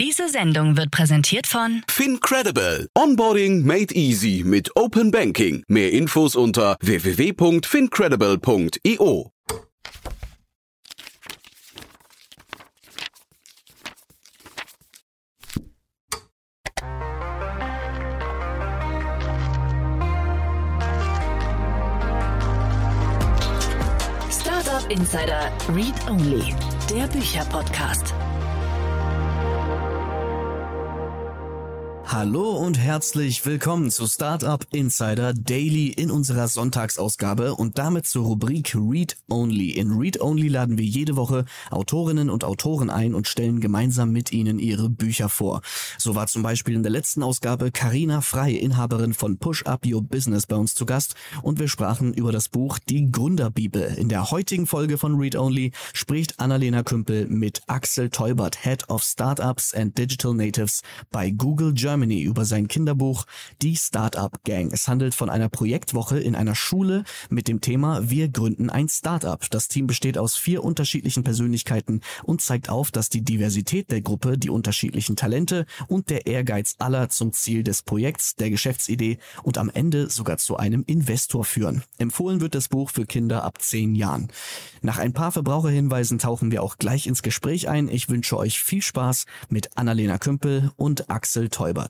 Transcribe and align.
Diese 0.00 0.28
Sendung 0.30 0.78
wird 0.78 0.90
präsentiert 0.90 1.46
von 1.46 1.82
FinCredible. 1.86 2.88
Onboarding 2.96 3.66
made 3.66 3.94
easy 3.94 4.42
mit 4.46 4.74
Open 4.74 5.10
Banking. 5.10 5.62
Mehr 5.68 5.92
Infos 5.92 6.36
unter 6.36 6.78
www.fincredible.io. 6.80 9.30
Startup 24.30 24.90
Insider 24.90 25.52
Read 25.68 25.92
Only, 26.08 26.54
der 26.88 27.06
Bücherpodcast. 27.08 28.14
Hallo 32.12 32.56
und 32.56 32.76
herzlich 32.76 33.46
willkommen 33.46 33.88
zu 33.88 34.04
Startup 34.08 34.66
Insider 34.72 35.32
Daily 35.32 35.90
in 35.90 36.10
unserer 36.10 36.48
Sonntagsausgabe 36.48 37.54
und 37.54 37.78
damit 37.78 38.08
zur 38.08 38.24
Rubrik 38.24 38.74
Read 38.74 39.16
Only. 39.28 39.70
In 39.70 39.92
Read 39.92 40.20
Only 40.20 40.48
laden 40.48 40.76
wir 40.76 40.84
jede 40.84 41.14
Woche 41.14 41.44
Autorinnen 41.70 42.28
und 42.28 42.42
Autoren 42.42 42.90
ein 42.90 43.14
und 43.14 43.28
stellen 43.28 43.60
gemeinsam 43.60 44.10
mit 44.10 44.32
ihnen 44.32 44.58
ihre 44.58 44.90
Bücher 44.90 45.28
vor. 45.28 45.60
So 45.98 46.16
war 46.16 46.26
zum 46.26 46.42
Beispiel 46.42 46.74
in 46.74 46.82
der 46.82 46.90
letzten 46.90 47.22
Ausgabe 47.22 47.70
Karina 47.70 48.22
Frei, 48.22 48.54
Inhaberin 48.54 49.14
von 49.14 49.38
Push 49.38 49.62
Up 49.66 49.86
Your 49.86 50.02
Business 50.02 50.48
bei 50.48 50.56
uns 50.56 50.74
zu 50.74 50.86
Gast 50.86 51.14
und 51.42 51.60
wir 51.60 51.68
sprachen 51.68 52.12
über 52.12 52.32
das 52.32 52.48
Buch 52.48 52.80
Die 52.88 53.08
Gründerbibel. 53.12 53.82
In 53.82 54.08
der 54.08 54.32
heutigen 54.32 54.66
Folge 54.66 54.98
von 54.98 55.14
Read 55.14 55.36
Only 55.36 55.70
spricht 55.92 56.40
Annalena 56.40 56.82
Kümpel 56.82 57.28
mit 57.28 57.62
Axel 57.68 58.10
Teubert, 58.10 58.64
Head 58.64 58.90
of 58.90 59.04
Startups 59.04 59.72
and 59.74 59.96
Digital 59.96 60.34
Natives 60.34 60.82
bei 61.12 61.30
Google 61.30 61.72
Germany 61.72 61.99
Germany 62.00 62.22
über 62.22 62.46
sein 62.46 62.66
Kinderbuch 62.66 63.26
Die 63.60 63.76
Startup 63.76 64.32
Gang. 64.44 64.72
Es 64.72 64.88
handelt 64.88 65.14
von 65.14 65.28
einer 65.28 65.50
Projektwoche 65.50 66.18
in 66.18 66.34
einer 66.34 66.54
Schule 66.54 67.04
mit 67.28 67.46
dem 67.46 67.60
Thema 67.60 68.08
Wir 68.08 68.28
gründen 68.28 68.70
ein 68.70 68.88
Startup. 68.88 69.38
Das 69.50 69.68
Team 69.68 69.86
besteht 69.86 70.16
aus 70.16 70.34
vier 70.34 70.64
unterschiedlichen 70.64 71.24
Persönlichkeiten 71.24 72.00
und 72.24 72.40
zeigt 72.40 72.70
auf, 72.70 72.90
dass 72.90 73.10
die 73.10 73.20
Diversität 73.20 73.90
der 73.90 74.00
Gruppe, 74.00 74.38
die 74.38 74.48
unterschiedlichen 74.48 75.14
Talente 75.14 75.66
und 75.88 76.08
der 76.08 76.26
Ehrgeiz 76.26 76.76
aller 76.78 77.10
zum 77.10 77.32
Ziel 77.34 77.64
des 77.64 77.82
Projekts, 77.82 78.34
der 78.34 78.48
Geschäftsidee 78.48 79.18
und 79.42 79.58
am 79.58 79.68
Ende 79.68 80.08
sogar 80.08 80.38
zu 80.38 80.56
einem 80.56 80.84
Investor 80.86 81.44
führen. 81.44 81.82
Empfohlen 81.98 82.40
wird 82.40 82.54
das 82.54 82.68
Buch 82.68 82.88
für 82.88 83.04
Kinder 83.04 83.44
ab 83.44 83.60
zehn 83.60 83.94
Jahren. 83.94 84.28
Nach 84.80 84.96
ein 84.96 85.12
paar 85.12 85.32
Verbraucherhinweisen 85.32 86.18
tauchen 86.18 86.50
wir 86.50 86.62
auch 86.62 86.78
gleich 86.78 87.06
ins 87.06 87.20
Gespräch 87.20 87.68
ein. 87.68 87.88
Ich 87.88 88.08
wünsche 88.08 88.38
euch 88.38 88.58
viel 88.62 88.80
Spaß 88.80 89.26
mit 89.50 89.76
Annalena 89.76 90.16
Kümpel 90.16 90.70
und 90.76 91.10
Axel 91.10 91.50
Teubert. 91.50 91.89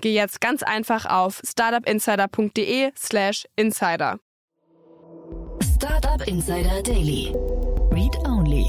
geh 0.00 0.14
jetzt 0.14 0.40
ganz 0.40 0.62
einfach 0.62 1.06
auf 1.06 1.40
startupinsider.de/slash 1.44 3.46
insider. 3.56 4.18
Startup 5.76 6.26
Insider 6.26 6.82
Daily. 6.82 7.32
Read 7.90 8.16
Only. 8.26 8.66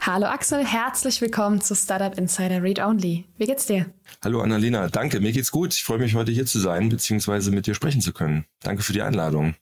Hallo 0.00 0.26
Axel, 0.26 0.64
herzlich 0.64 1.20
willkommen 1.20 1.60
zu 1.60 1.74
Startup 1.74 2.16
Insider 2.18 2.62
Read 2.62 2.80
Only. 2.80 3.24
Wie 3.38 3.46
geht's 3.46 3.66
dir? 3.66 3.86
Hallo 4.24 4.40
Annalena, 4.40 4.88
danke, 4.88 5.20
mir 5.20 5.32
geht's 5.32 5.50
gut. 5.50 5.74
Ich 5.74 5.84
freue 5.84 5.98
mich 5.98 6.14
heute 6.14 6.32
hier 6.32 6.44
zu 6.44 6.58
sein, 6.58 6.88
beziehungsweise 6.88 7.50
mit 7.50 7.66
dir 7.66 7.74
sprechen 7.74 8.00
zu 8.00 8.12
können. 8.12 8.44
Danke 8.62 8.82
für 8.82 8.92
die 8.92 9.02
Einladung. 9.02 9.54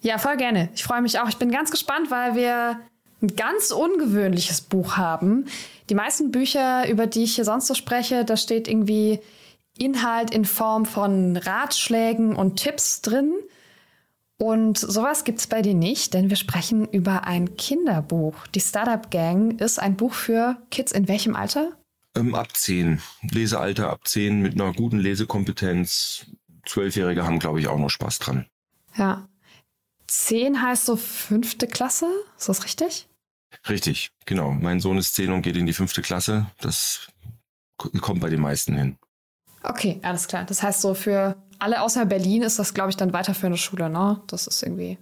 Ja, 0.00 0.18
voll 0.18 0.36
gerne. 0.36 0.68
Ich 0.74 0.84
freue 0.84 1.02
mich 1.02 1.18
auch. 1.18 1.28
Ich 1.28 1.36
bin 1.36 1.50
ganz 1.50 1.70
gespannt, 1.70 2.10
weil 2.10 2.34
wir 2.34 2.80
ein 3.22 3.34
ganz 3.34 3.70
ungewöhnliches 3.70 4.60
Buch 4.60 4.96
haben. 4.96 5.46
Die 5.90 5.94
meisten 5.94 6.30
Bücher, 6.30 6.88
über 6.88 7.06
die 7.06 7.24
ich 7.24 7.34
hier 7.34 7.44
sonst 7.44 7.66
so 7.66 7.74
spreche, 7.74 8.24
da 8.24 8.36
steht 8.36 8.68
irgendwie 8.68 9.20
Inhalt 9.78 10.30
in 10.30 10.44
Form 10.44 10.86
von 10.86 11.36
Ratschlägen 11.36 12.34
und 12.34 12.56
Tipps 12.56 13.02
drin. 13.02 13.34
Und 14.40 14.78
sowas 14.78 15.24
gibt's 15.24 15.48
bei 15.48 15.62
dir 15.62 15.74
nicht, 15.74 16.14
denn 16.14 16.30
wir 16.30 16.36
sprechen 16.36 16.88
über 16.88 17.24
ein 17.24 17.56
Kinderbuch. 17.56 18.46
Die 18.48 18.60
Startup 18.60 19.10
Gang 19.10 19.60
ist 19.60 19.80
ein 19.80 19.96
Buch 19.96 20.14
für 20.14 20.56
Kids 20.70 20.92
in 20.92 21.08
welchem 21.08 21.34
Alter? 21.34 21.72
Ähm, 22.16 22.34
ab 22.34 22.56
10. 22.56 23.00
Lesealter 23.30 23.90
ab 23.90 24.06
10 24.06 24.40
mit 24.40 24.54
einer 24.54 24.72
guten 24.72 24.98
Lesekompetenz. 24.98 26.26
Zwölfjährige 26.66 27.24
haben, 27.24 27.40
glaube 27.40 27.60
ich, 27.60 27.66
auch 27.66 27.78
noch 27.78 27.90
Spaß 27.90 28.20
dran. 28.20 28.46
Ja. 28.96 29.28
10 30.06 30.62
heißt 30.62 30.86
so 30.86 30.96
fünfte 30.96 31.66
Klasse, 31.66 32.06
ist 32.38 32.48
das 32.48 32.64
richtig? 32.64 33.08
Richtig, 33.68 34.10
genau. 34.24 34.52
Mein 34.52 34.80
Sohn 34.80 34.98
ist 34.98 35.14
10 35.14 35.32
und 35.32 35.42
geht 35.42 35.56
in 35.56 35.66
die 35.66 35.72
fünfte 35.72 36.02
Klasse. 36.02 36.46
Das 36.60 37.08
kommt 37.76 38.20
bei 38.20 38.30
den 38.30 38.40
meisten 38.40 38.74
hin. 38.74 38.98
Okay, 39.62 40.00
alles 40.02 40.28
klar. 40.28 40.44
Das 40.44 40.62
heißt 40.62 40.80
so 40.80 40.94
für 40.94 41.36
alle 41.58 41.82
außer 41.82 42.06
Berlin 42.06 42.42
ist 42.42 42.58
das, 42.58 42.74
glaube 42.74 42.90
ich, 42.90 42.96
dann 42.96 43.12
weiterführende 43.12 43.58
Schule, 43.58 43.90
ne? 43.90 44.22
Das 44.28 44.46
ist 44.46 44.62
irgendwie. 44.62 44.98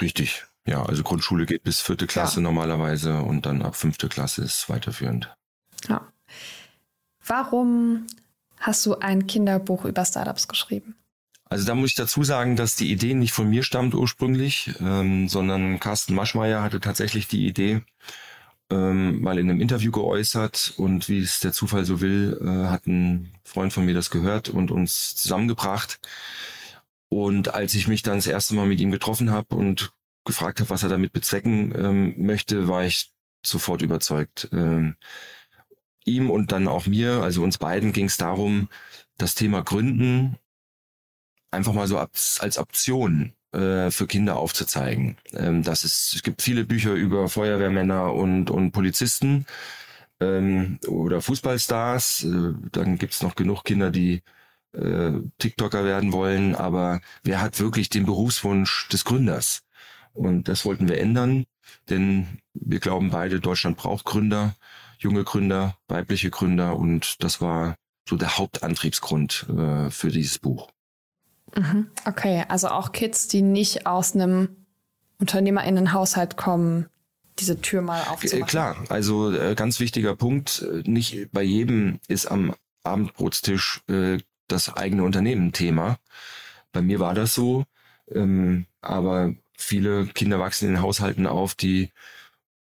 Richtig. 0.00 0.44
Ja, 0.66 0.82
also 0.84 1.02
Grundschule 1.02 1.46
geht 1.46 1.62
bis 1.62 1.80
vierte 1.80 2.06
Klasse 2.06 2.36
Ja. 2.36 2.42
normalerweise 2.42 3.18
und 3.18 3.46
dann 3.46 3.62
ab 3.62 3.76
fünfte 3.76 4.08
Klasse 4.08 4.42
ist 4.42 4.68
weiterführend. 4.68 5.32
Ja. 5.88 6.08
Warum 7.24 8.06
hast 8.58 8.84
du 8.86 8.96
ein 8.98 9.26
Kinderbuch 9.26 9.84
über 9.84 10.04
Startups 10.04 10.48
geschrieben? 10.48 10.96
Also 11.48 11.64
da 11.66 11.74
muss 11.76 11.90
ich 11.90 11.94
dazu 11.94 12.24
sagen, 12.24 12.56
dass 12.56 12.74
die 12.74 12.90
Idee 12.90 13.14
nicht 13.14 13.32
von 13.32 13.48
mir 13.48 13.62
stammt 13.62 13.94
ursprünglich, 13.94 14.74
ähm, 14.80 15.28
sondern 15.28 15.78
Carsten 15.78 16.14
Maschmeyer 16.14 16.62
hatte 16.62 16.80
tatsächlich 16.80 17.28
die 17.28 17.46
Idee 17.46 17.82
ähm, 18.70 19.20
mal 19.20 19.38
in 19.38 19.48
einem 19.48 19.60
Interview 19.60 19.92
geäußert 19.92 20.74
und 20.76 21.08
wie 21.08 21.20
es 21.20 21.40
der 21.40 21.52
Zufall 21.52 21.84
so 21.84 22.00
will, 22.00 22.38
äh, 22.42 22.68
hat 22.68 22.86
ein 22.86 23.32
Freund 23.44 23.72
von 23.72 23.84
mir 23.84 23.94
das 23.94 24.10
gehört 24.10 24.48
und 24.48 24.70
uns 24.70 25.14
zusammengebracht. 25.14 26.00
Und 27.08 27.54
als 27.54 27.74
ich 27.74 27.88
mich 27.88 28.02
dann 28.02 28.16
das 28.16 28.26
erste 28.26 28.54
Mal 28.54 28.66
mit 28.66 28.80
ihm 28.80 28.90
getroffen 28.90 29.30
habe 29.30 29.54
und 29.54 29.92
gefragt 30.24 30.60
habe, 30.60 30.70
was 30.70 30.82
er 30.82 30.88
damit 30.88 31.12
bezwecken 31.12 31.72
ähm, 31.76 32.14
möchte, 32.18 32.68
war 32.68 32.84
ich 32.84 33.12
sofort 33.44 33.82
überzeugt. 33.82 34.48
Ähm, 34.52 34.96
ihm 36.04 36.30
und 36.30 36.52
dann 36.52 36.68
auch 36.68 36.86
mir, 36.86 37.22
also 37.22 37.42
uns 37.42 37.58
beiden, 37.58 37.92
ging 37.92 38.06
es 38.06 38.16
darum, 38.16 38.68
das 39.18 39.34
Thema 39.34 39.62
Gründen 39.62 40.36
einfach 41.52 41.72
mal 41.72 41.86
so 41.86 41.98
als, 41.98 42.40
als 42.40 42.58
Option 42.58 43.35
äh, 43.52 43.90
für 43.90 44.06
Kinder 44.06 44.36
aufzuzeigen. 44.36 45.16
Ähm, 45.32 45.62
dass 45.62 45.84
es, 45.84 46.12
es 46.14 46.22
gibt 46.22 46.42
viele 46.42 46.64
Bücher 46.64 46.92
über 46.94 47.28
Feuerwehrmänner 47.28 48.12
und, 48.12 48.50
und 48.50 48.72
Polizisten 48.72 49.46
ähm, 50.20 50.78
oder 50.88 51.20
Fußballstars. 51.20 52.24
Äh, 52.24 52.54
dann 52.72 52.98
gibt's 52.98 53.22
noch 53.22 53.34
genug 53.34 53.64
Kinder, 53.64 53.90
die 53.90 54.22
äh, 54.72 55.12
TikToker 55.38 55.84
werden 55.84 56.12
wollen. 56.12 56.54
Aber 56.54 57.00
wer 57.22 57.40
hat 57.40 57.60
wirklich 57.60 57.88
den 57.88 58.06
Berufswunsch 58.06 58.88
des 58.88 59.04
Gründers? 59.04 59.62
Und 60.16 60.48
das 60.48 60.64
wollten 60.64 60.88
wir 60.88 60.98
ändern, 60.98 61.44
denn 61.90 62.40
wir 62.54 62.80
glauben 62.80 63.10
beide, 63.10 63.38
Deutschland 63.38 63.76
braucht 63.76 64.06
Gründer, 64.06 64.56
junge 64.98 65.24
Gründer, 65.24 65.76
weibliche 65.88 66.30
Gründer 66.30 66.76
und 66.76 67.22
das 67.22 67.42
war 67.42 67.76
so 68.08 68.16
der 68.16 68.38
Hauptantriebsgrund 68.38 69.46
äh, 69.50 69.90
für 69.90 70.08
dieses 70.08 70.38
Buch. 70.38 70.70
Mhm. 71.56 71.88
Okay, 72.04 72.44
also 72.48 72.68
auch 72.68 72.92
Kids, 72.92 73.28
die 73.28 73.42
nicht 73.42 73.86
aus 73.86 74.14
einem 74.14 74.48
UnternehmerInnenhaushalt 75.18 76.36
kommen, 76.36 76.86
diese 77.38 77.60
Tür 77.60 77.82
mal 77.82 78.00
Äh, 78.02 78.08
aufzumachen. 78.08 78.46
Klar, 78.46 78.76
also 78.88 79.32
äh, 79.32 79.54
ganz 79.54 79.80
wichtiger 79.80 80.14
Punkt, 80.16 80.62
äh, 80.62 80.88
nicht 80.88 81.28
bei 81.32 81.42
jedem 81.42 81.98
ist 82.08 82.26
am 82.26 82.54
Abendbrotstisch 82.82 83.80
äh, 83.88 84.18
das 84.48 84.74
eigene 84.76 85.02
Unternehmen 85.02 85.52
Thema. 85.52 85.98
Bei 86.72 86.82
mir 86.82 87.00
war 87.00 87.14
das 87.14 87.34
so, 87.34 87.64
ähm, 88.12 88.66
aber 88.80 89.34
viele 89.56 90.06
Kinder 90.06 90.38
wachsen 90.38 90.68
in 90.68 90.82
Haushalten 90.82 91.26
auf, 91.26 91.54
die 91.54 91.90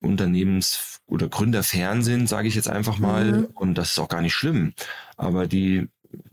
Unternehmens- 0.01 1.01
oder 1.07 1.29
Gründerfern 1.29 2.03
sind, 2.03 2.29
sage 2.29 2.49
ich 2.49 2.55
jetzt 2.55 2.69
einfach 2.69 2.99
mal. 2.99 3.33
Mhm. 3.33 3.45
Und 3.55 3.75
das 3.79 3.93
ist 3.93 3.99
auch 3.99 4.09
gar 4.09 4.21
nicht 4.21 4.35
schlimm. 4.35 4.75
Aber 5.17 5.47
die 5.47 5.89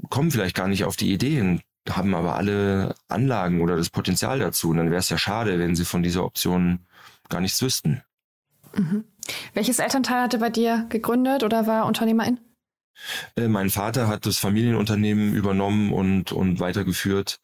kommen 0.09 0.31
vielleicht 0.31 0.55
gar 0.55 0.67
nicht 0.67 0.83
auf 0.85 0.97
die 0.97 1.13
Ideen, 1.13 1.61
haben 1.95 2.13
aber 2.13 2.35
alle 2.35 2.95
Anlagen 3.07 3.61
oder 3.61 3.77
das 3.77 3.89
Potenzial 3.89 4.39
dazu. 4.39 4.69
Und 4.69 4.77
dann 4.77 4.89
wäre 4.89 4.99
es 4.99 5.09
ja 5.09 5.17
schade, 5.17 5.59
wenn 5.59 5.75
sie 5.75 5.85
von 5.85 6.03
dieser 6.03 6.23
Option 6.23 6.79
gar 7.29 7.41
nichts 7.41 7.61
wüssten. 7.61 8.03
Mhm. 8.75 9.05
Welches 9.53 9.79
Elternteil 9.79 10.23
hatte 10.23 10.39
bei 10.39 10.49
dir 10.49 10.85
gegründet 10.89 11.43
oder 11.43 11.67
war 11.67 11.85
Unternehmerin? 11.85 12.39
Äh, 13.35 13.47
mein 13.47 13.69
Vater 13.69 14.07
hat 14.07 14.25
das 14.25 14.37
Familienunternehmen 14.37 15.33
übernommen 15.33 15.93
und, 15.93 16.31
und 16.31 16.59
weitergeführt. 16.59 17.39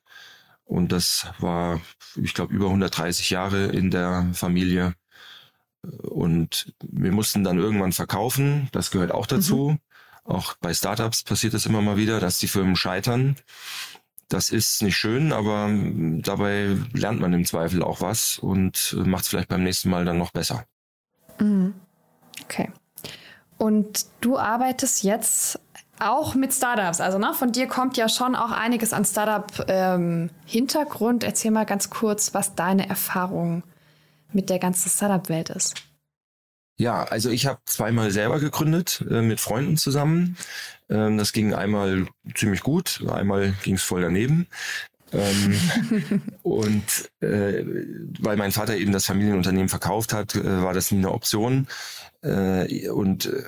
Und 0.64 0.92
das 0.92 1.28
war, 1.40 1.80
ich 2.16 2.34
glaube, 2.34 2.54
über 2.54 2.66
130 2.66 3.30
Jahre 3.30 3.68
in 3.68 3.92
der 3.92 4.30
Familie. 4.34 4.96
Und 6.02 6.74
wir 6.82 7.12
mussten 7.12 7.44
dann 7.44 7.60
irgendwann 7.60 7.92
verkaufen. 7.92 8.68
Das 8.72 8.90
gehört 8.90 9.12
auch 9.12 9.28
dazu. 9.28 9.72
Mhm. 9.72 9.80
Auch 10.24 10.56
bei 10.60 10.74
Startups 10.74 11.24
passiert 11.24 11.54
es 11.54 11.68
immer 11.68 11.82
mal 11.82 11.98
wieder, 11.98 12.20
dass 12.20 12.40
die 12.40 12.48
Firmen 12.48 12.76
scheitern. 12.76 13.36
Das 14.30 14.50
ist 14.50 14.82
nicht 14.82 14.98
schön, 14.98 15.32
aber 15.32 15.70
dabei 16.22 16.76
lernt 16.94 17.20
man 17.20 17.34
im 17.34 17.46
Zweifel 17.46 17.84
auch 17.84 18.02
was 18.02 18.40
und 18.40 18.96
macht 19.06 19.24
es 19.24 19.30
vielleicht 19.30 19.50
beim 19.50 19.64
nächsten 19.64 19.90
Mal 19.90 20.06
dann 20.06 20.18
noch 20.18 20.32
besser. 20.32 20.66
Mhm. 21.40 21.76
Okay. 22.44 22.72
Und 23.58 24.06
du 24.22 24.38
arbeitest 24.38 25.04
jetzt 25.04 25.60
auch 26.00 26.36
mit 26.36 26.54
Startups. 26.54 27.00
Also 27.00 27.18
ne, 27.18 27.34
von 27.34 27.52
dir 27.52 27.68
kommt 27.68 27.98
ja 27.98 28.08
schon 28.10 28.36
auch 28.36 28.52
einiges 28.52 28.94
an 28.94 29.06
Startup-Hintergrund. 29.06 31.24
Ähm, 31.24 31.28
Erzähl 31.28 31.52
mal 31.52 31.66
ganz 31.66 31.90
kurz, 31.90 32.34
was 32.34 32.56
deine 32.56 32.90
Erfahrung 32.90 33.64
mit 34.34 34.50
der 34.50 34.60
ganzen 34.60 34.90
Startup-Welt 34.90 35.52
ist. 35.52 35.76
Ja, 36.78 37.04
also 37.04 37.30
ich 37.30 37.46
habe 37.46 37.60
zweimal 37.66 38.12
selber 38.12 38.40
gegründet 38.40 39.04
äh, 39.10 39.22
mit 39.22 39.40
Freunden 39.40 39.78
zusammen. 39.78 40.38
Ähm, 40.90 41.18
das 41.18 41.32
ging 41.32 41.54
einmal 41.54 42.08
ziemlich 42.36 42.62
gut, 42.62 43.02
einmal 43.08 43.54
ging 43.64 43.76
es 43.76 43.84
voll 43.84 44.02
daneben. 44.02 44.48
ähm, 45.14 46.22
und 46.44 47.12
äh, 47.22 47.64
weil 48.20 48.38
mein 48.38 48.52
Vater 48.52 48.76
eben 48.76 48.92
das 48.92 49.06
Familienunternehmen 49.06 49.70
verkauft 49.70 50.14
hat, 50.14 50.36
äh, 50.36 50.64
war 50.64 50.74
das 50.74 50.92
nie 50.92 50.98
eine 51.00 51.12
Option. 51.12 51.68
Äh, 52.24 52.90
und 52.90 53.28
äh, 53.28 53.44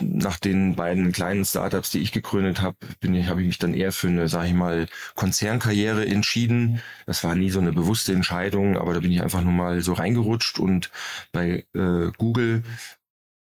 nach 0.00 0.38
den 0.38 0.76
beiden 0.76 1.12
kleinen 1.12 1.44
Startups, 1.44 1.90
die 1.90 2.00
ich 2.00 2.12
gegründet 2.12 2.60
habe, 2.60 2.76
bin 3.00 3.14
ich, 3.14 3.28
habe 3.28 3.40
ich 3.40 3.46
mich 3.46 3.58
dann 3.58 3.74
eher 3.74 3.92
für 3.92 4.08
eine, 4.08 4.28
sage 4.28 4.48
ich 4.48 4.54
mal, 4.54 4.86
Konzernkarriere 5.14 6.06
entschieden. 6.06 6.80
Das 7.06 7.24
war 7.24 7.34
nie 7.34 7.50
so 7.50 7.60
eine 7.60 7.72
bewusste 7.72 8.12
Entscheidung, 8.12 8.76
aber 8.76 8.94
da 8.94 9.00
bin 9.00 9.12
ich 9.12 9.22
einfach 9.22 9.42
nur 9.42 9.52
mal 9.52 9.80
so 9.80 9.92
reingerutscht 9.92 10.58
und 10.58 10.90
bei 11.32 11.66
äh, 11.74 12.10
Google 12.18 12.62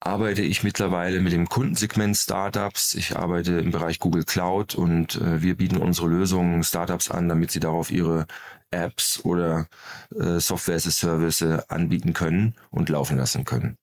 arbeite 0.01 0.43
ich 0.43 0.63
mittlerweile 0.63 1.21
mit 1.21 1.33
dem 1.33 1.49
Kundensegment 1.49 2.17
Startups. 2.17 2.95
Ich 2.95 3.17
arbeite 3.17 3.59
im 3.59 3.73
Bereich 3.73 3.99
Google 3.99 4.25
Cloud 4.25 4.75
und 4.75 5.17
äh, 5.17 5.43
wir 5.43 5.57
bieten 5.57 5.79
unsere 5.79 6.09
Lösungen 6.09 6.63
Startups 6.63 7.11
an, 7.11 7.29
damit 7.29 7.51
sie 7.51 7.61
darauf 7.61 7.91
ihre 7.91 8.27
Apps 8.71 9.25
oder 9.25 9.69
äh, 10.15 10.39
Software 10.39 10.77
as 10.77 10.87
a 10.87 10.91
Service 10.91 11.43
anbieten 11.69 12.13
können 12.13 12.55
und 12.71 12.89
laufen 12.89 13.17
lassen 13.17 13.45
können. 13.45 13.79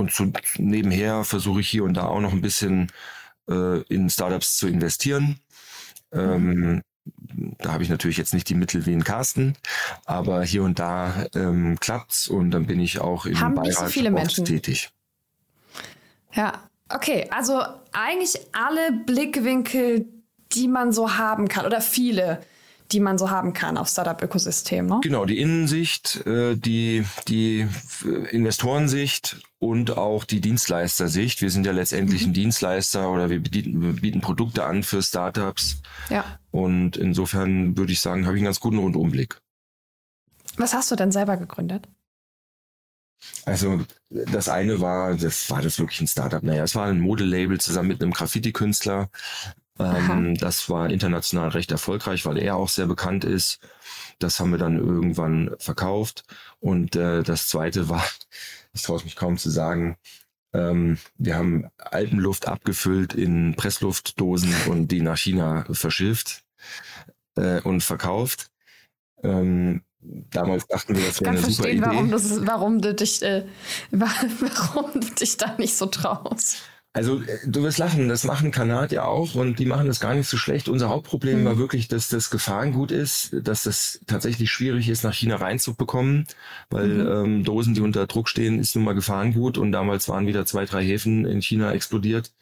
Und 0.00 0.12
zu, 0.12 0.32
nebenher 0.56 1.24
versuche 1.24 1.60
ich 1.60 1.68
hier 1.68 1.84
und 1.84 1.92
da 1.94 2.06
auch 2.06 2.20
noch 2.20 2.32
ein 2.32 2.40
bisschen 2.40 2.90
äh, 3.50 3.82
in 3.82 4.08
Startups 4.08 4.56
zu 4.56 4.66
investieren. 4.66 5.38
Ähm, 6.10 6.82
da 7.58 7.72
habe 7.72 7.82
ich 7.82 7.90
natürlich 7.90 8.16
jetzt 8.16 8.32
nicht 8.32 8.48
die 8.48 8.54
Mittel 8.54 8.86
wie 8.86 8.94
in 8.94 9.04
Carsten, 9.04 9.58
aber 10.06 10.42
hier 10.42 10.62
und 10.62 10.78
da 10.78 11.26
ähm, 11.34 11.78
klappt's 11.80 12.28
und 12.28 12.50
dann 12.50 12.66
bin 12.66 12.80
ich 12.80 12.98
auch 12.98 13.26
im 13.26 13.38
Haben 13.38 13.56
Beirat 13.56 13.74
so 13.74 13.86
viele 13.86 14.10
Menschen. 14.10 14.46
tätig. 14.46 14.90
Ja, 16.32 16.62
okay. 16.88 17.28
Also 17.30 17.62
eigentlich 17.92 18.38
alle 18.52 18.92
Blickwinkel, 19.04 20.06
die 20.52 20.66
man 20.66 20.92
so 20.92 21.18
haben 21.18 21.48
kann 21.48 21.66
oder 21.66 21.82
viele 21.82 22.40
die 22.92 23.00
man 23.00 23.18
so 23.18 23.30
haben 23.30 23.52
kann 23.52 23.76
auf 23.76 23.88
Startup-Ökosystem. 23.88 24.86
Ne? 24.86 25.00
Genau, 25.02 25.24
die 25.24 25.38
Innensicht, 25.38 26.24
äh, 26.26 26.56
die, 26.56 27.04
die 27.28 27.66
Investorensicht 28.30 29.40
und 29.58 29.96
auch 29.96 30.24
die 30.24 30.40
Dienstleistersicht. 30.40 31.42
Wir 31.42 31.50
sind 31.50 31.66
ja 31.66 31.72
letztendlich 31.72 32.22
mhm. 32.22 32.30
ein 32.30 32.34
Dienstleister 32.34 33.10
oder 33.10 33.30
wir 33.30 33.40
bieten, 33.40 33.80
wir 33.80 34.00
bieten 34.00 34.20
Produkte 34.20 34.64
an 34.64 34.82
für 34.82 35.02
Startups. 35.02 35.82
Ja. 36.08 36.24
Und 36.50 36.96
insofern 36.96 37.76
würde 37.76 37.92
ich 37.92 38.00
sagen, 38.00 38.26
habe 38.26 38.36
ich 38.36 38.40
einen 38.40 38.46
ganz 38.46 38.60
guten 38.60 38.78
Rundumblick. 38.78 39.40
Was 40.56 40.74
hast 40.74 40.90
du 40.90 40.96
denn 40.96 41.12
selber 41.12 41.36
gegründet? 41.36 41.88
Also 43.44 43.84
das 44.08 44.48
eine 44.48 44.80
war, 44.80 45.14
das 45.14 45.50
war 45.50 45.62
das 45.62 45.78
wirklich 45.78 46.00
ein 46.00 46.06
Startup. 46.06 46.42
Naja, 46.42 46.64
es 46.64 46.74
war 46.74 46.86
ein 46.86 47.00
Modelabel 47.00 47.60
zusammen 47.60 47.88
mit 47.88 48.02
einem 48.02 48.12
Graffiti-Künstler. 48.12 49.10
Ähm, 49.80 50.34
das 50.36 50.68
war 50.68 50.90
international 50.90 51.48
recht 51.50 51.70
erfolgreich, 51.70 52.26
weil 52.26 52.38
er 52.38 52.56
auch 52.56 52.68
sehr 52.68 52.86
bekannt 52.86 53.24
ist. 53.24 53.60
Das 54.18 54.38
haben 54.38 54.50
wir 54.50 54.58
dann 54.58 54.78
irgendwann 54.78 55.54
verkauft. 55.58 56.24
Und 56.60 56.96
äh, 56.96 57.22
das 57.22 57.48
zweite 57.48 57.88
war, 57.88 58.04
ich 58.72 58.82
traue 58.82 58.98
es 58.98 59.04
mich 59.04 59.16
kaum 59.16 59.38
zu 59.38 59.50
sagen, 59.50 59.96
ähm, 60.52 60.98
wir 61.16 61.36
haben 61.36 61.70
Alpenluft 61.78 62.48
abgefüllt 62.48 63.14
in 63.14 63.54
Pressluftdosen 63.54 64.52
und 64.66 64.88
die 64.88 65.00
nach 65.00 65.16
China 65.16 65.64
verschifft 65.70 66.42
äh, 67.36 67.60
und 67.60 67.82
verkauft. 67.82 68.50
Ähm, 69.22 69.82
damals 70.00 70.66
dachten 70.66 70.96
wir, 70.96 71.06
das 71.06 71.20
wäre 71.20 71.30
eine 71.30 71.40
super 71.40 71.68
Idee. 71.68 71.82
Warum, 71.82 72.10
das, 72.10 72.46
warum, 72.46 72.80
du 72.80 72.94
dich, 72.94 73.22
äh, 73.22 73.46
warum 73.90 74.92
du 74.94 75.08
dich 75.14 75.36
da 75.36 75.54
nicht 75.56 75.76
so 75.76 75.86
traust. 75.86 76.62
Also 76.92 77.22
äh, 77.22 77.38
du 77.46 77.62
wirst 77.62 77.78
lachen, 77.78 78.08
das 78.08 78.24
machen 78.24 78.50
Kanadier 78.50 79.06
auch 79.06 79.34
und 79.34 79.58
die 79.58 79.66
machen 79.66 79.86
das 79.86 80.00
gar 80.00 80.14
nicht 80.14 80.28
so 80.28 80.36
schlecht. 80.36 80.68
Unser 80.68 80.88
Hauptproblem 80.88 81.42
mhm. 81.42 81.44
war 81.44 81.58
wirklich, 81.58 81.88
dass 81.88 82.08
das 82.08 82.30
Gefahrengut 82.30 82.90
ist, 82.90 83.36
dass 83.42 83.62
das 83.62 84.00
tatsächlich 84.06 84.50
schwierig 84.50 84.88
ist, 84.88 85.04
nach 85.04 85.14
China 85.14 85.36
reinzubekommen, 85.36 86.26
weil 86.68 86.88
mhm. 86.88 87.08
ähm, 87.08 87.44
Dosen, 87.44 87.74
die 87.74 87.80
unter 87.80 88.06
Druck 88.06 88.28
stehen, 88.28 88.58
ist 88.58 88.74
nun 88.74 88.84
mal 88.84 88.94
Gefahrengut 88.94 89.56
und 89.58 89.72
damals 89.72 90.08
waren 90.08 90.26
wieder 90.26 90.46
zwei, 90.46 90.64
drei 90.64 90.84
Häfen 90.84 91.26
in 91.26 91.42
China 91.42 91.72
explodiert 91.72 92.32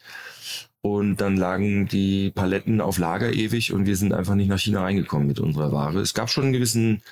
und 0.81 1.17
dann 1.17 1.37
lagen 1.37 1.87
die 1.87 2.31
Paletten 2.31 2.81
auf 2.81 2.97
Lager 2.97 3.33
ewig 3.33 3.73
und 3.73 3.85
wir 3.85 3.97
sind 3.97 4.13
einfach 4.13 4.35
nicht 4.35 4.47
nach 4.47 4.59
China 4.59 4.81
reingekommen 4.81 5.27
mit 5.27 5.39
unserer 5.39 5.71
Ware. 5.71 5.99
Es 5.99 6.13
gab 6.13 6.29
schon 6.29 6.45
einen 6.45 6.53
gewissen 6.53 7.03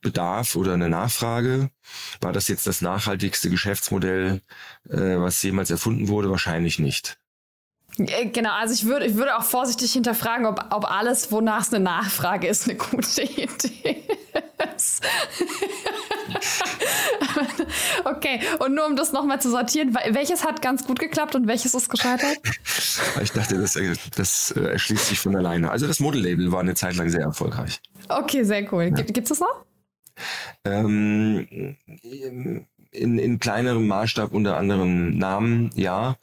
Bedarf 0.00 0.56
oder 0.56 0.74
eine 0.74 0.88
Nachfrage. 0.88 1.70
War 2.20 2.32
das 2.32 2.48
jetzt 2.48 2.66
das 2.66 2.80
nachhaltigste 2.82 3.50
Geschäftsmodell, 3.50 4.40
äh, 4.88 4.96
was 4.96 5.42
jemals 5.42 5.70
erfunden 5.70 6.08
wurde? 6.08 6.30
Wahrscheinlich 6.30 6.78
nicht. 6.78 7.18
Genau, 7.96 8.52
also 8.52 8.74
ich 8.74 8.84
würde, 8.84 9.06
ich 9.06 9.14
würde 9.16 9.36
auch 9.36 9.42
vorsichtig 9.42 9.92
hinterfragen, 9.92 10.46
ob, 10.46 10.66
ob 10.70 10.88
alles, 10.88 11.32
wonach 11.32 11.62
es 11.62 11.74
eine 11.74 11.82
Nachfrage 11.82 12.46
ist, 12.46 12.68
eine 12.68 12.76
gute 12.76 13.22
Idee 13.22 14.04
ist. 14.76 15.02
okay, 18.04 18.40
und 18.60 18.74
nur 18.74 18.86
um 18.86 18.94
das 18.94 19.12
nochmal 19.12 19.40
zu 19.40 19.50
sortieren, 19.50 19.96
welches 20.10 20.44
hat 20.44 20.62
ganz 20.62 20.86
gut 20.86 21.00
geklappt 21.00 21.34
und 21.34 21.46
welches 21.48 21.74
ist 21.74 21.88
gescheitert? 21.88 22.38
Ich 23.22 23.30
dachte, 23.30 23.58
das, 23.58 23.76
äh, 23.76 23.94
das 24.16 24.50
äh, 24.52 24.72
erschließt 24.72 25.06
sich 25.06 25.20
von 25.20 25.34
alleine. 25.36 25.70
Also 25.70 25.86
das 25.86 26.00
Modellabel 26.00 26.50
war 26.50 26.60
eine 26.60 26.74
Zeit 26.74 26.96
lang 26.96 27.08
sehr 27.08 27.20
erfolgreich. 27.20 27.80
Okay, 28.08 28.42
sehr 28.42 28.72
cool. 28.72 28.84
Ja. 28.84 29.02
Gibt 29.02 29.18
es 29.18 29.28
das 29.28 29.40
noch? 29.40 29.64
Ähm, 30.64 31.76
in, 32.90 33.18
in 33.18 33.38
kleinerem 33.38 33.86
Maßstab 33.86 34.32
unter 34.32 34.56
anderem 34.56 35.16
Namen, 35.16 35.70
ja. 35.74 36.16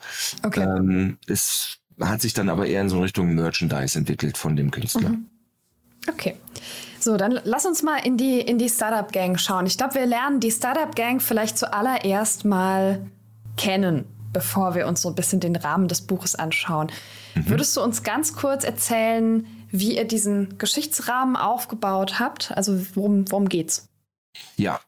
Okay. 0.44 0.64
Ähm, 0.64 1.18
es 1.28 1.78
hat 2.02 2.22
sich 2.22 2.34
dann 2.34 2.50
aber 2.50 2.68
eher 2.68 2.82
in 2.82 2.90
so 2.90 3.02
Richtung 3.02 3.34
Merchandise 3.36 3.98
entwickelt 3.98 4.38
von 4.38 4.56
dem 4.56 4.72
Künstler. 4.72 5.10
Mhm. 5.10 5.26
Okay. 6.08 6.36
So, 7.00 7.18
dann 7.18 7.40
lass 7.44 7.66
uns 7.66 7.84
mal 7.84 7.98
in 7.98 8.18
die, 8.18 8.40
in 8.40 8.58
die 8.58 8.70
Startup-Gang 8.70 9.38
schauen. 9.38 9.66
Ich 9.68 9.78
glaube, 9.78 9.96
wir 9.96 10.06
lernen 10.06 10.40
die 10.40 10.52
Startup-Gang 10.52 11.22
vielleicht 11.22 11.58
zuallererst 11.58 12.46
mal 12.46 13.06
kennen, 13.58 14.06
bevor 14.34 14.76
wir 14.76 14.88
uns 14.88 15.02
so 15.02 15.10
ein 15.10 15.16
bisschen 15.16 15.40
den 15.40 15.56
Rahmen 15.56 15.88
des 15.88 16.02
Buches 16.02 16.36
anschauen. 16.36 16.92
Mhm. 17.36 17.50
Würdest 17.50 17.78
du 17.78 17.82
uns 17.82 18.04
ganz 18.04 18.34
kurz 18.34 18.64
erzählen, 18.64 19.46
wie 19.80 19.98
ihr 19.98 20.06
diesen 20.06 20.58
Geschichtsrahmen 20.58 21.36
aufgebaut 21.36 22.20
habt? 22.20 22.52
Also 22.56 22.80
worum, 22.96 23.30
worum 23.32 23.50
geht's? 23.50 23.88
Ja. 24.58 24.82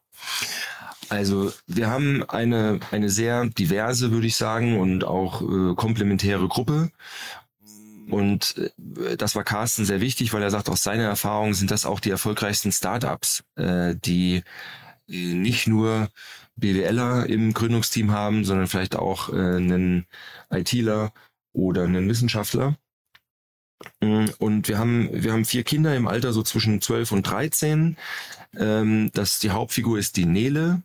Also 1.08 1.52
wir 1.66 1.88
haben 1.88 2.22
eine, 2.28 2.80
eine 2.90 3.08
sehr 3.08 3.46
diverse, 3.46 4.10
würde 4.10 4.26
ich 4.26 4.36
sagen, 4.36 4.78
und 4.78 5.04
auch 5.04 5.40
äh, 5.42 5.74
komplementäre 5.74 6.48
Gruppe. 6.48 6.90
Und 8.10 8.56
äh, 8.56 9.16
das 9.16 9.34
war 9.34 9.44
Carsten 9.44 9.84
sehr 9.84 10.00
wichtig, 10.00 10.32
weil 10.32 10.42
er 10.42 10.50
sagt, 10.50 10.68
aus 10.68 10.82
seiner 10.82 11.04
Erfahrung 11.04 11.54
sind 11.54 11.70
das 11.70 11.86
auch 11.86 12.00
die 12.00 12.10
erfolgreichsten 12.10 12.72
Startups, 12.72 13.44
äh, 13.56 13.94
die 13.96 14.42
äh, 15.08 15.34
nicht 15.34 15.66
nur 15.66 16.08
BWLer 16.56 17.26
im 17.26 17.54
Gründungsteam 17.54 18.10
haben, 18.10 18.44
sondern 18.44 18.66
vielleicht 18.66 18.96
auch 18.96 19.30
äh, 19.30 19.36
einen 19.36 20.06
ITler 20.50 21.12
oder 21.52 21.84
einen 21.84 22.08
Wissenschaftler. 22.08 22.76
Mm, 24.00 24.26
und 24.38 24.68
wir 24.68 24.78
haben, 24.78 25.08
wir 25.12 25.32
haben 25.32 25.44
vier 25.44 25.64
Kinder 25.64 25.94
im 25.96 26.06
Alter 26.08 26.32
so 26.32 26.42
zwischen 26.42 26.80
12 26.80 27.12
und 27.12 27.22
13. 27.24 27.96
Ähm, 28.56 29.10
das, 29.14 29.38
die 29.38 29.50
Hauptfigur 29.50 29.98
ist 29.98 30.16
die 30.16 30.26
Nele. 30.26 30.82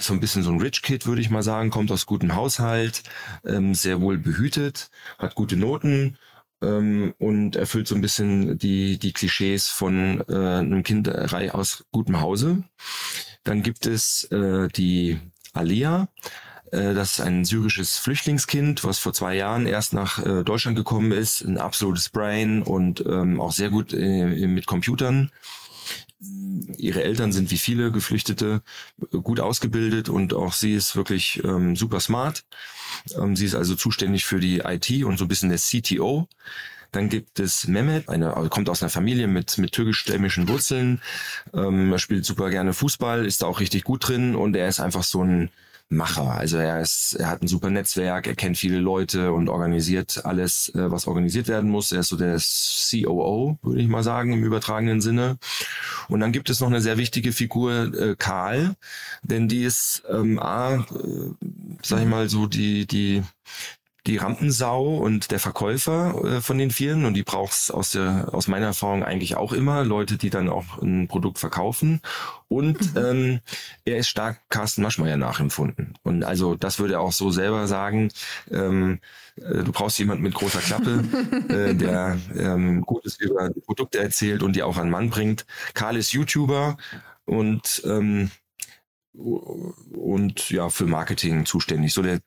so 0.00 0.12
ein 0.12 0.20
bisschen 0.20 0.42
so 0.42 0.50
ein 0.50 0.60
Rich 0.60 0.82
Kid, 0.82 1.06
würde 1.06 1.22
ich 1.22 1.30
mal 1.30 1.42
sagen, 1.42 1.70
kommt 1.70 1.90
aus 1.90 2.06
gutem 2.06 2.34
Haushalt, 2.34 3.02
ähm, 3.46 3.74
sehr 3.74 4.00
wohl 4.00 4.18
behütet, 4.18 4.90
hat 5.18 5.34
gute 5.34 5.56
Noten 5.56 6.18
ähm, 6.62 7.14
und 7.18 7.56
erfüllt 7.56 7.88
so 7.88 7.94
ein 7.94 8.00
bisschen 8.02 8.58
die, 8.58 8.98
die 8.98 9.12
Klischees 9.12 9.68
von 9.68 10.22
äh, 10.28 10.34
einem 10.34 10.82
Kind 10.82 11.08
aus 11.08 11.84
gutem 11.92 12.20
Hause. 12.20 12.64
Dann 13.44 13.62
gibt 13.62 13.86
es 13.86 14.24
äh, 14.24 14.68
die 14.68 15.18
Alia. 15.52 16.08
Äh, 16.72 16.94
das 16.94 17.12
ist 17.12 17.20
ein 17.20 17.44
syrisches 17.44 17.98
Flüchtlingskind, 17.98 18.84
was 18.84 18.98
vor 18.98 19.12
zwei 19.12 19.34
Jahren 19.34 19.66
erst 19.66 19.92
nach 19.92 20.24
äh, 20.24 20.44
Deutschland 20.44 20.76
gekommen 20.76 21.12
ist. 21.12 21.42
Ein 21.42 21.58
absolutes 21.58 22.08
Brain 22.08 22.62
und 22.62 23.04
ähm, 23.06 23.40
auch 23.40 23.52
sehr 23.52 23.70
gut 23.70 23.92
äh, 23.92 24.46
mit 24.46 24.66
Computern 24.66 25.30
ihre 26.76 27.02
Eltern 27.02 27.32
sind 27.32 27.50
wie 27.50 27.58
viele 27.58 27.92
Geflüchtete 27.92 28.62
gut 29.10 29.40
ausgebildet 29.40 30.08
und 30.08 30.34
auch 30.34 30.52
sie 30.52 30.74
ist 30.74 30.96
wirklich 30.96 31.42
ähm, 31.44 31.76
super 31.76 32.00
smart. 32.00 32.44
Ähm, 33.16 33.36
sie 33.36 33.46
ist 33.46 33.54
also 33.54 33.74
zuständig 33.74 34.24
für 34.24 34.40
die 34.40 34.58
IT 34.58 35.04
und 35.04 35.18
so 35.18 35.24
ein 35.24 35.28
bisschen 35.28 35.50
der 35.50 35.58
CTO. 35.58 36.28
Dann 36.90 37.08
gibt 37.10 37.38
es 37.38 37.68
Mehmet, 37.68 38.08
eine, 38.08 38.32
kommt 38.50 38.70
aus 38.70 38.82
einer 38.82 38.90
Familie 38.90 39.28
mit, 39.28 39.58
mit 39.58 39.72
türkisch-stämmischen 39.72 40.48
Wurzeln. 40.48 41.02
Ähm, 41.52 41.92
er 41.92 41.98
spielt 41.98 42.24
super 42.24 42.50
gerne 42.50 42.72
Fußball, 42.72 43.26
ist 43.26 43.42
da 43.42 43.46
auch 43.46 43.60
richtig 43.60 43.84
gut 43.84 44.08
drin 44.08 44.34
und 44.34 44.56
er 44.56 44.68
ist 44.68 44.80
einfach 44.80 45.04
so 45.04 45.22
ein 45.22 45.50
Macher. 45.90 46.32
Also 46.32 46.58
er 46.58 46.80
ist, 46.80 47.14
er 47.14 47.30
hat 47.30 47.42
ein 47.42 47.48
super 47.48 47.70
Netzwerk, 47.70 48.26
er 48.26 48.34
kennt 48.34 48.58
viele 48.58 48.78
Leute 48.78 49.32
und 49.32 49.48
organisiert 49.48 50.24
alles, 50.24 50.68
äh, 50.74 50.90
was 50.90 51.06
organisiert 51.06 51.48
werden 51.48 51.70
muss. 51.70 51.92
Er 51.92 52.00
ist 52.00 52.08
so 52.08 52.16
der 52.16 52.38
COO, 52.38 53.58
würde 53.62 53.80
ich 53.80 53.88
mal 53.88 54.02
sagen, 54.02 54.32
im 54.32 54.44
übertragenen 54.44 55.00
Sinne. 55.00 55.38
Und 56.08 56.20
dann 56.20 56.32
gibt 56.32 56.50
es 56.50 56.60
noch 56.60 56.68
eine 56.68 56.82
sehr 56.82 56.98
wichtige 56.98 57.32
Figur, 57.32 57.94
äh, 57.94 58.16
Karl, 58.18 58.76
denn 59.22 59.48
die 59.48 59.64
ist 59.64 60.02
ähm, 60.10 60.38
A, 60.38 60.74
äh, 60.74 60.84
sag 61.82 62.00
ich 62.00 62.06
mal 62.06 62.28
so, 62.28 62.46
die, 62.46 62.86
die 62.86 63.22
die 64.08 64.16
Rampensau 64.16 64.96
und 64.96 65.30
der 65.30 65.38
Verkäufer 65.38 66.24
äh, 66.24 66.40
von 66.40 66.58
den 66.58 66.70
Vieren 66.70 67.04
und 67.04 67.14
die 67.14 67.22
braucht's 67.22 67.70
aus 67.70 67.92
der 67.92 68.30
aus 68.32 68.48
meiner 68.48 68.66
Erfahrung 68.66 69.04
eigentlich 69.04 69.36
auch 69.36 69.52
immer 69.52 69.84
Leute, 69.84 70.16
die 70.16 70.30
dann 70.30 70.48
auch 70.48 70.80
ein 70.82 71.08
Produkt 71.08 71.38
verkaufen 71.38 72.00
und 72.48 72.94
mhm. 72.94 73.04
ähm, 73.04 73.40
er 73.84 73.98
ist 73.98 74.08
stark 74.08 74.40
Carsten 74.48 74.82
Maschmeyer 74.82 75.18
nachempfunden 75.18 75.94
und 76.02 76.24
also 76.24 76.54
das 76.54 76.78
würde 76.78 76.94
er 76.94 77.00
auch 77.00 77.12
so 77.12 77.30
selber 77.30 77.66
sagen. 77.66 78.10
Ähm, 78.50 79.00
äh, 79.36 79.62
du 79.62 79.72
brauchst 79.72 79.98
jemanden 79.98 80.22
mit 80.22 80.34
großer 80.34 80.60
Klappe, 80.60 81.04
äh, 81.48 81.74
der 81.74 82.18
ähm, 82.34 82.80
Gutes 82.82 83.20
über 83.20 83.50
Produkte 83.66 83.98
erzählt 83.98 84.42
und 84.42 84.56
die 84.56 84.62
auch 84.62 84.78
an 84.78 84.90
Mann 84.90 85.10
bringt. 85.10 85.44
Karl 85.74 85.96
ist 85.96 86.12
YouTuber 86.12 86.78
und 87.26 87.82
ähm, 87.84 88.30
und 89.12 90.50
ja 90.50 90.70
für 90.70 90.86
Marketing 90.86 91.44
zuständig, 91.44 91.92
so 91.92 92.02
der 92.02 92.20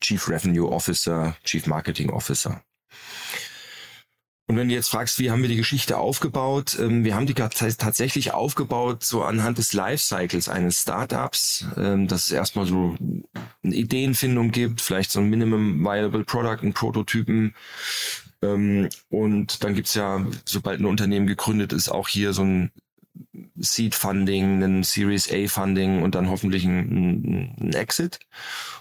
Chief 0.00 0.28
Revenue 0.28 0.70
Officer, 0.70 1.36
Chief 1.44 1.66
Marketing 1.66 2.10
Officer. 2.10 2.62
Und 4.50 4.56
wenn 4.56 4.68
du 4.68 4.74
jetzt 4.74 4.88
fragst, 4.88 5.20
wie 5.20 5.30
haben 5.30 5.42
wir 5.42 5.48
die 5.48 5.54
Geschichte 5.54 5.96
aufgebaut? 5.96 6.76
Ähm, 6.80 7.04
wir 7.04 7.14
haben 7.14 7.26
die 7.26 7.34
tatsächlich 7.34 8.32
aufgebaut 8.32 9.04
so 9.04 9.22
anhand 9.22 9.58
des 9.58 9.72
Lifecycles 9.72 10.48
eines 10.48 10.82
Startups, 10.82 11.66
ähm, 11.76 12.08
dass 12.08 12.24
es 12.24 12.32
erstmal 12.32 12.66
so 12.66 12.96
eine 13.62 13.74
Ideenfindung 13.76 14.50
gibt, 14.50 14.80
vielleicht 14.80 15.12
so 15.12 15.20
ein 15.20 15.30
Minimum 15.30 15.80
Viable 15.84 16.24
Product, 16.24 16.64
ein 16.64 16.72
Prototypen. 16.72 17.54
Ähm, 18.42 18.88
und 19.08 19.62
dann 19.62 19.76
gibt's 19.76 19.94
ja, 19.94 20.26
sobald 20.44 20.80
ein 20.80 20.86
Unternehmen 20.86 21.28
gegründet 21.28 21.72
ist, 21.72 21.88
auch 21.88 22.08
hier 22.08 22.32
so 22.32 22.42
ein 22.42 22.72
Seed 23.56 23.94
Funding, 23.94 24.62
ein 24.62 24.82
Series 24.82 25.30
A 25.30 25.46
Funding 25.48 26.02
und 26.02 26.14
dann 26.14 26.28
hoffentlich 26.28 26.64
ein, 26.64 27.56
ein, 27.60 27.72
Exit. 27.74 28.20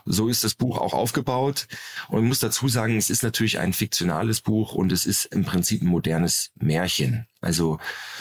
So 0.06 0.28
ist 0.28 0.44
das 0.44 0.56
Buch 0.56 0.78
auch 0.78 0.94
aufgebaut. 0.94 1.68
Und 2.08 2.24
ich 2.24 2.28
muss 2.28 2.40
dazu 2.40 2.68
sagen, 2.68 2.98
es 2.98 3.10
ist 3.10 3.24
natürlich 3.24 3.60
ein 3.60 3.74
fiktionales 3.74 4.42
Buch 4.42 4.74
und 4.74 4.92
es 4.92 5.06
ist 5.06 5.26
im 5.26 5.46
Prinzip 5.46 5.82
ein 5.82 5.88
modernes 5.88 6.52
Märchen. 6.56 7.28
Also 7.42 7.80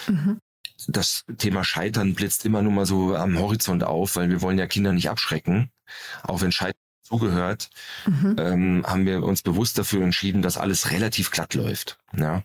mhm. 0.09 0.41
das 0.89 1.25
Thema 1.39 1.65
Scheitern 1.65 2.15
blitzt 2.15 2.45
immer 2.45 2.63
nur 2.63 2.73
mal 2.73 2.87
so 2.87 3.15
am 3.15 3.39
Horizont 3.39 3.85
auf, 3.85 4.17
weil 4.17 4.31
wir 4.31 4.43
wollen 4.43 4.59
ja 4.59 4.67
Kinder 4.67 4.93
nicht 4.93 5.11
abschrecken. 5.11 5.71
Auch 6.23 6.41
wenn 6.41 6.53
Scheitern 6.53 6.81
zugehört, 7.03 7.71
mhm. 8.07 8.37
ähm, 8.39 8.85
haben 8.87 9.07
wir 9.07 9.23
uns 9.23 9.43
bewusst 9.43 9.79
dafür 9.79 10.03
entschieden, 10.03 10.43
dass 10.43 10.59
alles 10.59 10.91
relativ 10.91 11.31
glatt 11.31 11.55
läuft. 11.55 11.99
Ja. 12.17 12.43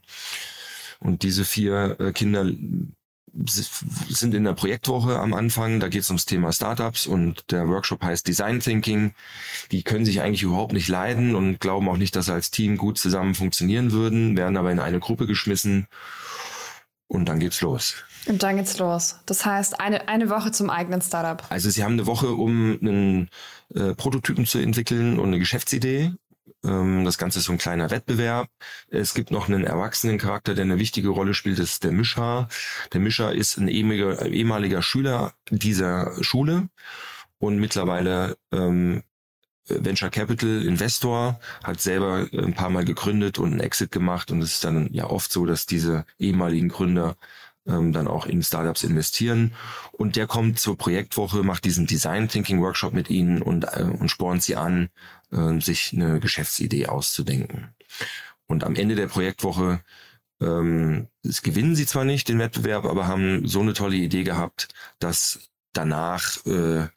Und 0.99 1.23
diese 1.23 1.43
vier 1.43 1.97
äh, 1.99 2.13
Kinder 2.13 2.45
sind 3.33 4.33
in 4.33 4.43
der 4.43 4.53
Projektwoche 4.53 5.19
am 5.19 5.33
Anfang, 5.33 5.79
da 5.79 5.87
geht 5.87 6.01
es 6.01 6.09
ums 6.09 6.25
Thema 6.25 6.51
Startups 6.51 7.07
und 7.07 7.51
der 7.51 7.67
Workshop 7.67 8.03
heißt 8.03 8.27
Design 8.27 8.59
Thinking. 8.59 9.13
Die 9.71 9.83
können 9.83 10.05
sich 10.05 10.21
eigentlich 10.21 10.43
überhaupt 10.43 10.73
nicht 10.73 10.87
leiden 10.87 11.35
und 11.35 11.59
glauben 11.59 11.89
auch 11.89 11.97
nicht, 11.97 12.15
dass 12.15 12.27
sie 12.27 12.33
als 12.33 12.51
Team 12.51 12.77
gut 12.77 12.97
zusammen 12.97 13.33
funktionieren 13.33 13.91
würden, 13.91 14.37
werden 14.37 14.57
aber 14.57 14.71
in 14.71 14.79
eine 14.79 14.99
Gruppe 14.99 15.25
geschmissen 15.25 15.87
und 17.07 17.25
dann 17.25 17.39
geht's 17.39 17.61
los. 17.61 17.95
Und 18.25 18.41
dann 18.43 18.55
geht's 18.57 18.77
los. 18.77 19.19
Das 19.25 19.45
heißt, 19.45 19.79
eine, 19.79 20.07
eine 20.07 20.29
Woche 20.29 20.51
zum 20.51 20.69
eigenen 20.69 21.01
Startup. 21.01 21.45
Also 21.49 21.69
sie 21.69 21.83
haben 21.83 21.93
eine 21.93 22.05
Woche, 22.05 22.29
um 22.29 22.77
einen 22.81 23.29
äh, 23.73 23.93
Prototypen 23.95 24.45
zu 24.45 24.59
entwickeln 24.59 25.19
und 25.19 25.27
eine 25.27 25.39
Geschäftsidee 25.39 26.13
das 26.61 27.17
Ganze 27.17 27.39
ist 27.39 27.45
so 27.45 27.51
ein 27.53 27.57
kleiner 27.57 27.89
Wettbewerb. 27.89 28.49
Es 28.89 29.13
gibt 29.13 29.31
noch 29.31 29.47
einen 29.47 29.63
erwachsenen 29.63 30.17
Charakter, 30.17 30.55
der 30.55 30.65
eine 30.65 30.79
wichtige 30.79 31.09
Rolle 31.09 31.33
spielt, 31.33 31.59
das 31.59 31.73
ist 31.73 31.83
der 31.83 31.91
Mischer. 31.91 32.47
Der 32.91 32.99
Mischer 32.99 33.33
ist 33.33 33.57
ein 33.57 33.67
ehemaliger, 33.67 34.25
ehemaliger 34.25 34.81
Schüler 34.81 35.33
dieser 35.49 36.21
Schule 36.23 36.69
und 37.37 37.59
mittlerweile 37.59 38.37
ähm, 38.51 39.03
Venture 39.67 40.09
Capital 40.09 40.63
Investor, 40.65 41.39
hat 41.63 41.79
selber 41.79 42.27
ein 42.33 42.53
paar 42.53 42.69
Mal 42.69 42.83
gegründet 42.83 43.39
und 43.39 43.51
einen 43.51 43.59
Exit 43.61 43.91
gemacht 43.91 44.29
und 44.31 44.41
es 44.41 44.55
ist 44.55 44.63
dann 44.63 44.89
ja 44.91 45.05
oft 45.05 45.31
so, 45.31 45.45
dass 45.45 45.65
diese 45.65 46.05
ehemaligen 46.19 46.67
Gründer 46.67 47.15
ähm, 47.65 47.93
dann 47.93 48.07
auch 48.07 48.25
in 48.25 48.43
Startups 48.43 48.83
investieren. 48.83 49.53
Und 49.93 50.15
der 50.17 50.27
kommt 50.27 50.59
zur 50.59 50.77
Projektwoche, 50.77 51.43
macht 51.43 51.63
diesen 51.63 51.87
Design 51.87 52.27
Thinking 52.27 52.61
Workshop 52.61 52.93
mit 52.93 53.09
ihnen 53.09 53.41
und, 53.41 53.63
äh, 53.63 53.83
und 53.83 54.09
spornt 54.09 54.43
sie 54.43 54.57
an, 54.57 54.89
äh, 55.33 55.59
sich 55.59 55.93
eine 55.93 56.19
Geschäftsidee 56.19 56.87
auszudenken. 56.87 57.73
Und 58.47 58.63
am 58.63 58.75
Ende 58.75 58.95
der 58.95 59.07
Projektwoche 59.07 59.81
ähm, 60.41 61.07
gewinnen 61.43 61.75
sie 61.75 61.85
zwar 61.85 62.05
nicht 62.05 62.27
den 62.27 62.39
Wettbewerb, 62.39 62.85
aber 62.85 63.07
haben 63.07 63.47
so 63.47 63.61
eine 63.61 63.73
tolle 63.73 63.95
Idee 63.95 64.23
gehabt, 64.23 64.69
dass 64.99 65.49
danach 65.73 66.45
äh, 66.45 66.87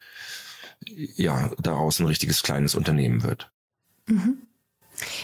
ja 0.86 1.50
daraus 1.58 2.00
ein 2.00 2.06
richtiges 2.06 2.42
kleines 2.42 2.74
Unternehmen 2.74 3.22
wird. 3.22 3.50
Mhm. 4.06 4.42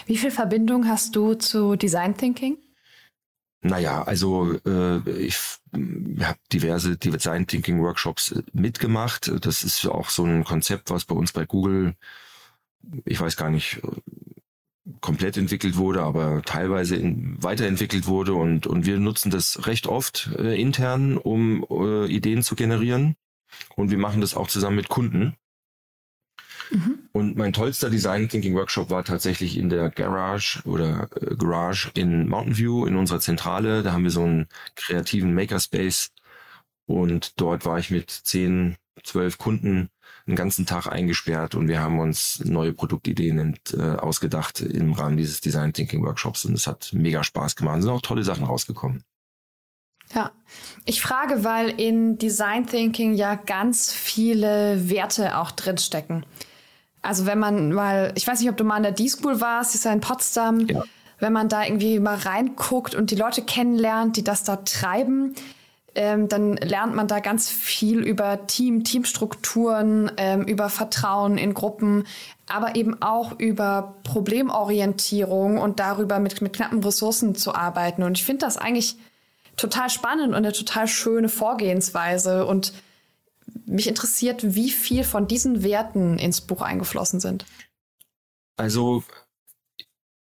Wie 0.07 0.19
viel 0.19 0.31
Verbindung 0.31 0.87
hast 0.87 1.17
du 1.17 1.35
zu 1.35 1.77
Design 1.77 2.17
Thinking? 2.17 2.59
Naja, 3.63 4.03
also 4.03 4.59
äh, 4.67 5.09
ich 5.11 5.39
habe 5.73 6.39
diverse 6.53 6.97
Design 6.97 7.47
Thinking 7.47 7.81
Workshops 7.81 8.35
mitgemacht. 8.53 9.31
Das 9.41 9.63
ist 9.63 9.87
auch 9.87 10.11
so 10.11 10.25
ein 10.25 10.45
Konzept, 10.45 10.91
was 10.91 11.05
bei 11.05 11.15
uns 11.15 11.33
bei 11.33 11.47
Google, 11.47 11.95
ich 13.05 13.21
weiß 13.21 13.37
gar 13.37 13.51
nicht, 13.51 13.81
komplett 15.01 15.37
entwickelt 15.37 15.77
wurde, 15.77 16.03
aber 16.03 16.43
teilweise 16.43 16.97
in, 16.97 17.43
weiterentwickelt 17.43 18.07
wurde 18.07 18.35
und, 18.35 18.67
und 18.67 18.87
wir 18.87 18.99
nutzen 18.99 19.31
das 19.31 19.67
recht 19.67 19.87
oft 19.87 20.31
äh, 20.39 20.61
intern, 20.61 21.19
um 21.19 21.65
äh, 21.71 22.07
Ideen 22.07 22.43
zu 22.43 22.57
generieren. 22.57 23.17
Und 23.77 23.91
wir 23.91 23.99
machen 23.99 24.21
das 24.21 24.35
auch 24.35 24.49
zusammen 24.49 24.77
mit 24.77 24.89
Kunden. 24.89 25.37
Mhm. 26.71 27.09
Und 27.13 27.37
mein 27.37 27.53
tollster 27.53 27.91
Design 27.91 28.29
Thinking 28.29 28.55
Workshop 28.55 28.91
war 28.91 29.05
tatsächlich 29.05 29.59
in 29.59 29.69
der 29.69 29.91
Garage 29.91 30.63
oder 30.65 31.09
äh, 31.21 31.37
Garage 31.37 31.91
in 31.95 32.29
Mountain 32.29 32.57
View 32.57 32.87
in 32.87 32.97
unserer 32.97 33.21
Zentrale. 33.21 33.83
Da 33.83 33.93
haben 33.93 34.05
wir 34.05 34.11
so 34.11 34.23
einen 34.23 34.49
kreativen 34.75 35.35
Makerspace 35.35 36.13
und 36.87 37.41
dort 37.41 37.67
war 37.67 37.79
ich 37.79 37.91
mit 37.91 38.11
zehn, 38.11 38.77
zwölf 39.05 39.39
Kunden 39.39 39.91
einen 40.27 40.37
ganzen 40.37 40.67
Tag 40.67 40.87
eingesperrt 40.87 41.55
und 41.55 41.69
wir 41.69 41.81
haben 41.81 41.99
uns 41.99 42.43
neue 42.45 42.73
Produktideen 42.73 43.39
ent, 43.39 43.75
äh, 43.75 43.97
ausgedacht 43.97 44.61
im 44.61 44.93
Rahmen 44.93 45.17
dieses 45.17 45.41
Design 45.41 45.73
Thinking 45.73 46.03
Workshops 46.05 46.45
und 46.45 46.55
es 46.55 46.67
hat 46.67 46.91
mega 46.93 47.25
Spaß 47.25 47.57
gemacht. 47.57 47.79
Es 47.79 47.85
sind 47.85 47.93
auch 47.93 48.03
tolle 48.03 48.23
Sachen 48.23 48.45
rausgekommen. 48.45 49.05
Ja, 50.15 50.31
ich 50.85 51.01
frage, 51.01 51.43
weil 51.43 51.69
in 51.81 52.19
Design 52.19 52.67
Thinking 52.67 53.15
ja 53.15 53.35
ganz 53.35 53.93
viele 53.93 54.89
Werte 54.91 55.39
auch 55.39 55.51
drinstecken. 55.51 56.27
Also 57.01 57.27
wenn 57.27 57.39
man 57.39 57.73
mal, 57.73 58.13
ich 58.15 58.27
weiß 58.27 58.41
nicht, 58.41 58.51
ob 58.51 58.57
du 58.57 58.65
mal 58.65 58.77
in 58.77 58.83
der 58.85 58.93
D-School 58.93 59.41
warst, 59.41 59.75
ist 59.75 59.85
ja 59.85 59.93
in 59.93 60.01
Potsdam, 60.01 60.67
ja. 60.69 60.85
wenn 61.19 61.33
man 61.33 61.49
da 61.49 61.65
irgendwie 61.65 61.99
mal 61.99 62.17
reinguckt 62.17 62.95
und 62.95 63.11
die 63.11 63.17
Leute 63.17 63.43
kennenlernt, 63.43 64.17
die 64.17 64.25
das 64.25 64.45
da 64.45 64.57
treiben, 64.57 65.35
ähm, 65.95 66.29
dann 66.29 66.57
lernt 66.57 66.95
man 66.95 67.09
da 67.09 67.21
ganz 67.21 67.51
viel 67.51 68.01
über 68.01 68.47
Team, 68.47 68.85
Teamstrukturen, 68.85 70.11
ähm, 70.17 70.43
über 70.43 70.69
Vertrauen 70.71 71.37
in 71.39 71.55
Gruppen, 71.55 72.07
aber 72.47 72.77
eben 72.77 73.01
auch 73.03 73.39
über 73.39 73.97
Problemorientierung 74.05 75.59
und 75.59 75.81
darüber 75.81 76.19
mit, 76.19 76.41
mit 76.41 76.53
knappen 76.53 76.83
Ressourcen 76.83 77.35
zu 77.35 77.55
arbeiten. 77.55 78.03
Und 78.03 78.19
ich 78.19 78.25
finde 78.25 78.47
das 78.47 78.57
eigentlich 78.57 78.97
total 79.57 79.91
spannend 79.91 80.29
und 80.29 80.35
eine 80.35 80.53
total 80.53 80.89
schöne 80.89 81.29
Vorgehensweise 81.29 82.47
und 82.47 82.73
mich 83.67 83.87
interessiert, 83.87 84.55
wie 84.55 84.71
viel 84.71 85.05
von 85.05 85.27
diesen 85.27 85.63
Werten 85.63 86.19
ins 86.19 86.41
Buch 86.41 86.63
eingeflossen 86.63 87.21
sind. 87.21 87.45
Also 88.57 89.03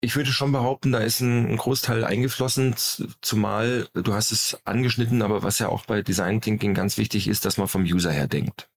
ich 0.03 0.17
würde 0.17 0.31
schon 0.31 0.51
behaupten, 0.51 0.91
da 0.91 0.99
ist 0.99 1.21
ein, 1.21 1.55
Großteil 1.55 2.03
eingeflossen, 2.03 2.75
zumal 3.21 3.87
du 3.93 4.13
hast 4.13 4.31
es 4.31 4.59
angeschnitten, 4.65 5.21
aber 5.21 5.43
was 5.43 5.59
ja 5.59 5.69
auch 5.69 5.85
bei 5.85 6.01
Design 6.01 6.41
Thinking 6.41 6.73
ganz 6.73 6.97
wichtig 6.97 7.27
ist, 7.27 7.45
dass 7.45 7.57
man 7.57 7.69
vom 7.69 7.83
User 7.83 8.11
her 8.11 8.27
denkt. 8.27 8.69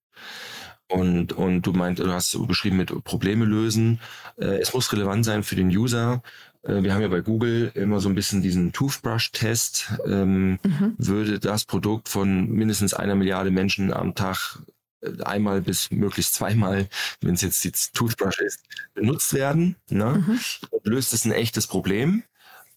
Und, 0.89 1.33
und 1.33 1.63
du 1.63 1.73
meint, 1.73 1.99
du 1.99 2.09
hast 2.09 2.47
beschrieben 2.47 2.77
mit 2.77 3.03
Probleme 3.03 3.43
lösen. 3.43 3.99
Äh, 4.37 4.59
es 4.59 4.73
muss 4.73 4.93
relevant 4.93 5.25
sein 5.25 5.43
für 5.43 5.57
den 5.57 5.67
User. 5.67 6.23
Äh, 6.63 6.81
wir 6.81 6.93
haben 6.93 7.01
ja 7.01 7.09
bei 7.09 7.19
Google 7.19 7.71
immer 7.75 7.99
so 7.99 8.07
ein 8.07 8.15
bisschen 8.15 8.41
diesen 8.41 8.71
Toothbrush-Test. 8.71 9.99
Ähm, 10.05 10.59
mhm. 10.63 10.95
Würde 10.97 11.39
das 11.39 11.65
Produkt 11.65 12.07
von 12.07 12.49
mindestens 12.49 12.93
einer 12.93 13.15
Milliarde 13.15 13.51
Menschen 13.51 13.91
am 13.91 14.15
Tag 14.15 14.59
einmal 15.23 15.61
bis 15.61 15.91
möglichst 15.91 16.35
zweimal, 16.35 16.87
wenn 17.21 17.35
es 17.35 17.41
jetzt 17.41 17.63
die 17.63 17.71
Toothbrush 17.71 18.39
ist, 18.39 18.63
benutzt 18.93 19.33
werden, 19.33 19.75
ne? 19.89 20.23
Mhm. 20.25 20.39
löst 20.83 21.13
es 21.13 21.25
ein 21.25 21.31
echtes 21.31 21.67
Problem. 21.67 22.23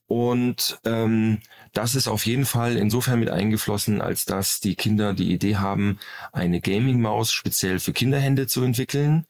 Und 0.07 0.81
ähm, 0.85 1.39
das 1.73 1.95
ist 1.95 2.09
auf 2.09 2.27
jeden 2.27 2.45
Fall 2.45 2.77
insofern 2.77 3.21
mit 3.21 3.31
eingeflossen, 3.31 4.01
als 4.01 4.25
dass 4.25 4.59
die 4.59 4.75
Kinder 4.75 5.15
die 5.15 5.33
Idee 5.33 5.57
haben, 5.57 6.01
eine 6.33 6.61
Gaming-Maus 6.61 7.31
speziell 7.33 7.79
für 7.79 7.93
Kinderhände 7.93 8.49
zu 8.49 8.65
entwickeln 8.65 9.25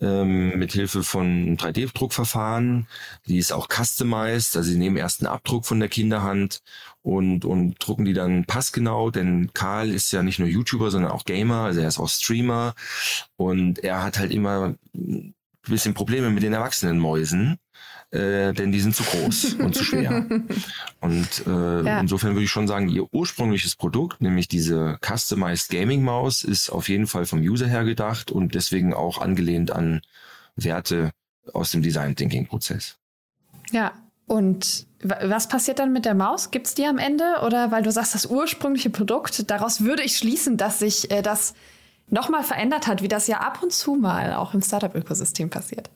ähm, 0.00 0.58
mit 0.58 0.72
Hilfe 0.72 1.02
von 1.02 1.56
3D-Druckverfahren. 1.56 2.86
Die 3.26 3.38
ist 3.38 3.52
auch 3.52 3.68
customized, 3.68 4.56
also 4.56 4.70
sie 4.70 4.76
nehmen 4.76 4.96
erst 4.96 5.20
einen 5.20 5.32
Abdruck 5.32 5.66
von 5.66 5.80
der 5.80 5.88
Kinderhand 5.88 6.60
und, 7.08 7.46
und 7.46 7.76
drucken 7.78 8.04
die 8.04 8.12
dann 8.12 8.44
passgenau, 8.44 9.10
denn 9.10 9.50
Karl 9.54 9.90
ist 9.90 10.12
ja 10.12 10.22
nicht 10.22 10.38
nur 10.38 10.48
YouTuber, 10.48 10.90
sondern 10.90 11.10
auch 11.10 11.24
Gamer, 11.24 11.62
also 11.62 11.80
er 11.80 11.88
ist 11.88 11.98
auch 11.98 12.08
Streamer 12.08 12.74
und 13.36 13.78
er 13.78 14.04
hat 14.04 14.18
halt 14.18 14.30
immer 14.30 14.74
ein 14.94 15.34
bisschen 15.66 15.94
Probleme 15.94 16.28
mit 16.28 16.42
den 16.42 16.52
erwachsenen 16.52 16.98
Mäusen 16.98 17.58
äh, 18.10 18.54
denn 18.54 18.72
die 18.72 18.80
sind 18.80 18.96
zu 18.96 19.02
groß 19.02 19.54
und 19.58 19.74
zu 19.74 19.84
schwer. 19.84 20.26
Und 21.00 21.46
äh, 21.46 21.82
ja. 21.82 22.00
insofern 22.00 22.32
würde 22.32 22.44
ich 22.44 22.50
schon 22.50 22.66
sagen, 22.66 22.88
ihr 22.88 23.12
ursprüngliches 23.12 23.76
Produkt, 23.76 24.22
nämlich 24.22 24.48
diese 24.48 24.98
Customized 25.06 25.68
Gaming 25.68 26.02
Maus, 26.02 26.42
ist 26.42 26.70
auf 26.70 26.88
jeden 26.88 27.06
Fall 27.06 27.26
vom 27.26 27.40
User 27.40 27.66
her 27.66 27.84
gedacht 27.84 28.30
und 28.30 28.54
deswegen 28.54 28.94
auch 28.94 29.20
angelehnt 29.20 29.72
an 29.72 30.00
Werte 30.56 31.10
aus 31.52 31.70
dem 31.70 31.82
Design 31.82 32.16
Thinking 32.16 32.46
Prozess. 32.46 32.96
Ja, 33.70 33.92
und 34.28 34.86
was 35.02 35.48
passiert 35.48 35.78
dann 35.78 35.92
mit 35.92 36.04
der 36.04 36.14
Maus? 36.14 36.50
Gibt 36.50 36.66
es 36.66 36.74
die 36.74 36.84
am 36.84 36.98
Ende? 36.98 37.24
Oder 37.44 37.70
weil 37.70 37.82
du 37.82 37.90
sagst, 37.90 38.14
das 38.14 38.26
ursprüngliche 38.26 38.90
Produkt, 38.90 39.50
daraus 39.50 39.82
würde 39.82 40.02
ich 40.02 40.16
schließen, 40.16 40.56
dass 40.56 40.78
sich 40.80 41.10
äh, 41.10 41.22
das 41.22 41.54
nochmal 42.08 42.42
verändert 42.42 42.86
hat, 42.86 43.02
wie 43.02 43.08
das 43.08 43.26
ja 43.26 43.38
ab 43.38 43.62
und 43.62 43.72
zu 43.72 43.94
mal 43.94 44.34
auch 44.34 44.54
im 44.54 44.62
Startup-Ökosystem 44.62 45.50
passiert. 45.50 45.90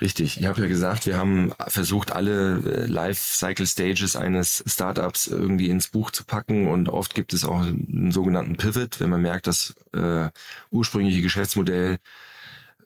Richtig. 0.00 0.38
Ich 0.40 0.46
habe 0.46 0.62
ja 0.62 0.68
gesagt, 0.68 1.06
wir 1.06 1.16
haben 1.16 1.52
versucht, 1.68 2.12
alle 2.12 2.58
äh, 2.58 2.86
Life-Cycle-Stages 2.86 4.16
eines 4.16 4.62
Startups 4.66 5.26
irgendwie 5.28 5.70
ins 5.70 5.88
Buch 5.88 6.10
zu 6.10 6.24
packen 6.24 6.68
und 6.68 6.88
oft 6.88 7.14
gibt 7.14 7.32
es 7.32 7.44
auch 7.44 7.60
einen 7.60 8.10
sogenannten 8.12 8.56
Pivot, 8.56 9.00
wenn 9.00 9.10
man 9.10 9.22
merkt, 9.22 9.46
das 9.46 9.74
äh, 9.94 10.28
ursprüngliche 10.70 11.22
Geschäftsmodell 11.22 11.96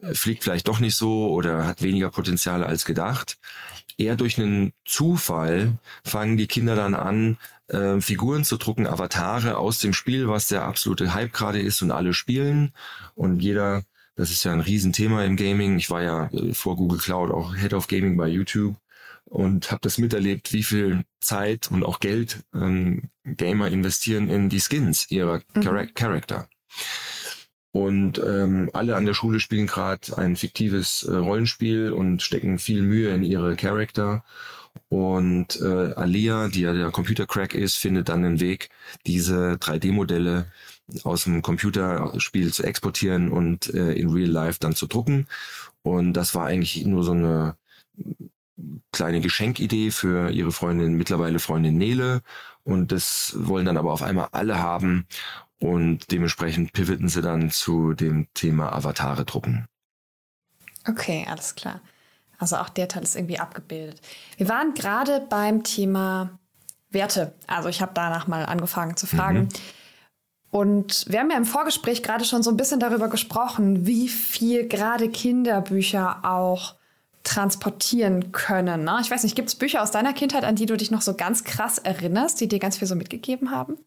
äh, 0.03 0.15
fliegt 0.15 0.45
vielleicht 0.45 0.69
doch 0.69 0.79
nicht 0.79 0.95
so 0.95 1.31
oder 1.31 1.67
hat 1.67 1.83
weniger 1.83 2.11
Potenzial 2.11 2.63
als 2.63 2.85
gedacht. 2.85 3.39
Eher 4.01 4.17
durch 4.17 4.39
einen 4.39 4.73
Zufall 4.85 5.79
fangen 6.05 6.37
die 6.37 6.47
Kinder 6.47 6.75
dann 6.75 6.95
an, 6.95 7.37
äh, 7.69 8.01
Figuren 8.01 8.45
zu 8.45 8.57
drucken, 8.57 8.87
Avatare 8.87 9.57
aus 9.57 9.79
dem 9.79 9.93
Spiel, 9.93 10.29
was 10.29 10.49
der 10.49 10.63
absolute 10.63 11.15
Hype 11.15 11.33
gerade 11.33 11.61
ist 11.61 11.83
und 11.83 11.91
alle 11.91 12.15
spielen 12.15 12.73
und 13.15 13.41
jeder 13.41 13.83
das 14.17 14.31
ist 14.31 14.45
ja 14.45 14.53
ein 14.53 14.61
Riesenthema 14.61 15.25
im 15.25 15.37
Gaming. 15.37 15.79
Ich 15.79 15.89
war 15.89 16.03
ja 16.03 16.27
äh, 16.33 16.53
vor 16.53 16.77
Google 16.77 16.99
Cloud 16.99 17.31
auch 17.31 17.57
Head 17.57 17.73
of 17.73 17.89
Gaming 17.89 18.19
bei 18.19 18.29
YouTube 18.29 18.77
und 19.25 19.71
habe 19.71 19.81
das 19.83 19.97
miterlebt, 19.97 20.53
wie 20.53 20.63
viel 20.63 21.05
Zeit 21.21 21.71
und 21.71 21.85
auch 21.85 22.01
Geld 22.01 22.41
ähm, 22.55 23.11
Gamer 23.25 23.69
investieren 23.69 24.29
in 24.29 24.49
die 24.49 24.61
Skins 24.61 25.11
ihrer 25.11 25.41
mhm. 25.55 25.63
Char 25.63 25.87
Charakter. 25.87 26.49
Und 27.73 28.19
ähm, 28.19 28.71
alle 28.73 28.97
an 28.97 29.07
der 29.07 29.15
Schule 29.15 29.39
spielen 29.39 29.67
gerade 29.67 30.17
ein 30.19 30.37
fiktives 30.37 31.05
äh, 31.05 31.15
Rollenspiel 31.15 31.93
und 31.93 32.21
stecken 32.23 32.59
viel 32.59 32.83
Mühe 32.83 33.15
in 33.15 33.23
ihre 33.23 33.55
Charakter. 33.55 34.25
Und 34.89 35.61
äh, 35.61 35.93
Alia, 35.95 36.49
die 36.49 36.63
ja 36.63 36.73
der 36.73 36.91
Computercrack 36.91 37.55
ist, 37.55 37.77
findet 37.77 38.09
dann 38.09 38.25
einen 38.25 38.41
Weg, 38.41 38.71
diese 39.07 39.55
3D-Modelle 39.55 40.47
aus 41.05 41.25
dem 41.25 41.43
Computerspiel 41.43 42.53
zu 42.53 42.65
exportieren 42.65 43.31
und 43.31 43.73
äh, 43.73 43.93
in 43.93 44.11
Real 44.11 44.29
Life 44.29 44.59
dann 44.61 44.75
zu 44.75 44.87
drucken. 44.87 45.29
Und 45.83 46.15
das 46.15 46.35
war 46.35 46.47
eigentlich 46.47 46.85
nur 46.85 47.05
so 47.05 47.13
eine 47.13 47.57
kleine 48.93 49.21
Geschenkidee 49.21 49.91
für 49.91 50.31
ihre 50.31 50.53
Freundin, 50.53 50.95
mittlerweile 50.95 51.39
Freundin 51.39 51.79
Nele. 51.79 52.23
Und 52.65 52.93
das 52.93 53.35
wollen 53.37 53.67
dann 53.67 53.77
aber 53.77 53.93
auf 53.93 54.03
einmal 54.03 54.29
alle 54.33 54.59
haben. 54.59 55.07
Und 55.61 56.11
dementsprechend 56.11 56.73
pivoten 56.73 57.09
sie 57.09 57.23
dann 57.23 57.51
zu 57.51 57.93
dem 57.93 58.27
Thema 58.35 58.73
Avatare 58.73 59.25
drucken. 59.25 59.67
Okay, 60.89 61.27
alles 61.29 61.55
klar. 61.55 61.81
Also 62.39 62.57
auch 62.57 62.71
der 62.71 62.89
Teil 62.89 63.03
ist 63.03 63.15
irgendwie 63.15 63.39
abgebildet. 63.39 64.01
Wir 64.39 64.49
waren 64.49 64.73
gerade 64.73 65.21
beim 65.29 65.63
Thema 65.63 66.39
Werte. 66.91 67.35
Also 67.47 67.69
ich 67.69 67.83
habe 67.83 67.93
danach 67.95 68.27
mal 68.27 68.47
angefangen 68.47 68.97
zu 68.97 69.07
fragen. 69.07 69.41
Mhm. 69.41 69.49
Und 70.51 71.05
wir 71.09 71.21
haben 71.21 71.31
ja 71.31 71.37
im 71.37 71.45
Vorgespräch 71.45 72.03
gerade 72.03 72.25
schon 72.25 72.43
so 72.43 72.51
ein 72.51 72.57
bisschen 72.57 72.81
darüber 72.81 73.09
gesprochen, 73.09 73.87
wie 73.87 74.09
viel 74.09 74.67
gerade 74.67 75.09
Kinderbücher 75.09 76.25
auch 76.25 76.75
transportieren 77.23 78.33
können. 78.33 78.85
Ne? 78.85 78.99
Ich 79.03 79.11
weiß 79.11 79.23
nicht, 79.23 79.37
gibt 79.37 79.49
es 79.49 79.55
Bücher 79.55 79.83
aus 79.83 79.91
deiner 79.91 80.15
Kindheit, 80.15 80.45
an 80.45 80.57
die 80.57 80.67
du 80.67 80.77
dich 80.77 80.91
noch 80.91 81.03
so 81.03 81.15
ganz 81.15 81.45
krass 81.45 81.79
erinnerst, 81.79 82.41
die 82.41 82.49
dir 82.49 82.59
ganz 82.59 82.79
viel 82.79 82.89
so 82.89 82.97
mitgegeben 82.97 83.51
haben? 83.51 83.79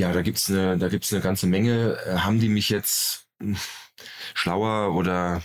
Ja, 0.00 0.14
da 0.14 0.22
gibt's 0.22 0.50
eine, 0.50 0.78
da 0.78 0.88
gibt's 0.88 1.12
eine 1.12 1.20
ganze 1.20 1.46
Menge. 1.46 1.98
Äh, 2.06 2.16
haben 2.20 2.40
die 2.40 2.48
mich 2.48 2.70
jetzt 2.70 3.26
hm, 3.38 3.56
schlauer 4.32 4.94
oder 4.94 5.42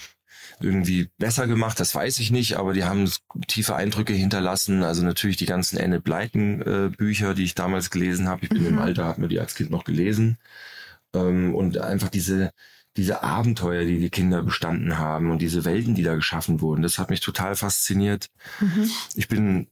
irgendwie 0.62 1.10
besser 1.18 1.46
gemacht, 1.46 1.78
das 1.82 1.94
weiß 1.94 2.20
ich 2.20 2.32
nicht, 2.32 2.56
aber 2.56 2.72
die 2.72 2.86
haben 2.86 3.12
tiefe 3.48 3.76
Eindrücke 3.76 4.14
hinterlassen. 4.14 4.84
Also 4.84 5.04
natürlich 5.04 5.36
die 5.36 5.46
ganzen 5.46 5.78
Anne 5.78 6.00
Blyton 6.00 6.62
äh, 6.62 6.90
Bücher, 6.90 7.34
die 7.34 7.44
ich 7.44 7.54
damals 7.54 7.90
gelesen 7.90 8.30
habe. 8.30 8.44
Ich 8.44 8.50
bin 8.50 8.62
mhm. 8.62 8.68
im 8.68 8.80
Alter, 8.80 9.04
habe 9.04 9.20
mir 9.20 9.28
die 9.28 9.42
als 9.42 9.56
Kind 9.56 9.72
noch 9.72 9.84
gelesen. 9.84 10.38
Ähm, 11.14 11.54
und 11.54 11.78
einfach 11.80 12.08
diese, 12.08 12.52
diese 12.96 13.24
Abenteuer, 13.24 13.84
die 13.84 14.00
die 14.00 14.10
Kinder 14.10 14.42
bestanden 14.42 14.98
haben 14.98 15.32
und 15.32 15.42
diese 15.42 15.66
Welten, 15.66 15.96
die 15.96 16.04
da 16.04 16.16
geschaffen 16.16 16.62
wurden, 16.62 16.82
das 16.82 16.98
hat 16.98 17.10
mich 17.10 17.20
total 17.20 17.58
fasziniert. 17.58 18.28
Mhm. 18.62 18.90
Ich 19.16 19.28
bin 19.28 19.68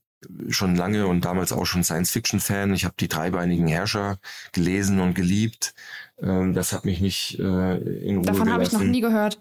schon 0.49 0.75
lange 0.75 1.07
und 1.07 1.25
damals 1.25 1.51
auch 1.51 1.65
schon 1.65 1.83
Science-Fiction-Fan. 1.83 2.73
Ich 2.73 2.85
habe 2.85 2.95
die 2.99 3.07
dreibeinigen 3.07 3.67
Herrscher 3.67 4.17
gelesen 4.51 4.99
und 4.99 5.13
geliebt. 5.13 5.73
Ähm, 6.21 6.53
das 6.53 6.73
hat 6.73 6.85
mich 6.85 7.01
nicht 7.01 7.39
äh, 7.39 7.77
in 7.77 8.17
Ruhe 8.17 8.25
Davon 8.25 8.51
habe 8.51 8.63
ich 8.63 8.71
noch 8.71 8.81
nie 8.81 9.01
gehört. 9.01 9.39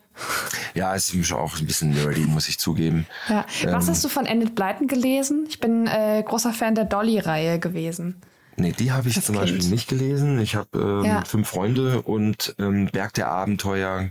Ja, 0.75 0.95
es 0.95 1.13
ist 1.13 1.33
auch 1.33 1.59
ein 1.59 1.67
bisschen 1.67 1.91
nerdy, 1.91 2.21
muss 2.21 2.49
ich 2.49 2.59
zugeben. 2.59 3.07
Ja. 3.29 3.45
Was 3.65 3.85
ähm, 3.85 3.91
hast 3.91 4.05
du 4.05 4.09
von 4.09 4.27
Enid 4.27 4.55
Blyton 4.55 4.87
gelesen? 4.87 5.47
Ich 5.49 5.61
bin 5.61 5.87
äh, 5.87 6.23
großer 6.27 6.53
Fan 6.53 6.75
der 6.75 6.85
Dolly-Reihe 6.85 7.59
gewesen. 7.59 8.21
Nee, 8.57 8.73
die 8.73 8.93
habe 8.93 9.09
ich 9.09 9.15
das 9.15 9.27
zum 9.27 9.37
kind. 9.37 9.51
Beispiel 9.51 9.71
nicht 9.71 9.89
gelesen. 9.89 10.39
Ich 10.41 10.55
habe 10.55 10.79
ähm, 10.79 11.05
ja. 11.05 11.25
fünf 11.25 11.49
Freunde 11.49 12.03
und 12.03 12.55
ähm, 12.59 12.89
Berg 12.93 13.15
der 13.15 13.29
Abenteuer, 13.29 14.11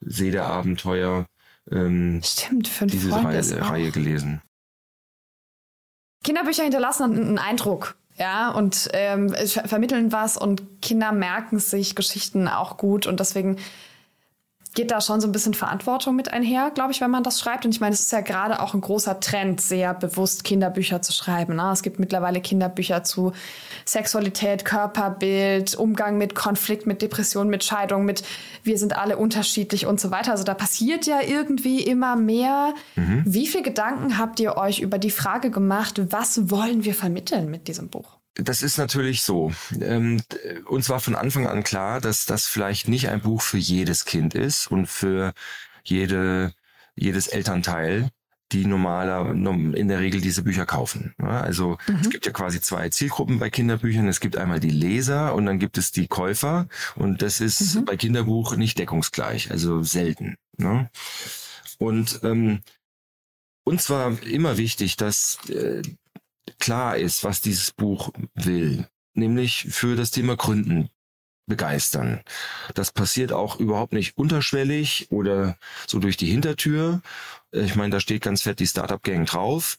See 0.00 0.30
der 0.30 0.46
Abenteuer. 0.46 1.26
Ähm, 1.70 2.20
Stimmt, 2.24 2.68
fünf 2.68 2.92
diese 2.92 3.10
Freunde 3.10 3.38
Reihe, 3.38 3.70
Reihe 3.70 3.90
gelesen. 3.90 4.42
Kinderbücher 6.24 6.62
hinterlassen 6.62 7.04
einen 7.04 7.38
Eindruck. 7.38 7.96
Ja, 8.16 8.50
und 8.50 8.90
ähm, 8.92 9.34
vermitteln 9.64 10.12
was 10.12 10.36
und 10.36 10.82
Kinder 10.82 11.10
merken 11.10 11.58
sich 11.58 11.96
Geschichten 11.96 12.48
auch 12.48 12.76
gut 12.76 13.06
und 13.06 13.18
deswegen 13.18 13.56
geht 14.74 14.90
da 14.92 15.00
schon 15.00 15.20
so 15.20 15.26
ein 15.26 15.32
bisschen 15.32 15.54
Verantwortung 15.54 16.14
mit 16.14 16.32
einher, 16.32 16.70
glaube 16.70 16.92
ich, 16.92 17.00
wenn 17.00 17.10
man 17.10 17.24
das 17.24 17.40
schreibt. 17.40 17.64
Und 17.64 17.72
ich 17.72 17.80
meine, 17.80 17.92
es 17.92 18.00
ist 18.00 18.12
ja 18.12 18.20
gerade 18.20 18.60
auch 18.60 18.72
ein 18.72 18.80
großer 18.80 19.18
Trend, 19.18 19.60
sehr 19.60 19.94
bewusst 19.94 20.44
Kinderbücher 20.44 21.02
zu 21.02 21.12
schreiben. 21.12 21.56
Ne? 21.56 21.70
Es 21.72 21.82
gibt 21.82 21.98
mittlerweile 21.98 22.40
Kinderbücher 22.40 23.02
zu 23.02 23.32
Sexualität, 23.84 24.64
Körperbild, 24.64 25.74
Umgang 25.74 26.18
mit 26.18 26.36
Konflikt, 26.36 26.86
mit 26.86 27.02
Depression, 27.02 27.48
mit 27.48 27.64
Scheidung, 27.64 28.04
mit 28.04 28.22
wir 28.62 28.78
sind 28.78 28.96
alle 28.96 29.16
unterschiedlich 29.16 29.86
und 29.86 30.00
so 30.00 30.12
weiter. 30.12 30.30
Also 30.30 30.44
da 30.44 30.54
passiert 30.54 31.06
ja 31.06 31.20
irgendwie 31.20 31.82
immer 31.82 32.14
mehr. 32.14 32.74
Mhm. 32.94 33.24
Wie 33.26 33.48
viele 33.48 33.64
Gedanken 33.64 34.18
habt 34.18 34.38
ihr 34.38 34.56
euch 34.56 34.78
über 34.78 34.98
die 34.98 35.10
Frage 35.10 35.50
gemacht, 35.50 36.00
was 36.10 36.50
wollen 36.50 36.84
wir 36.84 36.94
vermitteln 36.94 37.50
mit 37.50 37.66
diesem 37.66 37.88
Buch? 37.88 38.19
Das 38.34 38.62
ist 38.62 38.78
natürlich 38.78 39.22
so. 39.22 39.52
Ähm, 39.80 40.22
uns 40.66 40.88
war 40.88 41.00
von 41.00 41.16
Anfang 41.16 41.46
an 41.46 41.64
klar, 41.64 42.00
dass 42.00 42.26
das 42.26 42.46
vielleicht 42.46 42.88
nicht 42.88 43.08
ein 43.08 43.20
Buch 43.20 43.42
für 43.42 43.58
jedes 43.58 44.04
Kind 44.04 44.34
ist 44.34 44.70
und 44.70 44.86
für 44.86 45.32
jede, 45.84 46.52
jedes 46.94 47.26
Elternteil. 47.26 48.10
die 48.52 48.66
normaler 48.66 49.30
in 49.30 49.88
der 49.88 50.00
Regel 50.00 50.20
diese 50.20 50.42
Bücher 50.42 50.66
kaufen. 50.66 51.14
Also 51.18 51.78
mhm. 51.86 51.98
es 52.00 52.10
gibt 52.10 52.26
ja 52.26 52.32
quasi 52.32 52.60
zwei 52.60 52.88
Zielgruppen 52.88 53.38
bei 53.38 53.48
Kinderbüchern. 53.48 54.08
Es 54.08 54.20
gibt 54.20 54.36
einmal 54.36 54.60
die 54.60 54.70
Leser 54.70 55.34
und 55.34 55.46
dann 55.46 55.58
gibt 55.58 55.78
es 55.78 55.92
die 55.92 56.08
Käufer. 56.08 56.66
Und 56.96 57.22
das 57.22 57.40
ist 57.40 57.76
mhm. 57.76 57.84
bei 57.84 57.96
Kinderbuch 57.96 58.56
nicht 58.56 58.78
deckungsgleich, 58.78 59.50
also 59.50 59.82
selten. 59.82 60.36
Ne? 60.56 60.90
Und 61.78 62.20
ähm, 62.24 62.60
uns 63.64 63.88
war 63.88 64.20
immer 64.24 64.56
wichtig, 64.56 64.96
dass 64.96 65.38
äh, 65.48 65.82
klar 66.60 66.96
ist, 66.96 67.24
was 67.24 67.40
dieses 67.40 67.72
Buch 67.72 68.10
will, 68.34 68.86
nämlich 69.14 69.66
für 69.70 69.96
das 69.96 70.10
Thema 70.10 70.36
Gründen 70.36 70.90
begeistern. 71.46 72.22
Das 72.74 72.92
passiert 72.92 73.32
auch 73.32 73.58
überhaupt 73.58 73.92
nicht 73.92 74.16
unterschwellig 74.16 75.08
oder 75.10 75.58
so 75.86 75.98
durch 75.98 76.16
die 76.16 76.30
Hintertür. 76.30 77.02
Ich 77.50 77.74
meine, 77.74 77.90
da 77.90 78.00
steht 78.00 78.22
ganz 78.22 78.42
fett 78.42 78.60
die 78.60 78.66
Startup 78.66 79.02
Gang 79.02 79.26
drauf. 79.26 79.78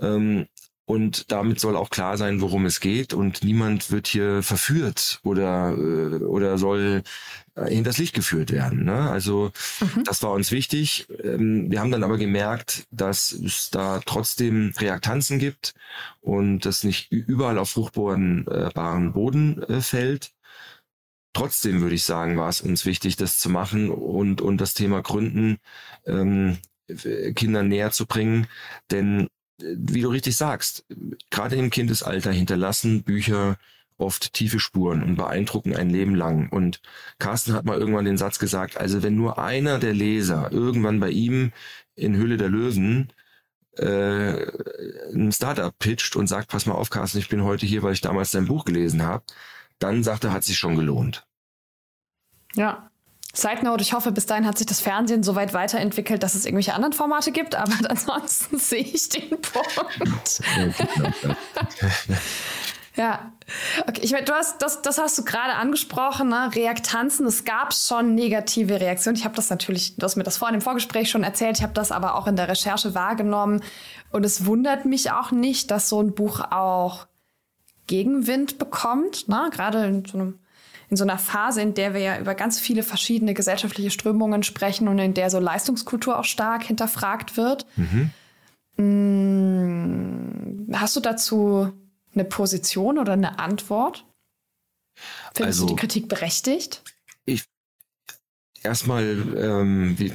Ähm, 0.00 0.46
und 0.90 1.30
damit 1.30 1.60
soll 1.60 1.76
auch 1.76 1.88
klar 1.88 2.16
sein, 2.16 2.40
worum 2.40 2.66
es 2.66 2.80
geht. 2.80 3.14
Und 3.14 3.44
niemand 3.44 3.92
wird 3.92 4.08
hier 4.08 4.42
verführt 4.42 5.20
oder, 5.22 5.70
äh, 5.78 6.24
oder 6.24 6.58
soll 6.58 7.04
äh, 7.54 7.66
hinters 7.72 7.98
Licht 7.98 8.12
geführt 8.12 8.50
werden. 8.50 8.86
Ne? 8.86 9.08
Also 9.08 9.52
mhm. 9.80 10.02
das 10.02 10.20
war 10.24 10.32
uns 10.32 10.50
wichtig. 10.50 11.06
Ähm, 11.22 11.70
wir 11.70 11.78
haben 11.78 11.92
dann 11.92 12.02
aber 12.02 12.18
gemerkt, 12.18 12.88
dass 12.90 13.30
es 13.30 13.70
da 13.70 14.00
trotzdem 14.04 14.72
Reaktanzen 14.78 15.38
gibt 15.38 15.74
und 16.22 16.62
das 16.66 16.82
nicht 16.82 17.12
überall 17.12 17.58
auf 17.58 17.70
fruchtbaren 17.70 19.12
Boden 19.12 19.62
äh, 19.62 19.82
fällt. 19.82 20.32
Trotzdem 21.34 21.82
würde 21.82 21.94
ich 21.94 22.02
sagen, 22.02 22.36
war 22.36 22.48
es 22.48 22.62
uns 22.62 22.84
wichtig, 22.84 23.14
das 23.14 23.38
zu 23.38 23.48
machen 23.48 23.90
und, 23.90 24.40
und 24.40 24.60
das 24.60 24.74
Thema 24.74 25.02
Gründen 25.02 25.58
ähm, 26.04 26.58
Kindern 27.36 27.68
näher 27.68 27.92
zu 27.92 28.06
bringen. 28.06 28.48
Denn 28.90 29.28
wie 29.62 30.02
du 30.02 30.08
richtig 30.08 30.36
sagst, 30.36 30.84
gerade 31.30 31.56
im 31.56 31.70
Kindesalter 31.70 32.32
hinterlassen 32.32 33.02
Bücher 33.02 33.58
oft 33.98 34.32
tiefe 34.32 34.58
Spuren 34.58 35.02
und 35.02 35.16
beeindrucken 35.16 35.76
ein 35.76 35.90
Leben 35.90 36.14
lang. 36.14 36.48
Und 36.48 36.80
Carsten 37.18 37.52
hat 37.52 37.64
mal 37.64 37.78
irgendwann 37.78 38.06
den 38.06 38.16
Satz 38.16 38.38
gesagt, 38.38 38.78
also 38.78 39.02
wenn 39.02 39.14
nur 39.14 39.38
einer 39.38 39.78
der 39.78 39.92
Leser 39.92 40.50
irgendwann 40.50 41.00
bei 41.00 41.10
ihm 41.10 41.52
in 41.94 42.16
Höhle 42.16 42.36
der 42.36 42.48
Löwen 42.48 43.12
äh, 43.76 44.46
ein 45.12 45.32
Startup 45.32 45.76
pitcht 45.78 46.16
und 46.16 46.26
sagt, 46.26 46.48
pass 46.48 46.66
mal 46.66 46.74
auf, 46.74 46.90
Carsten, 46.90 47.18
ich 47.18 47.28
bin 47.28 47.44
heute 47.44 47.66
hier, 47.66 47.82
weil 47.82 47.92
ich 47.92 48.00
damals 48.00 48.30
dein 48.30 48.46
Buch 48.46 48.64
gelesen 48.64 49.02
habe, 49.02 49.24
dann 49.78 50.02
sagt 50.02 50.24
er, 50.24 50.32
hat 50.32 50.44
sich 50.44 50.58
schon 50.58 50.76
gelohnt. 50.76 51.26
Ja, 52.54 52.89
Side 53.32 53.64
Note, 53.64 53.82
ich 53.82 53.92
hoffe, 53.92 54.10
bis 54.10 54.26
dahin 54.26 54.46
hat 54.46 54.58
sich 54.58 54.66
das 54.66 54.80
Fernsehen 54.80 55.22
so 55.22 55.36
weit 55.36 55.54
weiterentwickelt, 55.54 56.22
dass 56.22 56.34
es 56.34 56.44
irgendwelche 56.44 56.74
anderen 56.74 56.92
Formate 56.92 57.30
gibt, 57.30 57.54
aber 57.54 57.72
ansonsten 57.88 58.58
sehe 58.58 58.82
ich 58.82 59.08
den 59.08 59.30
Punkt. 59.40 60.40
ja, 62.96 63.32
okay, 63.86 64.00
ich 64.02 64.10
meine, 64.10 64.24
du 64.24 64.32
hast, 64.32 64.60
das, 64.62 64.82
das 64.82 64.98
hast 64.98 65.16
du 65.16 65.24
gerade 65.24 65.54
angesprochen, 65.54 66.28
ne? 66.28 66.50
Reaktanzen, 66.54 67.24
es 67.26 67.44
gab 67.44 67.72
schon 67.72 68.16
negative 68.16 68.80
Reaktionen. 68.80 69.16
Ich 69.16 69.24
habe 69.24 69.36
das 69.36 69.48
natürlich, 69.48 69.96
du 69.96 70.02
hast 70.02 70.16
mir 70.16 70.24
das 70.24 70.36
vorhin 70.36 70.56
im 70.56 70.60
Vorgespräch 70.60 71.08
schon 71.08 71.22
erzählt, 71.22 71.58
ich 71.58 71.62
habe 71.62 71.74
das 71.74 71.92
aber 71.92 72.16
auch 72.16 72.26
in 72.26 72.34
der 72.34 72.48
Recherche 72.48 72.96
wahrgenommen 72.96 73.62
und 74.10 74.26
es 74.26 74.44
wundert 74.44 74.86
mich 74.86 75.12
auch 75.12 75.30
nicht, 75.30 75.70
dass 75.70 75.88
so 75.88 76.02
ein 76.02 76.14
Buch 76.14 76.40
auch 76.40 77.06
Gegenwind 77.86 78.58
bekommt, 78.58 79.28
ne? 79.28 79.50
gerade 79.52 79.84
in 79.84 80.04
so 80.04 80.18
einem 80.18 80.39
in 80.90 80.96
so 80.96 81.04
einer 81.04 81.18
Phase, 81.18 81.62
in 81.62 81.74
der 81.74 81.94
wir 81.94 82.00
ja 82.00 82.18
über 82.18 82.34
ganz 82.34 82.58
viele 82.58 82.82
verschiedene 82.82 83.32
gesellschaftliche 83.32 83.90
Strömungen 83.90 84.42
sprechen 84.42 84.88
und 84.88 84.98
in 84.98 85.14
der 85.14 85.30
so 85.30 85.38
Leistungskultur 85.38 86.18
auch 86.18 86.24
stark 86.24 86.64
hinterfragt 86.64 87.36
wird. 87.36 87.64
Mhm. 87.76 88.10
Mm, 88.76 90.74
hast 90.74 90.96
du 90.96 91.00
dazu 91.00 91.72
eine 92.12 92.24
Position 92.24 92.98
oder 92.98 93.12
eine 93.12 93.38
Antwort? 93.38 94.04
Findest 95.34 95.60
also, 95.60 95.66
du 95.66 95.74
die 95.74 95.80
Kritik 95.80 96.08
berechtigt? 96.08 96.82
Ich 97.24 97.44
erstmal, 98.62 99.04
ähm, 99.36 99.98
wie, 99.98 100.12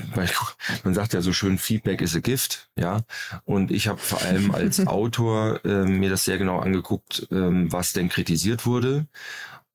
man 0.84 0.94
sagt 0.94 1.14
ja 1.14 1.22
so 1.22 1.34
schön, 1.34 1.58
Feedback 1.58 2.02
is 2.02 2.16
a 2.16 2.20
gift, 2.20 2.70
ja. 2.78 3.02
Und 3.46 3.72
ich 3.72 3.88
habe 3.88 4.00
vor 4.00 4.22
allem 4.22 4.52
als 4.52 4.86
Autor 4.88 5.62
ähm, 5.66 6.00
mir 6.00 6.10
das 6.10 6.26
sehr 6.26 6.38
genau 6.38 6.60
angeguckt, 6.60 7.28
ähm, 7.32 7.72
was 7.72 7.94
denn 7.94 8.10
kritisiert 8.10 8.66
wurde. 8.66 9.08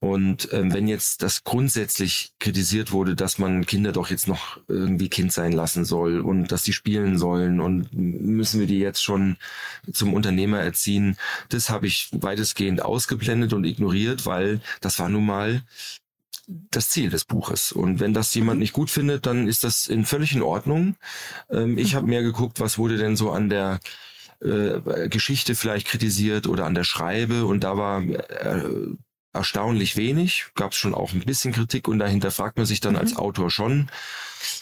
Und 0.01 0.49
ähm, 0.53 0.73
wenn 0.73 0.89
jetzt 0.89 1.23
das 1.23 1.45
grundsätzlich 1.45 2.33
kritisiert 2.39 2.91
wurde, 2.91 3.15
dass 3.15 3.39
man 3.39 3.67
Kinder 3.67 3.93
doch 3.93 4.09
jetzt 4.09 4.29
noch 4.29 4.59
irgendwie 4.67 5.11
Kind 5.11 5.31
sein 5.31 5.53
lassen 5.53 5.85
soll 5.85 6.21
und 6.21 6.51
dass 6.53 6.63
die 6.63 6.73
spielen 6.73 7.19
sollen 7.19 7.61
und 7.61 7.93
müssen 7.93 8.61
wir 8.61 8.67
die 8.67 8.79
jetzt 8.79 9.03
schon 9.03 9.37
zum 9.93 10.15
Unternehmer 10.15 10.59
erziehen, 10.59 11.19
das 11.51 11.69
habe 11.69 11.87
ich 11.87 12.09
weitestgehend 12.13 12.83
ausgeblendet 12.83 13.53
und 13.53 13.65
ignoriert, 13.65 14.25
weil 14.25 14.63
das 14.81 14.99
war 14.99 15.11
nun 15.11 15.27
mal 15.27 15.63
das 16.47 16.89
Ziel 16.89 17.11
des 17.11 17.27
Buches. 17.27 17.71
Und 17.71 18.01
wenn 18.01 18.15
das 18.15 18.35
jemand 18.35 18.59
nicht 18.59 18.73
gut 18.73 18.89
findet, 18.89 19.27
dann 19.27 19.47
ist 19.47 19.65
das 19.65 19.87
in 19.87 20.07
völlig 20.07 20.33
in 20.33 20.43
Ordnung. 20.43 20.97
Ähm, 21.51 21.77
ich 21.77 21.95
habe 21.95 22.07
mehr 22.07 22.23
geguckt, 22.23 22.59
was 22.59 22.79
wurde 22.79 22.97
denn 22.97 23.17
so 23.17 23.33
an 23.33 23.51
der 23.51 23.81
äh, 24.41 25.09
Geschichte 25.11 25.55
vielleicht 25.55 25.87
kritisiert 25.87 26.47
oder 26.47 26.65
an 26.65 26.75
der 26.75 26.85
Schreibe 26.85 27.45
und 27.45 27.65
da 27.65 27.77
war 27.77 28.03
äh, 28.03 28.65
erstaunlich 29.33 29.97
wenig. 29.97 30.47
Gab 30.55 30.73
es 30.73 30.79
schon 30.79 30.95
auch 30.95 31.13
ein 31.13 31.21
bisschen 31.21 31.53
Kritik 31.53 31.89
und 31.89 31.99
dahinter 31.99 32.31
fragt 32.31 32.57
man 32.57 32.67
sich 32.67 32.81
dann 32.81 32.95
mhm. 32.95 33.01
als 33.01 33.17
Autor 33.17 33.51
schon. 33.51 33.91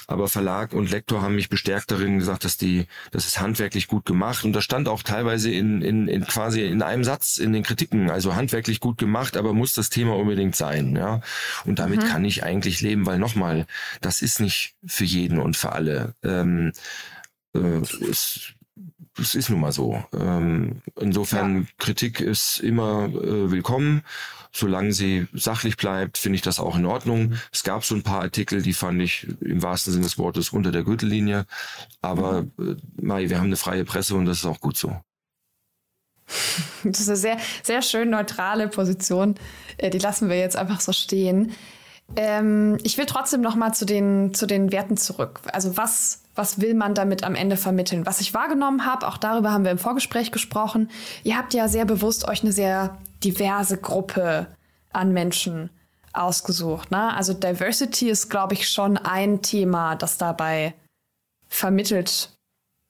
Aber 0.07 0.29
Verlag 0.29 0.73
und 0.73 0.91
Lektor 0.91 1.23
haben 1.23 1.35
mich 1.35 1.49
bestärkt 1.49 1.91
darin 1.91 2.19
gesagt, 2.19 2.45
dass 2.45 2.57
die, 2.57 2.87
das 3.11 3.27
ist 3.27 3.41
handwerklich 3.41 3.87
gut 3.87 4.07
gemacht. 4.07 4.45
Und 4.45 4.53
das 4.53 4.65
stand 4.65 4.89
auch 4.89 5.03
teilweise 5.03 5.51
in, 5.51 5.83
in, 5.83 6.09
in 6.09 6.27
quasi 6.27 6.63
in 6.63 6.83
einem 6.83 7.05
Satz 7.05 7.39
in 7.39 7.53
den 7.53 7.63
Kritiken. 7.63 8.11
Also 8.11 8.35
handwerklich 8.35 8.81
gut 8.81 8.99
gemacht, 8.99 9.37
aber 9.37 9.53
muss 9.53 9.75
das 9.75 9.91
Thema 9.91 10.17
unbedingt 10.17 10.57
sein. 10.57 10.97
Ja. 10.97 11.21
Und 11.65 11.79
damit 11.79 12.03
mhm. 12.03 12.09
kann 12.09 12.25
ich 12.25 12.43
eigentlich 12.43 12.81
leben, 12.81 13.07
weil 13.07 13.19
nochmal, 13.19 13.67
das 14.01 14.23
ist 14.23 14.41
nicht 14.41 14.75
für 14.85 15.05
jeden 15.05 15.39
und 15.39 15.57
für 15.57 15.73
alle. 15.73 16.15
Ähm, 16.25 16.73
äh, 17.55 17.59
es, 18.11 18.55
es 19.21 19.35
ist 19.35 19.51
nun 19.51 19.61
mal 19.61 19.73
so. 19.73 20.05
Ähm, 20.19 20.83
insofern, 20.99 21.63
ja. 21.63 21.67
Kritik 21.79 22.21
ist 22.21 22.59
immer 22.59 23.05
äh, 23.07 23.51
willkommen 23.51 24.03
solange 24.53 24.93
sie 24.93 25.27
sachlich 25.33 25.77
bleibt, 25.77 26.19
finde 26.19 26.37
ich 26.37 26.43
das 26.43 26.61
auch 26.61 26.77
in 26.77 26.87
Ordnung. 26.87 27.35
Es 27.53 27.65
gab 27.65 27.85
so 27.85 27.95
ein 27.95 28.03
paar 28.03 28.23
Artikel, 28.23 28.63
die 28.63 28.73
fand 28.73 29.01
ich 29.03 29.27
im 29.41 29.63
wahrsten 29.63 29.93
Sinne 29.93 30.05
des 30.05 30.19
Wortes 30.19 30.51
unter 30.51 30.73
der 30.73 30.83
Gürtellinie. 30.83 31.47
Aber 32.03 32.47
äh, 32.59 32.77
Mai, 33.01 33.29
wir 33.29 33.39
haben 33.39 33.47
eine 33.47 33.57
freie 33.57 33.85
Presse 33.85 34.15
und 34.15 34.27
das 34.27 34.39
ist 34.39 34.47
auch 34.47 34.61
gut 34.61 34.77
so. 34.77 35.01
Das 36.85 37.01
ist 37.01 37.09
eine 37.09 37.17
sehr, 37.17 37.39
sehr 37.63 37.83
schön 37.83 38.11
neutrale 38.11 38.69
Position. 38.69 39.35
Äh, 39.79 39.91
die 39.91 39.99
lassen 39.99 40.29
wir 40.29 40.39
jetzt 40.39 40.57
einfach 40.57 40.81
so 40.81 40.93
stehen. 40.93 41.53
Ähm, 42.17 42.79
ich 42.83 42.97
will 42.97 43.07
trotzdem 43.07 43.41
noch 43.41 43.55
mal 43.55 43.73
zu 43.73 43.85
den, 43.85 44.33
zu 44.33 44.47
den 44.47 44.73
Werten 44.73 44.97
zurück. 44.97 45.41
Also 45.53 45.77
was, 45.77 46.23
was 46.35 46.61
will 46.61 46.75
man 46.75 46.95
damit 46.95 47.23
am 47.23 47.35
Ende 47.35 47.57
vermitteln? 47.57 48.07
Was 48.07 48.21
ich 48.21 48.33
wahrgenommen 48.35 48.87
habe, 48.87 49.07
auch 49.07 49.19
darüber 49.19 49.53
haben 49.53 49.65
wir 49.65 49.71
im 49.71 49.79
Vorgespräch 49.79 50.33
gesprochen. 50.33 50.91
Ihr 51.23 51.37
habt 51.37 51.53
ja 51.55 51.69
sehr 51.69 51.85
bewusst 51.85 52.27
euch 52.27 52.43
eine 52.43 52.53
sehr 52.53 52.97
diverse 53.25 53.79
Gruppe 53.79 54.49
an 54.93 55.13
Menschen 55.13 55.71
ausgesucht. 56.13 56.91
Ne? 56.91 57.15
Also 57.15 57.35
Diversity 57.35 58.11
ist, 58.11 58.29
glaube 58.29 58.55
ich, 58.55 58.69
schon 58.69 58.97
ein 58.97 59.43
Thema, 59.43 59.97
das 59.97 60.19
dabei 60.19 60.75
vermittelt 61.49 62.31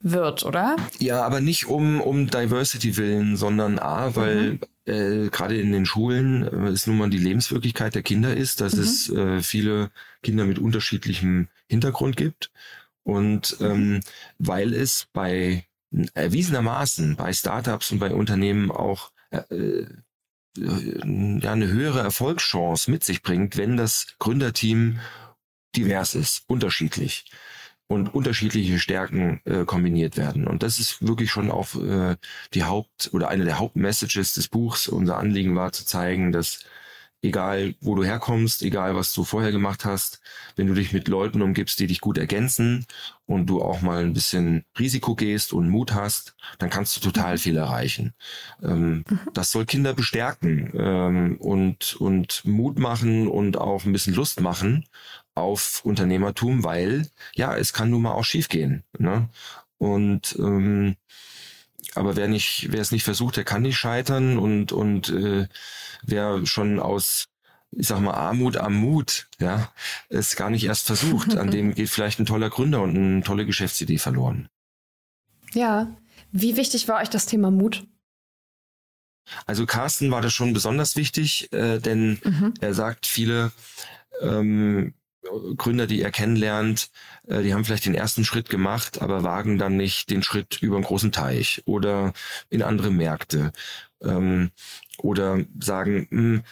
wird, 0.00 0.44
oder? 0.44 0.76
Ja, 0.98 1.24
aber 1.24 1.40
nicht 1.40 1.66
um, 1.66 2.00
um 2.00 2.28
Diversity 2.28 2.96
willen, 2.96 3.36
sondern 3.36 3.78
A, 3.78 4.14
weil 4.14 4.52
mhm 4.52 4.60
äh, 4.88 5.28
gerade 5.28 5.60
in 5.60 5.72
den 5.72 5.86
Schulen 5.86 6.42
äh, 6.42 6.72
ist 6.72 6.86
nun 6.86 6.98
mal 6.98 7.10
die 7.10 7.18
Lebenswirklichkeit 7.18 7.94
der 7.94 8.02
Kinder 8.02 8.36
ist, 8.36 8.60
dass 8.60 8.74
mhm. 8.74 8.82
es 8.82 9.10
äh, 9.10 9.42
viele 9.42 9.90
Kinder 10.22 10.46
mit 10.46 10.58
unterschiedlichem 10.58 11.48
Hintergrund 11.68 12.16
gibt. 12.16 12.50
Und 13.04 13.60
mhm. 13.60 13.66
ähm, 13.66 14.00
weil 14.38 14.74
es 14.74 15.06
bei 15.12 15.64
erwiesenermaßen 16.14 17.16
bei 17.16 17.32
Startups 17.32 17.92
und 17.92 17.98
bei 17.98 18.12
Unternehmen 18.12 18.70
auch 18.70 19.12
äh, 19.30 19.38
äh, 19.54 19.86
ja, 20.60 21.52
eine 21.52 21.68
höhere 21.68 22.00
Erfolgschance 22.00 22.90
mit 22.90 23.04
sich 23.04 23.22
bringt, 23.22 23.56
wenn 23.56 23.76
das 23.76 24.06
Gründerteam 24.18 25.00
divers 25.76 26.14
ist, 26.14 26.44
unterschiedlich 26.46 27.26
und 27.88 28.14
unterschiedliche 28.14 28.78
Stärken 28.78 29.40
äh, 29.44 29.64
kombiniert 29.64 30.16
werden. 30.16 30.46
Und 30.46 30.62
das 30.62 30.78
ist 30.78 31.06
wirklich 31.06 31.30
schon 31.30 31.50
auch 31.50 31.74
äh, 31.74 32.16
die 32.52 32.64
Haupt- 32.64 33.10
oder 33.12 33.28
eine 33.28 33.44
der 33.44 33.58
Hauptmessages 33.58 34.34
des 34.34 34.48
Buchs. 34.48 34.88
Unser 34.88 35.16
Anliegen 35.16 35.56
war 35.56 35.72
zu 35.72 35.86
zeigen, 35.86 36.30
dass 36.30 36.64
egal 37.22 37.74
wo 37.80 37.94
du 37.94 38.04
herkommst, 38.04 38.62
egal 38.62 38.94
was 38.94 39.12
du 39.12 39.24
vorher 39.24 39.50
gemacht 39.50 39.84
hast, 39.84 40.20
wenn 40.56 40.66
du 40.66 40.74
dich 40.74 40.92
mit 40.92 41.08
Leuten 41.08 41.42
umgibst, 41.42 41.80
die 41.80 41.86
dich 41.86 42.00
gut 42.00 42.18
ergänzen 42.18 42.86
und 43.26 43.46
du 43.46 43.60
auch 43.60 43.82
mal 43.82 44.04
ein 44.04 44.12
bisschen 44.12 44.64
Risiko 44.78 45.14
gehst 45.14 45.52
und 45.52 45.68
Mut 45.68 45.94
hast, 45.94 46.36
dann 46.58 46.70
kannst 46.70 46.96
du 46.96 47.00
total 47.00 47.34
mhm. 47.34 47.38
viel 47.38 47.56
erreichen. 47.56 48.14
Ähm, 48.62 49.04
mhm. 49.08 49.20
Das 49.34 49.50
soll 49.50 49.66
Kinder 49.66 49.94
bestärken 49.94 50.72
ähm, 50.76 51.36
und, 51.38 51.96
und 51.96 52.44
Mut 52.44 52.78
machen 52.78 53.26
und 53.26 53.58
auch 53.58 53.84
ein 53.84 53.92
bisschen 53.92 54.14
Lust 54.14 54.40
machen 54.40 54.86
auf 55.34 55.84
Unternehmertum, 55.84 56.64
weil 56.64 57.08
ja, 57.34 57.56
es 57.56 57.72
kann 57.72 57.90
nun 57.90 58.02
mal 58.02 58.12
auch 58.12 58.24
schiefgehen. 58.24 58.84
Ne? 58.98 59.28
Und 59.78 60.36
ähm, 60.38 60.96
aber 61.94 62.16
wer 62.16 62.28
nicht, 62.28 62.68
wer 62.70 62.80
es 62.80 62.92
nicht 62.92 63.04
versucht, 63.04 63.36
der 63.36 63.44
kann 63.44 63.62
nicht 63.62 63.76
scheitern 63.76 64.38
und 64.38 64.72
und 64.72 65.08
äh, 65.10 65.48
wer 66.02 66.44
schon 66.46 66.80
aus 66.80 67.28
ich 67.70 67.88
sag 67.88 68.00
mal, 68.00 68.14
Armut 68.14 68.56
am 68.56 68.74
Mut, 68.74 69.28
ja, 69.38 69.70
es 70.08 70.36
gar 70.36 70.48
nicht 70.48 70.64
erst 70.64 70.86
versucht. 70.86 71.36
An 71.36 71.50
dem 71.50 71.74
geht 71.74 71.90
vielleicht 71.90 72.18
ein 72.18 72.26
toller 72.26 72.48
Gründer 72.48 72.80
und 72.80 72.96
eine 72.96 73.22
tolle 73.22 73.44
Geschäftsidee 73.44 73.98
verloren. 73.98 74.48
Ja. 75.52 75.94
Wie 76.32 76.56
wichtig 76.56 76.88
war 76.88 77.00
euch 77.00 77.10
das 77.10 77.26
Thema 77.26 77.50
Mut? 77.50 77.86
Also 79.46 79.66
Carsten 79.66 80.10
war 80.10 80.22
das 80.22 80.32
schon 80.32 80.52
besonders 80.52 80.96
wichtig, 80.96 81.52
äh, 81.52 81.78
denn 81.78 82.18
mhm. 82.24 82.54
er 82.60 82.74
sagt, 82.74 83.06
viele 83.06 83.52
ähm, 84.22 84.94
Gründer, 85.56 85.86
die 85.86 86.00
er 86.00 86.10
kennenlernt, 86.10 86.90
äh, 87.26 87.42
die 87.42 87.52
haben 87.52 87.64
vielleicht 87.64 87.86
den 87.86 87.94
ersten 87.94 88.24
Schritt 88.24 88.48
gemacht, 88.48 89.02
aber 89.02 89.22
wagen 89.24 89.58
dann 89.58 89.76
nicht 89.76 90.10
den 90.10 90.22
Schritt 90.22 90.62
über 90.62 90.76
einen 90.76 90.84
großen 90.84 91.12
Teich 91.12 91.62
oder 91.66 92.12
in 92.50 92.62
andere 92.62 92.90
Märkte. 92.90 93.52
Ähm, 94.02 94.50
oder 94.98 95.44
sagen, 95.60 96.06
hm, 96.10 96.42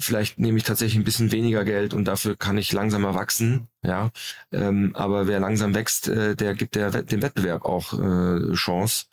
vielleicht 0.00 0.38
nehme 0.38 0.58
ich 0.58 0.64
tatsächlich 0.64 0.98
ein 0.98 1.04
bisschen 1.04 1.32
weniger 1.32 1.64
Geld 1.64 1.94
und 1.94 2.06
dafür 2.06 2.36
kann 2.36 2.58
ich 2.58 2.72
langsamer 2.72 3.14
wachsen. 3.14 3.68
Ja, 3.82 4.10
ähm, 4.52 4.92
aber 4.94 5.26
wer 5.26 5.40
langsam 5.40 5.74
wächst, 5.74 6.08
äh, 6.08 6.34
der 6.36 6.54
gibt 6.54 6.74
der, 6.74 6.90
dem 7.02 7.22
Wettbewerb 7.22 7.64
auch 7.64 7.92
äh, 7.94 8.52
Chance, 8.54 9.06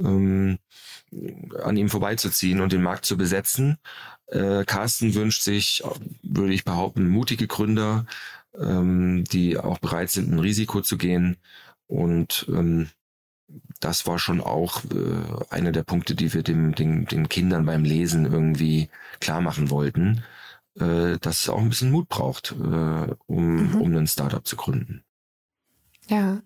ähm, 0.00 0.58
an 1.62 1.76
ihm 1.76 1.88
vorbeizuziehen 1.88 2.60
und 2.60 2.72
den 2.72 2.82
Markt 2.82 3.04
zu 3.04 3.16
besetzen. 3.16 3.78
Äh, 4.30 4.64
Carsten 4.64 5.14
wünscht 5.14 5.42
sich, 5.42 5.82
würde 6.22 6.52
ich 6.52 6.64
behaupten, 6.64 7.08
mutige 7.08 7.46
Gründer, 7.46 8.06
ähm, 8.58 9.24
die 9.24 9.56
auch 9.56 9.78
bereit 9.78 10.10
sind, 10.10 10.30
ein 10.30 10.38
Risiko 10.38 10.80
zu 10.80 10.98
gehen 10.98 11.36
und 11.86 12.46
ähm, 12.48 12.88
das 13.80 14.06
war 14.06 14.18
schon 14.18 14.40
auch 14.40 14.84
äh, 14.84 15.54
einer 15.54 15.72
der 15.72 15.82
Punkte, 15.82 16.14
die 16.14 16.32
wir 16.34 16.42
dem, 16.42 16.74
den, 16.74 17.06
den 17.06 17.28
Kindern 17.28 17.64
beim 17.64 17.84
Lesen 17.84 18.26
irgendwie 18.26 18.90
klar 19.20 19.40
machen 19.40 19.70
wollten, 19.70 20.22
äh, 20.78 21.18
dass 21.18 21.42
es 21.42 21.48
auch 21.48 21.58
ein 21.58 21.70
bisschen 21.70 21.90
Mut 21.90 22.08
braucht, 22.08 22.52
äh, 22.52 23.14
um, 23.26 23.70
mhm. 23.70 23.80
um 23.80 23.96
ein 23.96 24.06
Startup 24.06 24.46
zu 24.46 24.56
gründen. 24.56 25.02
Ja. 26.08 26.42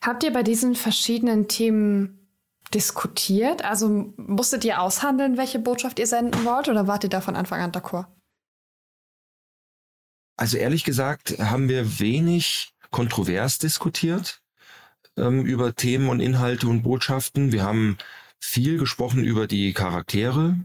Habt 0.00 0.22
ihr 0.22 0.32
bei 0.32 0.44
diesen 0.44 0.76
verschiedenen 0.76 1.48
Themen 1.48 2.23
diskutiert? 2.72 3.64
Also 3.64 4.12
musstet 4.16 4.64
ihr 4.64 4.80
aushandeln, 4.80 5.36
welche 5.36 5.58
Botschaft 5.58 5.98
ihr 5.98 6.06
senden 6.06 6.44
wollt 6.44 6.68
oder 6.68 6.86
wart 6.86 7.04
ihr 7.04 7.10
da 7.10 7.20
von 7.20 7.36
Anfang 7.36 7.60
an 7.60 7.72
d'accord? 7.72 8.06
Also 10.36 10.56
ehrlich 10.56 10.84
gesagt 10.84 11.38
haben 11.38 11.68
wir 11.68 12.00
wenig 12.00 12.74
kontrovers 12.90 13.58
diskutiert 13.58 14.42
ähm, 15.16 15.44
über 15.44 15.74
Themen 15.74 16.08
und 16.08 16.20
Inhalte 16.20 16.68
und 16.68 16.82
Botschaften. 16.82 17.52
Wir 17.52 17.62
haben 17.62 17.98
viel 18.40 18.78
gesprochen 18.78 19.24
über 19.24 19.46
die 19.46 19.72
Charaktere 19.72 20.56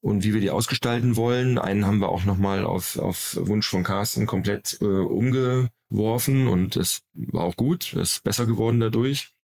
und 0.00 0.24
wie 0.24 0.32
wir 0.32 0.40
die 0.40 0.50
ausgestalten 0.50 1.16
wollen. 1.16 1.58
Einen 1.58 1.86
haben 1.86 1.98
wir 1.98 2.08
auch 2.08 2.24
nochmal 2.24 2.64
auf, 2.64 2.98
auf 2.98 3.36
Wunsch 3.40 3.68
von 3.68 3.82
Carsten 3.82 4.26
komplett 4.26 4.78
äh, 4.80 4.84
umgeworfen 4.84 6.46
und 6.46 6.76
das 6.76 7.02
war 7.14 7.44
auch 7.44 7.56
gut, 7.56 7.92
das 7.94 8.12
ist 8.12 8.24
besser 8.24 8.46
geworden 8.46 8.80
dadurch. 8.80 9.34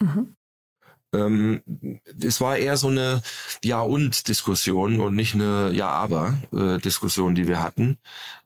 Mhm. 0.00 0.34
Ähm, 1.12 1.62
es 2.20 2.40
war 2.40 2.58
eher 2.58 2.76
so 2.76 2.88
eine 2.88 3.22
Ja 3.64 3.80
und 3.80 4.28
Diskussion 4.28 5.00
und 5.00 5.14
nicht 5.14 5.34
eine 5.34 5.70
Ja 5.72 5.88
aber 5.88 6.36
äh, 6.52 6.78
Diskussion, 6.78 7.34
die 7.34 7.48
wir 7.48 7.62
hatten. 7.62 7.98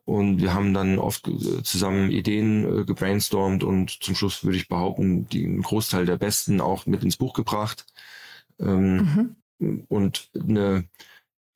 Und 0.05 0.41
wir 0.41 0.55
haben 0.55 0.75
dann 0.75 0.99
oft 0.99 1.29
äh, 1.29 1.63
zusammen 1.63 2.11
Ideen 2.11 2.81
äh, 2.81 2.85
gebrainstormt 2.85 3.65
und 3.65 4.03
zum 4.03 4.15
Schluss 4.15 4.45
würde 4.45 4.57
ich 4.57 4.69
behaupten, 4.69 5.27
einen 5.33 5.63
Großteil 5.63 6.07
der 6.07 6.17
besten 6.17 6.61
auch 6.61 6.87
mit 6.87 7.03
ins 7.05 7.17
Buch 7.17 7.35
gebracht. 7.35 7.87
Ähm, 8.61 9.37
mhm. 9.59 9.85
Und 9.89 10.31
eine, 10.35 10.85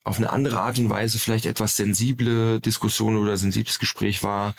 auf 0.03 0.17
eine 0.17 0.31
andere 0.31 0.61
Art 0.61 0.79
und 0.79 0.89
Weise 0.89 1.19
vielleicht 1.19 1.45
etwas 1.45 1.75
sensible 1.75 2.61
Diskussion 2.61 3.17
oder 3.17 3.35
sensibles 3.37 3.79
Gespräch 3.79 4.23
war 4.23 4.55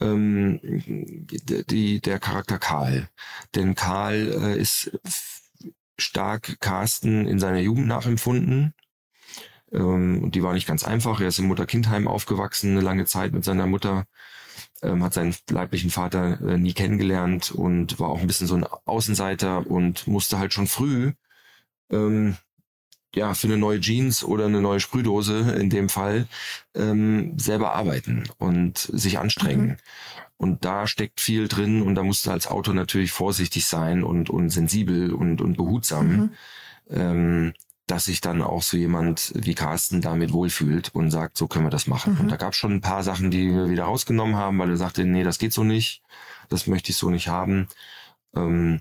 ähm, 0.00 0.60
die, 0.62 2.00
der 2.00 2.18
Charakter 2.18 2.58
Karl. 2.58 3.08
Denn 3.54 3.74
Karl 3.74 4.32
äh, 4.42 4.60
ist 4.60 4.90
stark 5.98 6.60
Carsten 6.60 7.26
in 7.26 7.38
seiner 7.38 7.60
Jugend 7.60 7.86
nachempfunden 7.86 8.74
ähm, 9.72 10.22
und 10.22 10.34
die 10.34 10.42
war 10.42 10.54
nicht 10.54 10.66
ganz 10.66 10.84
einfach. 10.84 11.20
Er 11.20 11.28
ist 11.28 11.38
im 11.38 11.46
Mutter-Kind-Heim 11.46 12.08
aufgewachsen, 12.08 12.72
eine 12.72 12.80
lange 12.80 13.04
Zeit 13.04 13.32
mit 13.32 13.44
seiner 13.44 13.66
Mutter, 13.66 14.06
ähm, 14.82 15.02
hat 15.02 15.14
seinen 15.14 15.34
leiblichen 15.50 15.90
Vater 15.90 16.40
äh, 16.40 16.58
nie 16.58 16.74
kennengelernt 16.74 17.50
und 17.52 17.98
war 18.00 18.08
auch 18.08 18.20
ein 18.20 18.26
bisschen 18.26 18.46
so 18.46 18.56
ein 18.56 18.64
Außenseiter 18.64 19.66
und 19.66 20.06
musste 20.06 20.38
halt 20.38 20.52
schon 20.52 20.66
früh 20.66 21.12
ähm, 21.90 22.36
ja, 23.14 23.34
für 23.34 23.46
eine 23.46 23.56
neue 23.56 23.80
Jeans 23.80 24.24
oder 24.24 24.46
eine 24.46 24.60
neue 24.60 24.80
Sprühdose 24.80 25.52
in 25.52 25.70
dem 25.70 25.88
Fall 25.88 26.28
ähm, 26.74 27.38
selber 27.38 27.74
arbeiten 27.74 28.24
und 28.38 28.78
sich 28.78 29.18
anstrengen. 29.18 29.68
Mhm. 29.68 29.76
Und 30.38 30.64
da 30.64 30.86
steckt 30.86 31.20
viel 31.20 31.48
drin 31.48 31.82
und 31.82 31.94
da 31.94 32.02
musst 32.02 32.26
du 32.26 32.30
als 32.30 32.46
Autor 32.46 32.74
natürlich 32.74 33.12
vorsichtig 33.12 33.66
sein 33.66 34.04
und, 34.04 34.28
und 34.28 34.50
sensibel 34.50 35.12
und, 35.12 35.40
und 35.40 35.56
behutsam. 35.56 36.08
Mhm. 36.08 36.30
Ähm, 36.90 37.52
dass 37.86 38.06
sich 38.06 38.20
dann 38.20 38.42
auch 38.42 38.62
so 38.62 38.76
jemand 38.76 39.32
wie 39.36 39.54
Carsten 39.54 40.00
damit 40.00 40.32
wohlfühlt 40.32 40.92
und 40.92 41.12
sagt, 41.12 41.38
so 41.38 41.46
können 41.46 41.66
wir 41.66 41.70
das 41.70 41.86
machen. 41.86 42.14
Mhm. 42.14 42.20
Und 42.20 42.30
da 42.32 42.36
gab 42.36 42.52
es 42.52 42.58
schon 42.58 42.72
ein 42.72 42.80
paar 42.80 43.04
Sachen, 43.04 43.30
die 43.30 43.48
wir 43.48 43.70
wieder 43.70 43.84
rausgenommen 43.84 44.34
haben, 44.34 44.58
weil 44.58 44.70
er 44.70 44.76
sagte, 44.76 45.04
nee, 45.04 45.22
das 45.22 45.38
geht 45.38 45.52
so 45.52 45.62
nicht, 45.62 46.02
das 46.48 46.66
möchte 46.66 46.90
ich 46.90 46.96
so 46.96 47.10
nicht 47.10 47.28
haben. 47.28 47.68
Ähm, 48.34 48.80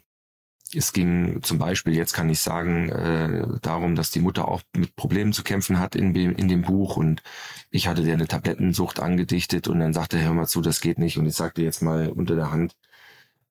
es 0.73 0.93
ging 0.93 1.41
zum 1.43 1.58
Beispiel, 1.58 1.95
jetzt 1.95 2.13
kann 2.13 2.30
ich 2.30 2.39
sagen, 2.39 2.89
äh, 2.89 3.60
darum, 3.62 3.95
dass 3.95 4.12
die 4.12 4.19
Mutter 4.19 4.47
auch 4.47 4.62
mit 4.75 4.95
Problemen 4.95 5.34
zu 5.34 5.43
kämpfen 5.43 5.80
hat 5.80 5.95
in, 5.95 6.15
in 6.15 6.47
dem 6.47 6.63
Buch 6.63 6.97
und 6.97 7.21
ich 7.69 7.88
hatte 7.88 8.04
dir 8.04 8.13
eine 8.13 8.28
Tablettensucht 8.28 8.99
angedichtet 8.99 9.67
und 9.67 9.80
dann 9.80 9.93
sagte 9.93 10.17
er, 10.17 10.25
hör 10.25 10.34
mal 10.34 10.47
zu, 10.47 10.62
das 10.62 10.82
geht 10.82 10.97
nicht 10.97 11.17
und 11.17 11.25
ich 11.25 11.36
sagte 11.36 11.62
jetzt 11.62 11.82
mal 11.82 12.10
unter 12.10 12.36
der 12.36 12.51
Hand, 12.51 12.75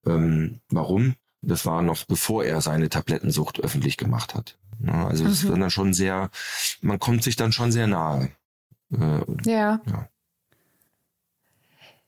ähm, 0.06 0.60
warum? 0.68 1.14
Das 1.40 1.66
war 1.66 1.82
noch 1.82 2.04
bevor 2.04 2.44
er 2.44 2.60
seine 2.60 2.88
Tablettensucht 2.88 3.60
öffentlich 3.60 3.96
gemacht 3.96 4.34
hat. 4.34 4.58
Ja, 4.84 5.06
also 5.06 5.26
es 5.26 5.44
mhm. 5.44 5.48
wird 5.48 5.60
dann 5.60 5.70
schon 5.70 5.92
sehr, 5.92 6.30
man 6.80 6.98
kommt 6.98 7.22
sich 7.22 7.36
dann 7.36 7.52
schon 7.52 7.70
sehr 7.70 7.86
nahe. 7.86 8.30
Äh, 8.92 9.20
ja. 9.44 9.80
ja. 9.86 10.08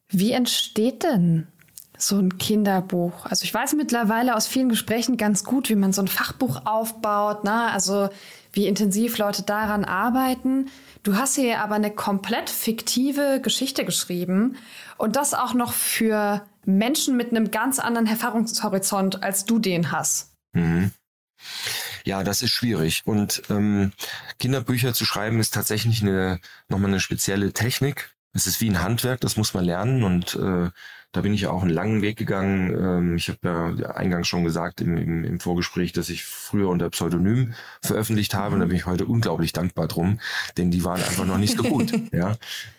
Wie 0.08 0.32
entsteht 0.32 1.02
denn 1.02 1.48
so 1.98 2.18
ein 2.18 2.38
Kinderbuch? 2.38 3.26
Also 3.26 3.44
ich 3.44 3.52
weiß 3.52 3.74
mittlerweile 3.74 4.36
aus 4.36 4.46
vielen 4.46 4.68
Gesprächen 4.68 5.16
ganz 5.16 5.44
gut, 5.44 5.68
wie 5.68 5.76
man 5.76 5.92
so 5.92 6.02
ein 6.02 6.08
Fachbuch 6.08 6.62
aufbaut, 6.64 7.44
ne? 7.44 7.70
also 7.70 8.08
wie 8.52 8.66
intensiv 8.66 9.18
Leute 9.18 9.42
daran 9.42 9.84
arbeiten. 9.84 10.70
Du 11.02 11.16
hast 11.16 11.36
hier 11.36 11.60
aber 11.60 11.76
eine 11.76 11.90
komplett 11.90 12.50
fiktive 12.50 13.40
Geschichte 13.42 13.84
geschrieben 13.84 14.56
und 14.98 15.16
das 15.16 15.34
auch 15.34 15.54
noch 15.54 15.72
für 15.72 16.44
Menschen 16.64 17.16
mit 17.16 17.30
einem 17.30 17.50
ganz 17.50 17.78
anderen 17.78 18.06
Erfahrungshorizont, 18.06 19.22
als 19.22 19.44
du 19.44 19.58
den 19.58 19.92
hast. 19.92 20.32
Mhm. 20.52 20.90
Ja, 22.04 22.24
das 22.24 22.42
ist 22.42 22.50
schwierig. 22.50 23.02
Und 23.04 23.42
ähm, 23.50 23.92
Kinderbücher 24.38 24.94
zu 24.94 25.04
schreiben 25.04 25.40
ist 25.40 25.54
tatsächlich 25.54 26.02
eine 26.02 26.40
nochmal 26.68 26.90
eine 26.90 27.00
spezielle 27.00 27.52
Technik. 27.52 28.14
Es 28.32 28.46
ist 28.46 28.60
wie 28.60 28.70
ein 28.70 28.82
Handwerk, 28.82 29.20
das 29.20 29.36
muss 29.36 29.54
man 29.54 29.64
lernen 29.64 30.02
und 30.02 30.34
äh, 30.34 30.70
da 31.16 31.22
bin 31.22 31.32
ich 31.32 31.46
auch 31.46 31.62
einen 31.62 31.70
langen 31.70 32.02
Weg 32.02 32.18
gegangen. 32.18 32.74
Ähm, 32.78 33.16
ich 33.16 33.30
habe 33.30 33.38
ja 33.78 33.90
eingangs 33.92 34.28
schon 34.28 34.44
gesagt 34.44 34.82
im, 34.82 34.98
im, 34.98 35.24
im 35.24 35.40
Vorgespräch, 35.40 35.94
dass 35.94 36.10
ich 36.10 36.24
früher 36.24 36.68
unter 36.68 36.90
Pseudonym 36.90 37.54
veröffentlicht 37.80 38.34
habe 38.34 38.54
und 38.54 38.60
da 38.60 38.66
bin 38.66 38.76
ich 38.76 38.84
heute 38.84 39.06
unglaublich 39.06 39.54
dankbar 39.54 39.88
drum, 39.88 40.20
denn 40.58 40.70
die 40.70 40.84
waren 40.84 41.02
einfach 41.02 41.24
noch 41.24 41.38
nicht 41.38 41.56
so 41.56 41.62
gut. 41.62 41.90
ja? 42.12 42.36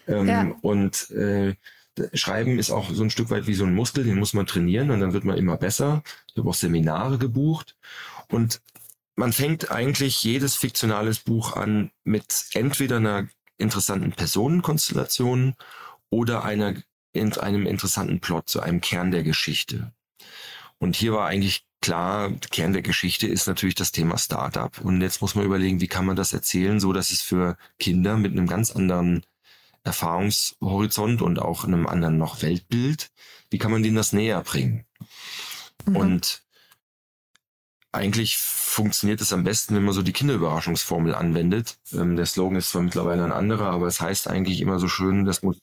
Ähm, 0.08 0.28
ja. 0.28 0.52
Und 0.62 1.10
äh, 1.10 1.56
Schreiben 2.14 2.60
ist 2.60 2.70
auch 2.70 2.92
so 2.92 3.02
ein 3.02 3.10
Stück 3.10 3.32
weit 3.32 3.48
wie 3.48 3.56
so 3.56 3.66
ein 3.66 3.74
Muskel, 3.74 4.04
den 4.04 4.20
muss 4.20 4.36
man 4.36 4.46
trainieren 4.46 4.92
und 4.92 5.00
dann 5.00 5.14
wird 5.14 5.26
man 5.26 5.36
immer 5.36 5.58
besser. 5.58 6.04
Ich 6.28 6.38
habe 6.38 6.48
auch 6.48 6.54
Seminare 6.54 7.18
gebucht 7.18 7.76
und 8.30 8.62
man 9.16 9.34
fängt 9.34 9.72
eigentlich 9.72 10.24
jedes 10.24 10.54
fiktionales 10.54 11.18
Buch 11.18 11.56
an 11.56 11.90
mit 12.04 12.46
entweder 12.54 12.98
einer 12.98 13.28
interessanten 13.58 14.12
Personenkonstellation 14.12 15.56
oder 16.12 16.44
einer, 16.44 16.76
in 17.18 17.34
einem 17.34 17.66
interessanten 17.66 18.20
Plot, 18.20 18.50
zu 18.50 18.62
einem 18.62 18.82
Kern 18.82 19.12
der 19.12 19.24
Geschichte. 19.24 19.92
Und 20.80 20.96
hier 20.96 21.14
war 21.14 21.28
eigentlich 21.28 21.66
klar, 21.82 22.32
Kern 22.52 22.74
der 22.74 22.82
Geschichte 22.82 23.28
ist 23.28 23.48
natürlich 23.48 23.76
das 23.76 23.92
Thema 23.92 24.18
Startup. 24.18 24.80
Und 24.84 25.02
jetzt 25.02 25.22
muss 25.22 25.36
man 25.36 25.46
überlegen, 25.46 25.82
wie 25.82 25.88
kann 25.88 26.06
man 26.06 26.16
das 26.16 26.34
erzählen, 26.34 26.80
so 26.80 26.94
dass 26.94 27.12
es 27.12 27.22
für 27.22 27.58
Kinder 27.80 28.18
mit 28.18 28.32
einem 28.32 28.48
ganz 28.48 28.72
anderen 28.72 29.26
Erfahrungshorizont 29.84 31.22
und 31.22 31.40
auch 31.40 31.64
einem 31.64 31.88
anderen 31.88 32.18
noch 32.18 32.42
Weltbild, 32.42 33.10
wie 33.50 33.58
kann 33.58 33.72
man 33.72 33.84
denen 33.84 33.96
das 33.96 34.14
näher 34.14 34.42
bringen? 34.42 34.86
Mhm. 35.86 35.96
Und 35.96 36.44
eigentlich 37.92 38.38
funktioniert 38.38 39.22
es 39.22 39.34
am 39.34 39.44
besten, 39.44 39.76
wenn 39.76 39.86
man 39.86 39.94
so 39.94 40.04
die 40.04 40.14
Kinderüberraschungsformel 40.14 41.16
anwendet. 41.16 41.80
Ähm, 41.94 42.16
der 42.16 42.26
Slogan 42.26 42.58
ist 42.58 42.70
zwar 42.70 42.82
mittlerweile 42.82 43.24
ein 43.24 43.32
anderer, 43.32 43.72
aber 43.72 43.88
es 43.88 44.02
heißt 44.02 44.28
eigentlich 44.28 44.62
immer 44.62 44.80
so 44.80 44.88
schön, 44.88 45.26
das 45.26 45.42
muss 45.42 45.58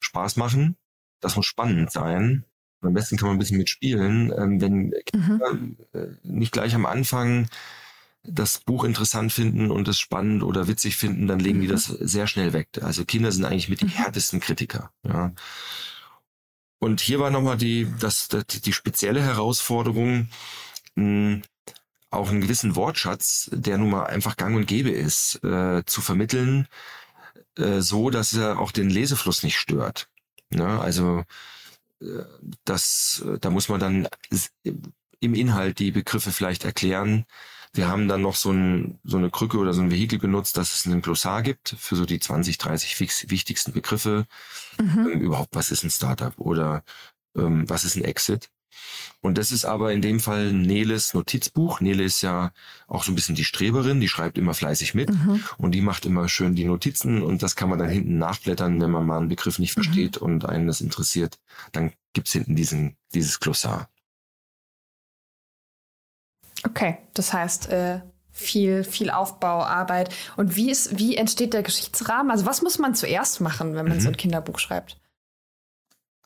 Spaß 0.00 0.36
machen, 0.36 0.76
das 1.20 1.36
muss 1.36 1.46
spannend 1.46 1.90
sein 1.92 2.44
Am 2.82 2.94
besten 2.94 3.16
kann 3.16 3.28
man 3.28 3.36
ein 3.36 3.38
bisschen 3.38 3.58
mitspielen. 3.58 4.32
Ähm, 4.36 4.60
wenn 4.60 4.94
Kinder 5.06 5.58
äh, 5.92 6.06
nicht 6.22 6.52
gleich 6.52 6.74
am 6.74 6.86
Anfang 6.86 7.48
das 8.22 8.58
Buch 8.60 8.84
interessant 8.84 9.32
finden 9.32 9.70
und 9.70 9.88
es 9.88 9.98
spannend 9.98 10.42
oder 10.42 10.68
witzig 10.68 10.96
finden, 10.96 11.26
dann 11.26 11.40
legen 11.40 11.60
die 11.60 11.66
das 11.66 11.86
sehr 11.86 12.26
schnell 12.26 12.52
weg. 12.52 12.68
Also 12.82 13.04
Kinder 13.04 13.32
sind 13.32 13.44
eigentlich 13.44 13.68
mit 13.68 13.80
die 13.80 13.88
härtesten 13.88 14.40
Kritiker. 14.40 14.90
Ja. 15.04 15.32
Und 16.78 17.00
hier 17.00 17.20
war 17.20 17.30
nochmal 17.30 17.56
die, 17.56 17.86
das, 17.98 18.28
das, 18.28 18.46
die 18.46 18.72
spezielle 18.72 19.22
Herausforderung, 19.22 20.28
mh, 20.94 21.42
auch 22.10 22.30
einen 22.30 22.40
gewissen 22.40 22.76
Wortschatz, 22.76 23.50
der 23.52 23.78
nun 23.78 23.90
mal 23.90 24.04
einfach 24.04 24.36
gang 24.36 24.56
und 24.56 24.66
gäbe 24.66 24.90
ist, 24.90 25.42
äh, 25.44 25.84
zu 25.86 26.00
vermitteln, 26.00 26.66
äh, 27.56 27.80
so 27.80 28.10
dass 28.10 28.32
er 28.34 28.58
auch 28.58 28.72
den 28.72 28.90
Lesefluss 28.90 29.42
nicht 29.42 29.58
stört. 29.58 30.08
Ne? 30.50 30.80
Also 30.80 31.24
äh, 32.00 32.24
das, 32.64 33.24
da 33.40 33.50
muss 33.50 33.68
man 33.68 33.80
dann 33.80 34.08
im 35.20 35.34
Inhalt 35.34 35.78
die 35.78 35.90
Begriffe 35.92 36.32
vielleicht 36.32 36.64
erklären. 36.64 37.26
Wir 37.72 37.88
haben 37.88 38.08
dann 38.08 38.22
noch 38.22 38.34
so, 38.34 38.50
ein, 38.50 38.98
so 39.04 39.16
eine 39.16 39.30
Krücke 39.30 39.58
oder 39.58 39.72
so 39.72 39.80
ein 39.80 39.92
Vehikel 39.92 40.18
benutzt, 40.18 40.56
dass 40.56 40.74
es 40.74 40.86
einen 40.86 41.02
Glossar 41.02 41.42
gibt 41.42 41.76
für 41.78 41.94
so 41.94 42.04
die 42.04 42.18
20, 42.18 42.58
30 42.58 42.96
fix, 42.96 43.30
wichtigsten 43.30 43.72
Begriffe. 43.72 44.26
Mhm. 44.80 45.08
Ähm, 45.12 45.20
überhaupt, 45.20 45.54
was 45.54 45.70
ist 45.70 45.84
ein 45.84 45.90
Startup 45.90 46.36
oder 46.38 46.82
ähm, 47.36 47.68
was 47.68 47.84
ist 47.84 47.96
ein 47.96 48.04
Exit? 48.04 48.50
Und 49.20 49.36
das 49.38 49.52
ist 49.52 49.64
aber 49.64 49.92
in 49.92 50.02
dem 50.02 50.20
Fall 50.20 50.52
Neles 50.52 51.14
Notizbuch. 51.14 51.80
Nele 51.80 52.04
ist 52.04 52.22
ja 52.22 52.52
auch 52.86 53.04
so 53.04 53.12
ein 53.12 53.14
bisschen 53.14 53.34
die 53.34 53.44
Streberin, 53.44 54.00
die 54.00 54.08
schreibt 54.08 54.38
immer 54.38 54.54
fleißig 54.54 54.94
mit 54.94 55.10
mhm. 55.10 55.42
und 55.58 55.72
die 55.72 55.82
macht 55.82 56.06
immer 56.06 56.28
schön 56.28 56.54
die 56.54 56.64
Notizen 56.64 57.22
und 57.22 57.42
das 57.42 57.56
kann 57.56 57.68
man 57.68 57.78
dann 57.78 57.90
hinten 57.90 58.18
nachblättern, 58.18 58.80
wenn 58.80 58.90
man 58.90 59.06
mal 59.06 59.18
einen 59.18 59.28
Begriff 59.28 59.58
nicht 59.58 59.76
mhm. 59.76 59.82
versteht 59.82 60.16
und 60.16 60.44
einen 60.46 60.66
das 60.66 60.80
interessiert. 60.80 61.38
Dann 61.72 61.92
gibt's 62.12 62.32
hinten 62.32 62.56
diesen, 62.56 62.96
dieses 63.14 63.40
Glossar. 63.40 63.88
Okay, 66.64 66.98
das 67.14 67.32
heißt, 67.32 67.68
äh, 67.70 68.00
viel, 68.32 68.84
viel 68.84 69.10
Aufbauarbeit. 69.10 70.14
Und 70.36 70.56
wie 70.56 70.70
ist, 70.70 70.98
wie 70.98 71.16
entsteht 71.16 71.52
der 71.52 71.62
Geschichtsrahmen? 71.62 72.30
Also 72.30 72.46
was 72.46 72.62
muss 72.62 72.78
man 72.78 72.94
zuerst 72.94 73.40
machen, 73.40 73.74
wenn 73.74 73.86
man 73.86 73.98
mhm. 73.98 74.00
so 74.00 74.08
ein 74.08 74.16
Kinderbuch 74.16 74.58
schreibt? 74.58 74.98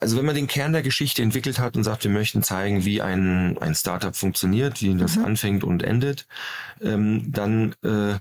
Also 0.01 0.17
wenn 0.19 0.27
man 0.27 0.35
den 0.35 0.49
Kern 0.49 0.73
der 0.73 0.83
Geschichte 0.83 1.23
entwickelt 1.23 1.59
hat 1.59 1.77
und 1.77 1.85
sagt, 1.85 2.05
wir 2.05 2.11
möchten 2.11 2.43
zeigen, 2.43 2.85
wie 2.85 3.01
ein, 3.01 3.57
ein 3.59 3.75
Startup 3.75 4.15
funktioniert, 4.15 4.83
wie 4.83 4.95
das 4.97 5.17
mhm. 5.17 5.25
anfängt 5.25 5.65
und 5.65 5.83
endet, 5.83 6.27
ähm, 6.83 7.33
dann 7.33 7.75
äh, 7.83 8.19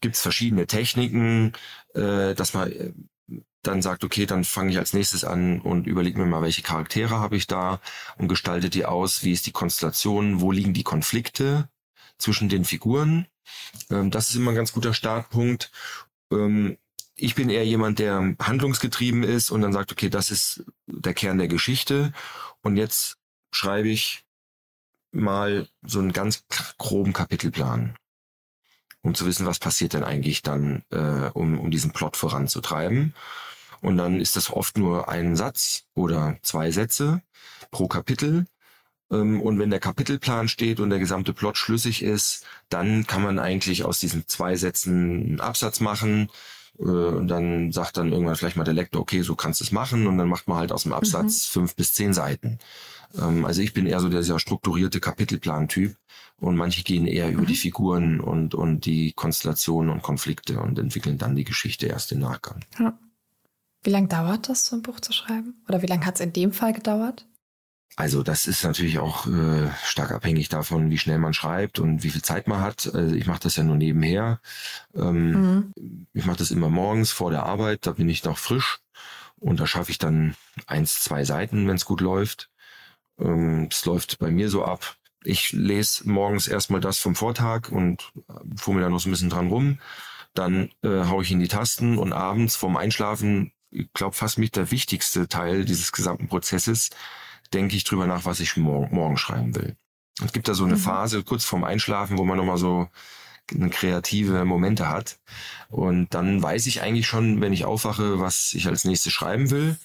gibt 0.00 0.16
es 0.16 0.22
verschiedene 0.22 0.66
Techniken, 0.66 1.52
äh, 1.94 2.34
dass 2.34 2.54
man 2.54 2.72
äh, 2.72 2.92
dann 3.62 3.80
sagt, 3.80 4.02
okay, 4.04 4.26
dann 4.26 4.44
fange 4.44 4.72
ich 4.72 4.78
als 4.78 4.92
nächstes 4.92 5.24
an 5.24 5.60
und 5.60 5.86
überlege 5.86 6.18
mir 6.18 6.26
mal, 6.26 6.42
welche 6.42 6.62
Charaktere 6.62 7.20
habe 7.20 7.36
ich 7.36 7.46
da 7.46 7.80
und 8.18 8.28
gestalte 8.28 8.70
die 8.70 8.84
aus, 8.84 9.22
wie 9.22 9.32
ist 9.32 9.46
die 9.46 9.52
Konstellation, 9.52 10.40
wo 10.40 10.50
liegen 10.50 10.74
die 10.74 10.82
Konflikte 10.82 11.68
zwischen 12.18 12.48
den 12.48 12.64
Figuren. 12.64 13.26
Ähm, 13.90 14.10
das 14.10 14.30
ist 14.30 14.36
immer 14.36 14.50
ein 14.50 14.56
ganz 14.56 14.72
guter 14.72 14.94
Startpunkt. 14.94 15.70
Ähm, 16.32 16.76
ich 17.14 17.34
bin 17.34 17.50
eher 17.50 17.66
jemand, 17.66 17.98
der 17.98 18.34
handlungsgetrieben 18.40 19.22
ist 19.22 19.50
und 19.50 19.62
dann 19.62 19.72
sagt, 19.72 19.92
okay, 19.92 20.08
das 20.08 20.30
ist 20.30 20.64
der 20.86 21.14
Kern 21.14 21.38
der 21.38 21.48
Geschichte 21.48 22.12
und 22.62 22.76
jetzt 22.76 23.18
schreibe 23.52 23.88
ich 23.88 24.24
mal 25.12 25.68
so 25.82 25.98
einen 25.98 26.12
ganz 26.12 26.44
groben 26.78 27.12
Kapitelplan, 27.12 27.96
um 29.02 29.14
zu 29.14 29.26
wissen, 29.26 29.46
was 29.46 29.58
passiert 29.58 29.92
denn 29.92 30.04
eigentlich 30.04 30.42
dann, 30.42 30.82
äh, 30.90 31.30
um, 31.34 31.58
um 31.58 31.70
diesen 31.70 31.92
Plot 31.92 32.16
voranzutreiben. 32.16 33.14
Und 33.82 33.96
dann 33.96 34.20
ist 34.20 34.36
das 34.36 34.50
oft 34.50 34.78
nur 34.78 35.08
ein 35.08 35.36
Satz 35.36 35.84
oder 35.94 36.38
zwei 36.42 36.70
Sätze 36.70 37.20
pro 37.70 37.88
Kapitel. 37.88 38.46
Ähm, 39.10 39.40
und 39.42 39.58
wenn 39.58 39.70
der 39.70 39.80
Kapitelplan 39.80 40.48
steht 40.48 40.80
und 40.80 40.90
der 40.90 41.00
gesamte 41.00 41.34
Plot 41.34 41.58
schlüssig 41.58 42.02
ist, 42.02 42.46
dann 42.68 43.06
kann 43.06 43.22
man 43.22 43.38
eigentlich 43.38 43.84
aus 43.84 43.98
diesen 44.00 44.26
zwei 44.28 44.56
Sätzen 44.56 45.26
einen 45.26 45.40
Absatz 45.40 45.80
machen. 45.80 46.30
Äh, 46.78 46.82
und 46.82 47.28
dann 47.28 47.72
sagt 47.72 47.96
dann 47.96 48.12
irgendwann 48.12 48.36
vielleicht 48.36 48.56
mal 48.56 48.64
der 48.64 48.74
Lektor, 48.74 49.00
okay, 49.00 49.22
so 49.22 49.34
kannst 49.34 49.60
du 49.60 49.64
es 49.64 49.72
machen. 49.72 50.06
Und 50.06 50.18
dann 50.18 50.28
macht 50.28 50.48
man 50.48 50.58
halt 50.58 50.72
aus 50.72 50.84
dem 50.84 50.92
Absatz 50.92 51.48
mhm. 51.48 51.60
fünf 51.60 51.76
bis 51.76 51.92
zehn 51.92 52.12
Seiten. 52.12 52.58
Ähm, 53.18 53.44
also 53.44 53.62
ich 53.62 53.72
bin 53.72 53.86
eher 53.86 54.00
so 54.00 54.08
der 54.08 54.22
sehr 54.22 54.38
strukturierte 54.38 55.00
Kapitelplan-Typ. 55.00 55.96
Und 56.38 56.56
manche 56.56 56.82
gehen 56.82 57.06
eher 57.06 57.28
mhm. 57.28 57.34
über 57.34 57.46
die 57.46 57.54
Figuren 57.54 58.20
und, 58.20 58.54
und 58.54 58.84
die 58.84 59.12
Konstellationen 59.12 59.92
und 59.92 60.02
Konflikte 60.02 60.60
und 60.60 60.78
entwickeln 60.78 61.18
dann 61.18 61.36
die 61.36 61.44
Geschichte 61.44 61.86
erst 61.86 62.10
im 62.12 62.18
Nachgang. 62.18 62.64
Ja. 62.78 62.98
Wie 63.84 63.90
lange 63.90 64.08
dauert 64.08 64.48
das, 64.48 64.66
so 64.66 64.76
ein 64.76 64.82
Buch 64.82 65.00
zu 65.00 65.12
schreiben? 65.12 65.54
Oder 65.68 65.82
wie 65.82 65.86
lange 65.86 66.06
hat 66.06 66.16
es 66.16 66.20
in 66.20 66.32
dem 66.32 66.52
Fall 66.52 66.72
gedauert? 66.72 67.26
Also 67.96 68.22
das 68.22 68.46
ist 68.46 68.64
natürlich 68.64 68.98
auch 68.98 69.26
äh, 69.26 69.68
stark 69.84 70.12
abhängig 70.12 70.48
davon, 70.48 70.90
wie 70.90 70.98
schnell 70.98 71.18
man 71.18 71.34
schreibt 71.34 71.78
und 71.78 72.02
wie 72.02 72.10
viel 72.10 72.22
Zeit 72.22 72.48
man 72.48 72.60
hat. 72.60 72.90
Also 72.94 73.14
ich 73.14 73.26
mache 73.26 73.40
das 73.40 73.56
ja 73.56 73.64
nur 73.64 73.76
nebenher. 73.76 74.40
Ähm, 74.94 75.30
mhm. 75.30 75.72
Ich 76.14 76.24
mache 76.24 76.38
das 76.38 76.50
immer 76.50 76.70
morgens 76.70 77.12
vor 77.12 77.30
der 77.30 77.42
Arbeit, 77.44 77.86
da 77.86 77.92
bin 77.92 78.08
ich 78.08 78.24
noch 78.24 78.38
frisch 78.38 78.80
und 79.38 79.60
da 79.60 79.66
schaffe 79.66 79.90
ich 79.90 79.98
dann 79.98 80.34
eins, 80.66 81.02
zwei 81.02 81.24
Seiten, 81.24 81.68
wenn 81.68 81.76
es 81.76 81.84
gut 81.84 82.00
läuft. 82.00 82.48
Ähm, 83.18 83.68
es 83.70 83.84
läuft 83.84 84.18
bei 84.18 84.30
mir 84.30 84.48
so 84.48 84.64
ab. 84.64 84.96
Ich 85.24 85.52
lese 85.52 86.08
morgens 86.08 86.48
erstmal 86.48 86.80
das 86.80 86.98
vom 86.98 87.14
Vortag 87.14 87.70
und 87.70 88.12
fummel 88.56 88.82
da 88.82 88.88
noch 88.88 89.00
so 89.00 89.08
ein 89.08 89.12
bisschen 89.12 89.30
dran 89.30 89.48
rum. 89.48 89.78
Dann 90.34 90.70
äh, 90.82 91.04
haue 91.04 91.22
ich 91.22 91.30
in 91.30 91.40
die 91.40 91.48
Tasten 91.48 91.98
und 91.98 92.14
abends 92.14 92.56
vorm 92.56 92.76
Einschlafen 92.76 93.52
ich 93.72 93.92
glaube, 93.94 94.14
fast 94.14 94.38
mit 94.38 94.54
der 94.54 94.70
wichtigste 94.70 95.28
Teil 95.28 95.64
dieses 95.64 95.92
gesamten 95.92 96.28
Prozesses, 96.28 96.90
denke 97.54 97.76
ich 97.76 97.84
drüber 97.84 98.06
nach, 98.06 98.24
was 98.24 98.40
ich 98.40 98.56
morgen, 98.56 98.94
morgen 98.94 99.16
schreiben 99.16 99.54
will. 99.54 99.76
Es 100.24 100.32
gibt 100.32 100.48
da 100.48 100.54
so 100.54 100.64
eine 100.64 100.74
mhm. 100.74 100.80
Phase 100.80 101.22
kurz 101.22 101.44
vorm 101.44 101.64
Einschlafen, 101.64 102.18
wo 102.18 102.24
man 102.24 102.36
nochmal 102.36 102.58
so 102.58 102.88
kreative 103.70 104.44
Momente 104.44 104.88
hat. 104.88 105.18
Und 105.68 106.14
dann 106.14 106.42
weiß 106.42 106.66
ich 106.66 106.82
eigentlich 106.82 107.06
schon, 107.06 107.40
wenn 107.40 107.52
ich 107.52 107.64
aufwache, 107.64 108.20
was 108.20 108.54
ich 108.54 108.66
als 108.66 108.84
nächstes 108.84 109.12
schreiben 109.12 109.50
will. 109.50 109.76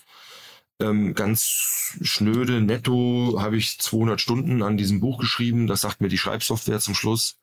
Ähm, 0.80 1.16
ganz 1.16 1.98
schnöde, 2.02 2.62
netto 2.62 3.38
habe 3.40 3.58
ich 3.58 3.80
200 3.80 4.22
Stunden 4.22 4.62
an 4.62 4.78
diesem 4.78 5.00
Buch 5.00 5.20
geschrieben. 5.20 5.68
Das 5.68 5.82
sagt 5.82 6.02
mir 6.02 6.10
die 6.10 6.20
Schreibsoftware 6.20 6.80
zum 6.80 6.94
Schluss. 6.94 7.38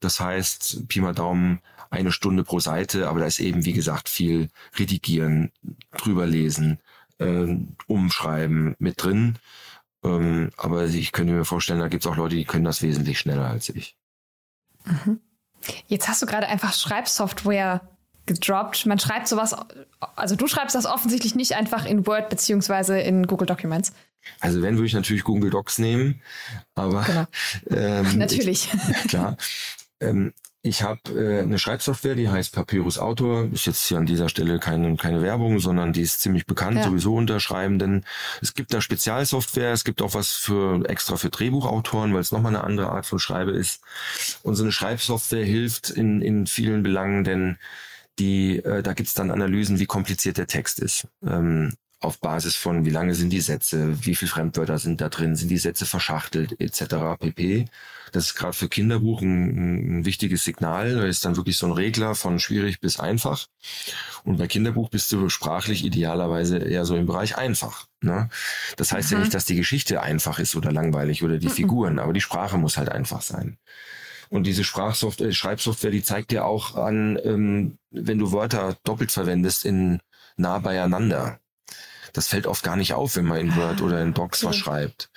Das 0.00 0.20
heißt, 0.20 0.86
Pi 0.88 1.00
mal 1.00 1.14
Daumen, 1.14 1.60
eine 1.90 2.12
Stunde 2.12 2.44
pro 2.44 2.60
Seite, 2.60 3.08
aber 3.08 3.20
da 3.20 3.26
ist 3.26 3.40
eben, 3.40 3.64
wie 3.64 3.72
gesagt, 3.72 4.08
viel 4.08 4.48
Redigieren, 4.78 5.50
drüberlesen, 5.96 6.78
äh, 7.18 7.56
Umschreiben 7.86 8.76
mit 8.78 9.02
drin. 9.02 9.38
Ähm, 10.06 10.50
aber 10.56 10.84
ich 10.84 11.12
könnte 11.12 11.32
mir 11.32 11.44
vorstellen, 11.44 11.80
da 11.80 11.88
gibt 11.88 12.04
es 12.04 12.10
auch 12.10 12.16
Leute, 12.16 12.36
die 12.36 12.44
können 12.44 12.64
das 12.64 12.82
wesentlich 12.82 13.18
schneller 13.18 13.46
als 13.46 13.68
ich. 13.68 13.96
Mhm. 14.84 15.20
Jetzt 15.88 16.08
hast 16.08 16.22
du 16.22 16.26
gerade 16.26 16.46
einfach 16.46 16.72
Schreibsoftware 16.72 17.80
gedroppt. 18.26 18.86
Man 18.86 18.98
schreibt 18.98 19.28
sowas, 19.28 19.54
also 20.16 20.36
du 20.36 20.46
schreibst 20.46 20.74
das 20.74 20.86
offensichtlich 20.86 21.34
nicht 21.34 21.54
einfach 21.54 21.86
in 21.86 22.06
Word 22.06 22.28
beziehungsweise 22.28 22.98
in 22.98 23.26
Google 23.26 23.46
Documents. 23.46 23.92
Also 24.40 24.62
wenn 24.62 24.74
würde 24.74 24.86
ich 24.86 24.94
natürlich 24.94 25.24
Google 25.24 25.50
Docs 25.50 25.78
nehmen, 25.78 26.20
aber 26.74 27.02
genau. 27.04 27.26
ähm, 27.70 28.18
natürlich. 28.18 28.72
Ich, 28.72 29.08
klar. 29.08 29.36
Ähm, 30.00 30.32
ich 30.66 30.82
habe 30.82 31.00
äh, 31.14 31.42
eine 31.42 31.58
Schreibsoftware, 31.58 32.16
die 32.16 32.28
heißt 32.28 32.52
Papyrus 32.52 32.98
Autor. 32.98 33.48
Ist 33.52 33.66
jetzt 33.66 33.86
hier 33.86 33.98
an 33.98 34.06
dieser 34.06 34.28
Stelle 34.28 34.58
keine, 34.58 34.96
keine 34.96 35.22
Werbung, 35.22 35.60
sondern 35.60 35.92
die 35.92 36.02
ist 36.02 36.20
ziemlich 36.20 36.44
bekannt, 36.44 36.78
ja. 36.78 36.84
sowieso 36.84 37.14
unter 37.14 37.38
Schreibenden. 37.38 38.04
Es 38.42 38.54
gibt 38.54 38.74
da 38.74 38.80
Spezialsoftware, 38.80 39.72
es 39.72 39.84
gibt 39.84 40.02
auch 40.02 40.14
was 40.14 40.32
für 40.32 40.84
extra 40.88 41.16
für 41.16 41.30
Drehbuchautoren, 41.30 42.12
weil 42.12 42.20
es 42.20 42.32
nochmal 42.32 42.54
eine 42.54 42.64
andere 42.64 42.90
Art 42.90 43.06
von 43.06 43.18
Schreibe 43.20 43.52
ist. 43.52 43.80
Und 44.42 44.56
so 44.56 44.64
eine 44.64 44.72
Schreibsoftware 44.72 45.44
hilft 45.44 45.90
in, 45.90 46.20
in 46.20 46.46
vielen 46.46 46.82
Belangen, 46.82 47.22
denn 47.22 47.58
die, 48.18 48.58
äh, 48.58 48.82
da 48.82 48.92
gibt's 48.92 49.14
dann 49.14 49.30
Analysen, 49.30 49.78
wie 49.78 49.86
kompliziert 49.86 50.36
der 50.36 50.48
Text 50.48 50.80
ist. 50.80 51.06
Ähm, 51.24 51.74
auf 52.00 52.20
Basis 52.20 52.56
von, 52.56 52.84
wie 52.84 52.90
lange 52.90 53.14
sind 53.14 53.30
die 53.30 53.40
Sätze, 53.40 54.04
wie 54.04 54.14
viel 54.14 54.28
Fremdwörter 54.28 54.78
sind 54.78 55.00
da 55.00 55.08
drin, 55.08 55.34
sind 55.34 55.48
die 55.48 55.58
Sätze 55.58 55.86
verschachtelt, 55.86 56.60
etc. 56.60 57.18
pp. 57.18 57.66
Das 58.12 58.26
ist 58.26 58.34
gerade 58.34 58.52
für 58.52 58.68
Kinderbuch 58.68 59.22
ein, 59.22 60.00
ein 60.00 60.04
wichtiges 60.04 60.44
Signal. 60.44 60.94
Da 60.94 61.04
ist 61.04 61.24
dann 61.24 61.36
wirklich 61.36 61.56
so 61.56 61.66
ein 61.66 61.72
Regler 61.72 62.14
von 62.14 62.38
schwierig 62.38 62.80
bis 62.80 63.00
einfach. 63.00 63.46
Und 64.24 64.36
bei 64.36 64.46
Kinderbuch 64.46 64.90
bist 64.90 65.10
du 65.12 65.28
sprachlich 65.28 65.84
idealerweise 65.84 66.58
eher 66.58 66.84
so 66.84 66.96
im 66.96 67.06
Bereich 67.06 67.36
einfach. 67.36 67.86
Ne? 68.00 68.28
Das 68.76 68.92
heißt 68.92 69.10
mhm. 69.10 69.16
ja 69.16 69.20
nicht, 69.20 69.34
dass 69.34 69.46
die 69.46 69.56
Geschichte 69.56 70.02
einfach 70.02 70.38
ist 70.38 70.54
oder 70.54 70.72
langweilig 70.72 71.24
oder 71.24 71.38
die 71.38 71.48
mhm. 71.48 71.52
Figuren, 71.52 71.98
aber 71.98 72.12
die 72.12 72.20
Sprache 72.20 72.58
muss 72.58 72.76
halt 72.76 72.90
einfach 72.90 73.22
sein. 73.22 73.58
Und 74.28 74.46
diese 74.46 74.64
Sprachsoftware, 74.64 75.32
Schreibsoftware, 75.32 75.92
die 75.92 76.02
zeigt 76.02 76.30
dir 76.30 76.44
auch 76.44 76.74
an, 76.74 77.18
ähm, 77.22 77.78
wenn 77.90 78.18
du 78.18 78.32
Wörter 78.32 78.76
doppelt 78.84 79.12
verwendest 79.12 79.64
in 79.64 80.00
nah 80.36 80.58
beieinander. 80.58 81.38
Das 82.16 82.28
fällt 82.28 82.46
oft 82.46 82.62
gar 82.62 82.76
nicht 82.76 82.94
auf, 82.94 83.16
wenn 83.16 83.26
man 83.26 83.38
in 83.38 83.56
Word 83.56 83.82
oder 83.82 84.02
in 84.02 84.14
Docs 84.14 84.44
okay. 84.44 84.50
was 84.50 84.56
schreibt. 84.56 85.10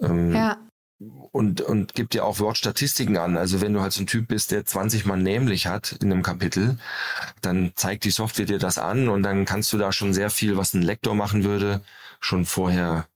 Ähm, 0.00 0.34
ja 0.34 0.58
und, 1.00 1.60
und 1.60 1.94
gibt 1.94 2.14
dir 2.14 2.24
auch 2.24 2.40
Wortstatistiken 2.40 3.16
an. 3.16 3.36
Also 3.36 3.60
wenn 3.60 3.72
du 3.72 3.80
halt 3.80 3.92
so 3.92 4.02
ein 4.02 4.06
Typ 4.06 4.28
bist, 4.28 4.50
der 4.50 4.64
20 4.64 5.06
Mal 5.06 5.16
nämlich 5.16 5.66
hat 5.66 5.92
in 6.00 6.12
einem 6.12 6.22
Kapitel, 6.22 6.78
dann 7.40 7.72
zeigt 7.76 8.04
die 8.04 8.10
Software 8.10 8.46
dir 8.46 8.58
das 8.58 8.78
an 8.78 9.08
und 9.08 9.22
dann 9.22 9.44
kannst 9.44 9.72
du 9.72 9.78
da 9.78 9.92
schon 9.92 10.12
sehr 10.12 10.30
viel, 10.30 10.56
was 10.56 10.74
ein 10.74 10.82
Lektor 10.82 11.14
machen 11.14 11.44
würde, 11.44 11.82
schon 12.20 12.44
vorher 12.44 13.06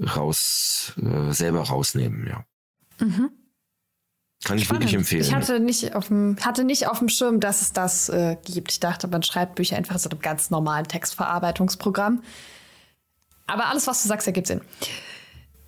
raus, 0.00 0.94
äh, 1.00 1.32
selber 1.32 1.62
rausnehmen, 1.62 2.26
ja. 2.26 2.44
Mhm. 2.98 3.30
Kann 4.44 4.58
ich 4.58 4.70
wirklich 4.70 4.94
empfehlen. 4.94 5.22
Ich 5.22 5.34
hatte 5.34 5.58
nicht 5.58 5.96
auf 5.96 6.08
dem, 6.08 6.36
hatte 6.40 6.62
nicht 6.62 6.86
auf 6.86 7.00
dem 7.00 7.08
Schirm, 7.08 7.40
dass 7.40 7.60
es 7.60 7.72
das 7.72 8.08
äh, 8.08 8.36
gibt. 8.44 8.70
Ich 8.70 8.78
dachte, 8.78 9.08
man 9.08 9.24
schreibt 9.24 9.56
Bücher 9.56 9.76
einfach 9.76 9.94
in 9.94 10.00
so 10.00 10.10
einem 10.10 10.20
ganz 10.20 10.50
normalen 10.50 10.86
Textverarbeitungsprogramm. 10.86 12.22
Aber 13.48 13.66
alles, 13.66 13.86
was 13.86 14.02
du 14.02 14.08
sagst, 14.08 14.26
ergibt 14.26 14.46
Sinn. 14.46 14.60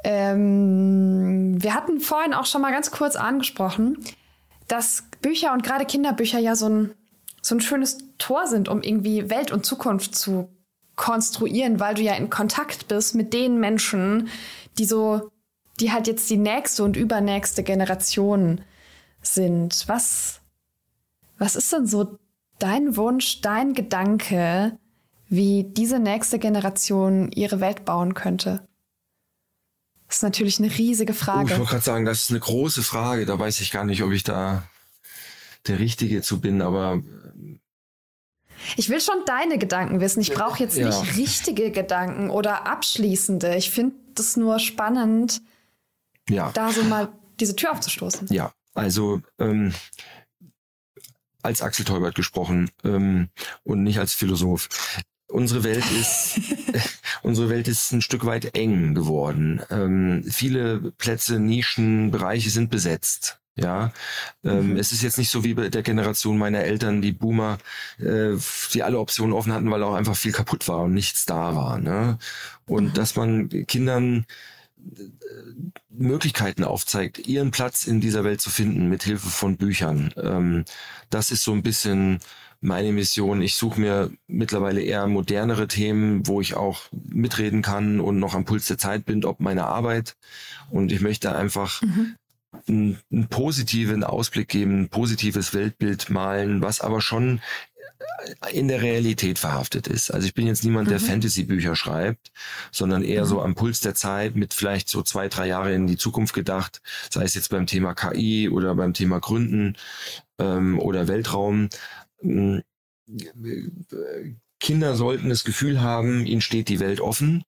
Ähm, 0.04 1.62
wir 1.62 1.74
hatten 1.74 2.00
vorhin 2.00 2.34
auch 2.34 2.46
schon 2.46 2.62
mal 2.62 2.70
ganz 2.70 2.90
kurz 2.90 3.16
angesprochen, 3.16 3.98
dass 4.68 5.04
Bücher 5.20 5.52
und 5.52 5.62
gerade 5.62 5.84
Kinderbücher 5.84 6.38
ja 6.38 6.54
so 6.54 6.68
ein, 6.68 6.94
so 7.42 7.56
ein 7.56 7.60
schönes 7.60 7.98
Tor 8.18 8.46
sind, 8.46 8.68
um 8.68 8.82
irgendwie 8.82 9.30
Welt 9.30 9.50
und 9.50 9.66
Zukunft 9.66 10.14
zu 10.14 10.48
konstruieren, 10.96 11.80
weil 11.80 11.94
du 11.94 12.02
ja 12.02 12.14
in 12.14 12.30
Kontakt 12.30 12.88
bist 12.88 13.14
mit 13.14 13.32
den 13.32 13.58
Menschen, 13.58 14.28
die 14.78 14.84
so, 14.84 15.30
die 15.80 15.92
halt 15.92 16.06
jetzt 16.06 16.28
die 16.30 16.36
nächste 16.36 16.84
und 16.84 16.96
übernächste 16.96 17.62
Generation 17.62 18.60
sind. 19.22 19.88
Was, 19.88 20.40
was 21.38 21.56
ist 21.56 21.72
denn 21.72 21.86
so 21.86 22.18
dein 22.58 22.96
Wunsch, 22.96 23.40
dein 23.40 23.72
Gedanke, 23.72 24.78
wie 25.30 25.64
diese 25.64 25.98
nächste 26.00 26.38
Generation 26.38 27.30
ihre 27.32 27.60
Welt 27.60 27.84
bauen 27.86 28.12
könnte? 28.14 28.66
Das 30.08 30.16
ist 30.16 30.22
natürlich 30.24 30.58
eine 30.58 30.76
riesige 30.76 31.14
Frage. 31.14 31.40
Oh, 31.42 31.52
ich 31.52 31.58
wollte 31.58 31.70
gerade 31.70 31.84
sagen, 31.84 32.04
das 32.04 32.22
ist 32.22 32.30
eine 32.30 32.40
große 32.40 32.82
Frage. 32.82 33.24
Da 33.26 33.38
weiß 33.38 33.60
ich 33.60 33.70
gar 33.70 33.84
nicht, 33.84 34.02
ob 34.02 34.10
ich 34.10 34.24
da 34.24 34.64
der 35.68 35.78
Richtige 35.78 36.20
zu 36.20 36.40
bin, 36.40 36.60
aber. 36.60 37.00
Ich 38.76 38.88
will 38.88 39.00
schon 39.00 39.24
deine 39.24 39.56
Gedanken 39.56 40.00
wissen. 40.00 40.20
Ich 40.20 40.32
brauche 40.34 40.58
jetzt 40.58 40.76
Ja. 40.76 40.86
nicht 40.88 41.16
richtige 41.16 41.70
Gedanken 41.70 42.28
oder 42.28 42.66
abschließende. 42.66 43.54
Ich 43.54 43.70
finde 43.70 43.94
das 44.16 44.36
nur 44.36 44.58
spannend, 44.58 45.40
Ja. 46.28 46.50
da 46.52 46.72
so 46.72 46.82
mal 46.82 47.08
diese 47.38 47.54
Tür 47.54 47.70
aufzustoßen. 47.72 48.26
Ja, 48.32 48.52
also 48.74 49.22
ähm, 49.38 49.72
als 51.42 51.62
Axel 51.62 51.84
Teubert 51.84 52.16
gesprochen 52.16 52.70
ähm, 52.84 53.28
und 53.62 53.84
nicht 53.84 53.98
als 54.00 54.12
Philosoph. 54.12 54.68
Unsere 55.30 55.64
Welt 55.64 55.84
ist 55.98 56.40
unsere 57.22 57.48
Welt 57.48 57.68
ist 57.68 57.92
ein 57.92 58.02
Stück 58.02 58.24
weit 58.24 58.56
eng 58.56 58.94
geworden. 58.94 59.62
Ähm, 59.70 60.24
viele 60.28 60.92
Plätze, 60.98 61.38
Nischen, 61.38 62.10
Bereiche 62.10 62.50
sind 62.50 62.70
besetzt. 62.70 63.38
Ja, 63.56 63.92
ähm, 64.44 64.76
es 64.76 64.92
ist 64.92 65.02
jetzt 65.02 65.18
nicht 65.18 65.28
so 65.28 65.44
wie 65.44 65.54
bei 65.54 65.68
der 65.68 65.82
Generation 65.82 66.38
meiner 66.38 66.60
Eltern, 66.60 67.02
die 67.02 67.12
Boomer, 67.12 67.58
äh, 67.98 68.36
die 68.72 68.82
alle 68.82 68.98
Optionen 68.98 69.34
offen 69.34 69.52
hatten, 69.52 69.70
weil 69.70 69.82
auch 69.82 69.94
einfach 69.94 70.16
viel 70.16 70.32
kaputt 70.32 70.66
war 70.68 70.82
und 70.82 70.94
nichts 70.94 71.26
da 71.26 71.54
war. 71.54 71.78
Ne? 71.78 72.18
Und 72.66 72.96
dass 72.96 73.16
man 73.16 73.48
Kindern 73.66 74.24
Möglichkeiten 75.90 76.64
aufzeigt, 76.64 77.26
ihren 77.26 77.50
Platz 77.50 77.86
in 77.86 78.00
dieser 78.00 78.24
Welt 78.24 78.40
zu 78.40 78.50
finden 78.50 78.88
mit 78.88 79.02
Hilfe 79.02 79.28
von 79.28 79.56
Büchern. 79.56 80.12
Ähm, 80.16 80.64
das 81.10 81.30
ist 81.30 81.44
so 81.44 81.52
ein 81.52 81.62
bisschen 81.62 82.20
meine 82.60 82.92
Mission. 82.92 83.42
Ich 83.42 83.54
suche 83.54 83.80
mir 83.80 84.10
mittlerweile 84.26 84.82
eher 84.82 85.06
modernere 85.06 85.68
Themen, 85.68 86.26
wo 86.26 86.40
ich 86.40 86.54
auch 86.54 86.82
mitreden 86.92 87.62
kann 87.62 88.00
und 88.00 88.18
noch 88.18 88.34
am 88.34 88.44
Puls 88.44 88.66
der 88.66 88.78
Zeit 88.78 89.04
bin, 89.04 89.24
ob 89.24 89.40
meine 89.40 89.64
Arbeit. 89.64 90.16
Und 90.70 90.92
ich 90.92 91.00
möchte 91.00 91.34
einfach 91.34 91.82
einen, 92.68 92.98
einen 93.10 93.28
positiven 93.28 94.04
Ausblick 94.04 94.48
geben, 94.48 94.82
ein 94.82 94.88
positives 94.88 95.54
Weltbild 95.54 96.10
malen, 96.10 96.62
was 96.62 96.80
aber 96.80 97.00
schon 97.00 97.40
in 98.52 98.68
der 98.68 98.82
Realität 98.82 99.38
verhaftet 99.38 99.86
ist. 99.86 100.10
Also 100.10 100.26
ich 100.26 100.34
bin 100.34 100.46
jetzt 100.46 100.64
niemand, 100.64 100.90
der 100.90 101.00
Fantasy-Bücher 101.00 101.76
schreibt, 101.76 102.32
sondern 102.70 103.02
eher 103.02 103.26
so 103.26 103.40
am 103.42 103.54
Puls 103.54 103.80
der 103.80 103.94
Zeit 103.94 104.36
mit 104.36 104.54
vielleicht 104.54 104.88
so 104.88 105.02
zwei, 105.02 105.28
drei 105.28 105.46
Jahre 105.48 105.74
in 105.74 105.86
die 105.86 105.96
Zukunft 105.96 106.34
gedacht, 106.34 106.80
sei 107.10 107.24
es 107.24 107.34
jetzt 107.34 107.50
beim 107.50 107.66
Thema 107.66 107.94
KI 107.94 108.48
oder 108.48 108.74
beim 108.74 108.94
Thema 108.94 109.20
Gründen 109.20 109.76
ähm, 110.38 110.78
oder 110.78 111.08
Weltraum. 111.08 111.68
Ähm, 112.22 112.62
Kinder 114.60 114.94
sollten 114.94 115.28
das 115.28 115.44
Gefühl 115.44 115.80
haben, 115.80 116.26
ihnen 116.26 116.42
steht 116.42 116.68
die 116.68 116.80
Welt 116.80 117.00
offen 117.00 117.42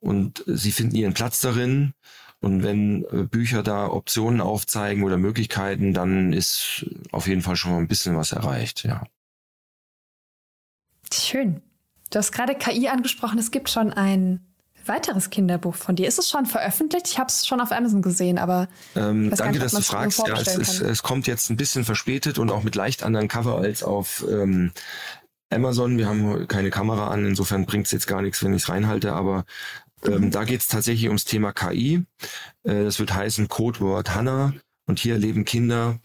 und 0.00 0.42
sie 0.46 0.72
finden 0.72 0.96
ihren 0.96 1.14
Platz 1.14 1.40
darin. 1.40 1.92
Und 2.40 2.62
wenn 2.62 3.04
äh, 3.10 3.24
Bücher 3.24 3.64
da 3.64 3.88
Optionen 3.88 4.40
aufzeigen 4.40 5.02
oder 5.02 5.18
Möglichkeiten, 5.18 5.92
dann 5.92 6.32
ist 6.32 6.86
auf 7.10 7.26
jeden 7.26 7.42
Fall 7.42 7.56
schon 7.56 7.72
mal 7.72 7.78
ein 7.78 7.88
bisschen 7.88 8.16
was 8.16 8.30
erreicht, 8.30 8.84
ja. 8.84 9.04
Schön. 11.12 11.62
Du 12.10 12.18
hast 12.18 12.32
gerade 12.32 12.54
KI 12.54 12.88
angesprochen. 12.88 13.38
Es 13.38 13.50
gibt 13.50 13.68
schon 13.70 13.92
ein 13.92 14.40
weiteres 14.86 15.28
Kinderbuch 15.28 15.74
von 15.74 15.96
dir. 15.96 16.08
Ist 16.08 16.18
es 16.18 16.30
schon 16.30 16.46
veröffentlicht? 16.46 17.08
Ich 17.08 17.18
habe 17.18 17.28
es 17.28 17.46
schon 17.46 17.60
auf 17.60 17.72
Amazon 17.72 18.00
gesehen, 18.00 18.38
aber 18.38 18.68
Ähm, 18.96 19.30
danke, 19.36 19.52
nicht, 19.58 19.62
dass 19.62 19.72
du 19.72 19.82
fragst. 19.82 20.18
Ja, 20.26 20.34
es, 20.40 20.78
kann. 20.78 20.88
es 20.88 21.02
kommt 21.02 21.26
jetzt 21.26 21.50
ein 21.50 21.56
bisschen 21.58 21.84
verspätet 21.84 22.38
und 22.38 22.50
auch 22.50 22.62
mit 22.62 22.74
leicht 22.74 23.02
anderen 23.02 23.28
Cover 23.28 23.58
als 23.58 23.82
auf 23.82 24.24
ähm, 24.30 24.72
Amazon. 25.50 25.98
Wir 25.98 26.06
haben 26.06 26.48
keine 26.48 26.70
Kamera 26.70 27.08
an, 27.08 27.26
insofern 27.26 27.66
bringt 27.66 27.84
es 27.86 27.92
jetzt 27.92 28.06
gar 28.06 28.22
nichts, 28.22 28.42
wenn 28.42 28.54
ich 28.54 28.62
es 28.62 28.68
reinhalte, 28.70 29.12
aber 29.12 29.44
ähm, 30.06 30.26
Mhm. 30.26 30.30
da 30.30 30.44
geht 30.44 30.60
es 30.60 30.68
tatsächlich 30.68 31.08
ums 31.08 31.24
Thema 31.26 31.52
KI. 31.52 32.04
Äh, 32.62 32.84
das 32.84 32.98
wird 32.98 33.12
heißen 33.12 33.48
Codewort 33.48 34.14
Hannah 34.14 34.54
und 34.86 34.98
hier 35.00 35.14
erleben 35.14 35.44
Kinder 35.44 35.98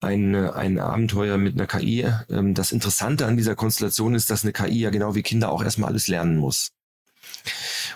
ein, 0.00 0.34
ein 0.34 0.78
Abenteuer 0.78 1.36
mit 1.36 1.54
einer 1.54 1.66
KI. 1.66 2.06
Ähm, 2.30 2.54
das 2.54 2.72
Interessante 2.72 3.26
an 3.26 3.36
dieser 3.36 3.54
Konstellation 3.54 4.14
ist, 4.14 4.30
dass 4.30 4.42
eine 4.42 4.52
KI 4.52 4.80
ja 4.80 4.90
genau 4.90 5.14
wie 5.14 5.22
Kinder 5.22 5.52
auch 5.52 5.62
erstmal 5.62 5.90
alles 5.90 6.08
lernen 6.08 6.36
muss. 6.36 6.70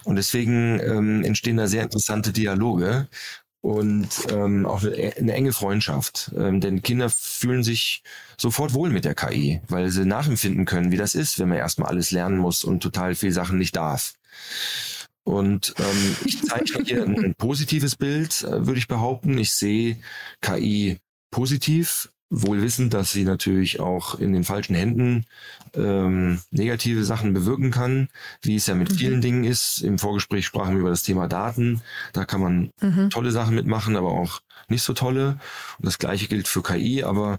Und 0.05 0.17
deswegen 0.17 0.81
ähm, 0.81 1.25
entstehen 1.25 1.57
da 1.57 1.67
sehr 1.67 1.83
interessante 1.83 2.33
Dialoge 2.33 3.09
und 3.63 4.09
ähm, 4.31 4.67
auch 4.67 4.83
eine, 4.83 5.33
enge 5.33 5.53
Freundschaft. 5.53 6.31
Ähm, 6.37 6.61
denn 6.61 6.83
Kinder 6.83 7.09
fühlen 7.09 7.63
sich 7.63 8.03
sofort 8.37 8.75
wohl 8.75 8.91
mit 8.91 9.07
der 9.07 9.15
KI, 9.15 9.63
weil 9.69 9.89
sie 9.89 10.05
nachempfinden 10.05 10.67
können, 10.67 10.93
wie 10.93 10.99
das 10.99 11.15
ist, 11.15 11.39
wenn 11.39 11.49
man 11.49 11.59
erstmal 11.59 11.89
alles 11.89 12.11
lernen 12.11 12.37
muss 12.37 12.65
und 12.65 12.83
total 12.83 13.15
viel 13.15 13.33
Sachen 13.33 13.57
nicht 13.57 13.77
darf. 13.77 14.15
Und 15.25 15.75
ähm, 15.79 16.17
ich 16.27 16.43
zeichne 16.43 16.85
hier 16.85 17.03
ein, 17.03 17.19
ein 17.25 17.35
positives 17.35 17.97
Bild, 17.97 18.43
äh, 18.43 18.67
würde 18.67 18.79
ich 18.79 18.89
behaupten. 18.89 19.39
Ich 19.39 19.53
sehe 19.53 19.97
KI 20.43 20.99
positiv, 21.35 22.11
wohl 22.31 22.63
wissend, 22.63 22.95
dass 22.95 23.13
sie 23.13 23.25
natürlich 23.25 23.81
auch 23.81 24.19
in 24.19 24.33
den 24.33 24.45
falschen 24.45 24.75
Händen 24.75 25.27
ähm, 25.75 26.41
negative 26.51 27.05
Sachen 27.05 27.35
bewirken 27.35 27.71
kann, 27.71 28.09
wie 28.43 28.57
es 28.57 28.67
ja 28.67 28.75
mit 28.75 28.93
vielen 28.93 29.21
Dingen 29.21 29.45
ist. 29.45 29.81
Im 29.83 29.99
Vorgespräch 29.99 30.47
sprachen 30.47 30.75
wir 30.75 30.81
über 30.81 30.91
das 30.91 31.03
Thema 31.03 31.27
Daten. 31.29 31.83
Da 32.13 32.25
kann 32.25 32.41
man 32.41 32.71
Mhm. 32.81 33.11
tolle 33.11 33.31
Sachen 33.31 33.55
mitmachen, 33.55 33.97
aber 33.97 34.13
auch 34.13 34.41
nicht 34.69 34.83
so 34.83 34.93
tolle. 34.95 35.39
Und 35.79 35.87
das 35.87 35.99
gleiche 35.99 36.27
gilt 36.29 36.49
für 36.49 36.63
KI, 36.63 37.05
aber 37.05 37.39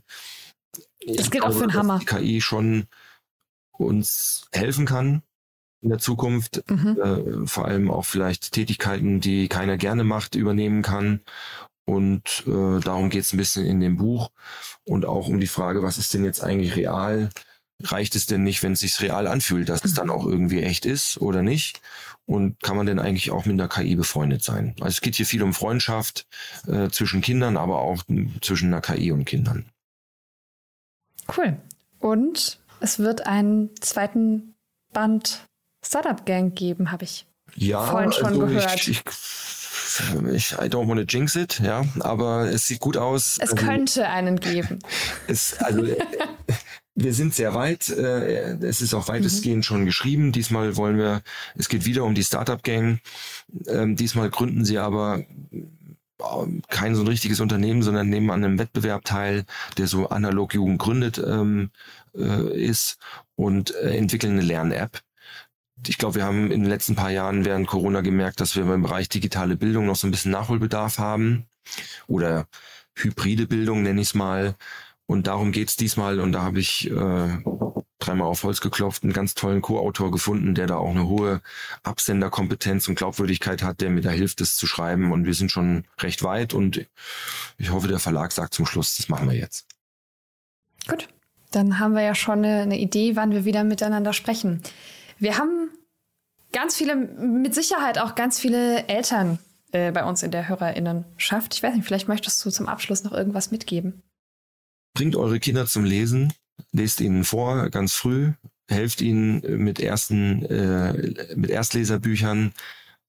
Das 1.08 1.32
gilt 1.32 1.44
auch 1.44 1.54
für 1.54 1.68
den 1.68 1.74
Hammer. 1.74 2.00
Die 2.00 2.06
KI 2.06 2.42
schon 2.42 2.86
uns 3.78 4.48
helfen 4.54 4.86
kann 4.86 5.24
in 5.82 5.90
der 5.90 6.00
Zukunft, 6.00 6.64
Mhm. 6.70 6.98
äh, 7.02 7.48
vor 7.48 7.66
allem 7.66 7.92
auch 7.92 8.06
vielleicht 8.06 8.52
Tätigkeiten, 8.54 9.20
die 9.20 9.48
keiner 9.48 9.78
gerne 9.78 10.04
macht, 10.04 10.36
übernehmen 10.36 10.82
kann. 10.82 11.22
Und 11.86 12.44
äh, 12.48 12.80
darum 12.80 13.10
geht 13.10 13.24
es 13.24 13.34
ein 13.34 13.38
bisschen 13.38 13.66
in 13.66 13.80
dem 13.80 13.98
Buch 13.98 14.32
und 14.84 15.06
auch 15.06 15.28
um 15.28 15.40
die 15.40 15.48
Frage, 15.48 15.84
was 15.84 15.98
ist 15.98 16.14
denn 16.14 16.26
jetzt 16.26 16.44
eigentlich 16.44 16.76
real? 16.76 17.30
Reicht 17.84 18.16
es 18.16 18.26
denn 18.26 18.44
nicht, 18.44 18.64
wenn 18.64 18.74
es 18.74 18.80
sich 18.80 19.00
real 19.02 19.28
anfühlt, 19.28 19.70
dass 19.70 19.86
es 19.86 19.94
dann 19.94 20.10
auch 20.10 20.26
irgendwie 20.26 20.64
echt 20.64 20.86
ist 20.86 21.18
oder 21.18 21.44
nicht? 21.44 21.82
Und 22.26 22.62
kann 22.64 22.76
man 22.76 22.88
denn 22.88 23.00
eigentlich 23.00 23.30
auch 23.30 23.46
mit 23.46 23.54
einer 23.54 23.68
KI 23.68 23.96
befreundet 23.96 24.44
sein? 24.44 24.76
Also 24.80 24.96
es 24.96 25.02
geht 25.02 25.16
hier 25.16 25.28
viel 25.28 25.44
um 25.44 25.54
Freundschaft 25.54 26.26
äh, 26.68 26.90
zwischen 26.90 27.22
Kindern, 27.22 27.56
aber 27.56 27.80
auch 27.80 28.04
m, 28.08 28.34
zwischen 28.42 28.74
einer 28.74 28.82
KI 28.82 29.12
und 29.12 29.26
Kindern. 29.26 29.66
Cool. 31.38 31.58
Und 32.00 32.60
es 32.80 32.98
wird 32.98 33.28
einen 33.28 33.76
zweiten 33.80 34.56
Band 34.92 35.46
Startup 35.86 36.26
Gang 36.26 36.56
geben, 36.56 36.92
habe 36.92 37.04
ich. 37.04 37.28
Ja, 37.56 37.84
Vorhin 37.86 38.12
schon 38.12 38.40
gehört. 38.40 38.76
Ich, 38.76 38.88
ich, 38.90 39.04
ich, 40.34 40.54
I 40.54 40.66
don't 40.70 40.88
want 40.88 41.00
to 41.00 41.06
jinx 41.18 41.36
it, 41.36 41.60
ja, 41.60 41.84
aber 42.00 42.50
es 42.50 42.68
sieht 42.68 42.80
gut 42.80 42.98
aus. 42.98 43.38
Es 43.40 43.52
Also, 43.52 43.56
könnte 43.56 44.08
einen 44.08 44.40
geben. 44.40 44.80
Es, 45.28 45.54
also, 45.60 45.84
äh, 45.84 45.98
wir 46.96 47.14
sind 47.14 47.34
sehr 47.36 47.54
weit. 47.54 47.90
äh, 47.90 48.58
Es 48.66 48.82
ist 48.82 48.94
auch 48.94 49.08
weitestgehend 49.08 49.58
Mhm. 49.58 49.64
schon 49.64 49.86
geschrieben. 49.86 50.32
Diesmal 50.32 50.78
wollen 50.78 50.98
wir, 50.98 51.22
es 51.56 51.68
geht 51.70 51.86
wieder 51.86 52.04
um 52.06 52.16
die 52.16 52.24
Startup 52.24 52.62
Gang. 52.64 53.00
Ähm, 53.68 53.96
Diesmal 53.96 54.30
gründen 54.30 54.64
sie 54.66 54.78
aber 54.78 55.20
äh, 55.52 56.62
kein 56.70 56.96
so 56.96 57.02
ein 57.02 57.08
richtiges 57.08 57.40
Unternehmen, 57.42 57.84
sondern 57.84 58.10
nehmen 58.10 58.32
an 58.32 58.44
einem 58.44 58.60
Wettbewerb 58.60 59.04
teil, 59.04 59.44
der 59.78 59.88
so 59.88 60.08
analog 60.10 60.54
Jugend 60.54 60.80
gründet 60.80 61.18
ähm, 61.18 61.72
äh, 62.18 62.64
ist 62.66 62.98
und 63.36 63.76
äh, 63.76 63.98
entwickeln 63.98 64.34
eine 64.34 64.42
Lern-App. 64.42 65.02
Ich 65.88 65.98
glaube, 65.98 66.16
wir 66.16 66.24
haben 66.24 66.52
in 66.52 66.62
den 66.62 66.70
letzten 66.70 66.96
paar 66.96 67.12
Jahren 67.12 67.46
während 67.46 67.68
Corona 67.68 68.02
gemerkt, 68.02 68.40
dass 68.40 68.56
wir 68.56 68.64
im 68.64 68.82
Bereich 68.82 69.10
digitale 69.10 69.56
Bildung 69.56 69.86
noch 69.86 69.96
so 69.96 70.08
ein 70.08 70.12
bisschen 70.12 70.32
Nachholbedarf 70.32 70.98
haben 71.00 71.46
oder 72.08 72.48
hybride 72.96 73.48
Bildung 73.48 73.84
nenne 73.84 74.02
ich 74.02 74.10
es 74.10 74.14
mal. 74.14 74.56
Und 75.08 75.28
darum 75.28 75.52
geht's 75.52 75.76
diesmal 75.76 76.20
und 76.20 76.32
da 76.32 76.42
habe 76.42 76.60
ich 76.60 76.90
äh, 76.90 77.38
dreimal 78.00 78.28
auf 78.28 78.44
Holz 78.44 78.62
geklopft, 78.62 79.04
einen 79.04 79.14
ganz 79.14 79.36
tollen 79.36 79.62
Co-Autor 79.62 80.12
gefunden, 80.12 80.56
der 80.56 80.68
da 80.68 80.78
auch 80.78 80.90
eine 80.90 81.08
hohe 81.08 81.42
Absenderkompetenz 81.84 82.88
und 82.88 82.96
Glaubwürdigkeit 82.96 83.64
hat, 83.64 83.82
der 83.82 83.90
mir 83.90 84.02
da 84.02 84.10
hilft, 84.10 84.42
es 84.42 84.56
zu 84.56 84.66
schreiben. 84.68 85.12
Und 85.12 85.26
wir 85.26 85.34
sind 85.34 85.52
schon 85.52 85.86
recht 86.00 86.24
weit 86.24 86.54
und 86.54 86.86
ich 87.58 87.72
hoffe, 87.72 87.88
der 87.88 88.00
Verlag 88.00 88.32
sagt 88.32 88.54
zum 88.54 88.66
Schluss, 88.66 88.98
das 88.98 89.10
machen 89.10 89.30
wir 89.30 89.38
jetzt. 89.38 89.68
Gut, 90.88 91.08
dann 91.52 91.80
haben 91.80 91.94
wir 91.94 92.02
ja 92.02 92.16
schon 92.16 92.40
eine, 92.40 92.62
eine 92.62 92.80
Idee, 92.80 93.16
wann 93.16 93.32
wir 93.32 93.46
wieder 93.46 93.64
miteinander 93.64 94.14
sprechen. 94.14 94.62
Wir 95.18 95.38
haben 95.38 95.70
ganz 96.52 96.76
viele, 96.76 96.96
mit 96.96 97.54
Sicherheit 97.54 98.00
auch 98.00 98.16
ganz 98.16 98.40
viele 98.40 98.88
Eltern 98.88 99.40
äh, 99.72 99.92
bei 99.92 100.04
uns 100.06 100.24
in 100.24 100.32
der 100.32 100.48
Hörerinnenschaft. 100.48 101.54
Ich 101.54 101.64
weiß 101.64 101.76
nicht, 101.76 101.86
vielleicht 101.86 102.08
möchtest 102.08 102.44
du 102.46 102.50
zum 102.50 102.68
Abschluss 102.68 103.04
noch 103.04 103.12
irgendwas 103.12 103.52
mitgeben. 103.52 104.02
Bringt 104.94 105.16
eure 105.16 105.40
Kinder 105.40 105.66
zum 105.66 105.84
Lesen, 105.84 106.34
lest 106.72 107.02
ihnen 107.02 107.26
vor, 107.26 107.70
ganz 107.70 107.94
früh, 107.94 108.32
helft 108.70 109.02
ihnen 109.02 109.42
mit 109.64 109.80
ersten, 109.80 110.46
äh, 110.46 111.36
mit 111.36 111.50
Erstleserbüchern. 111.50 112.54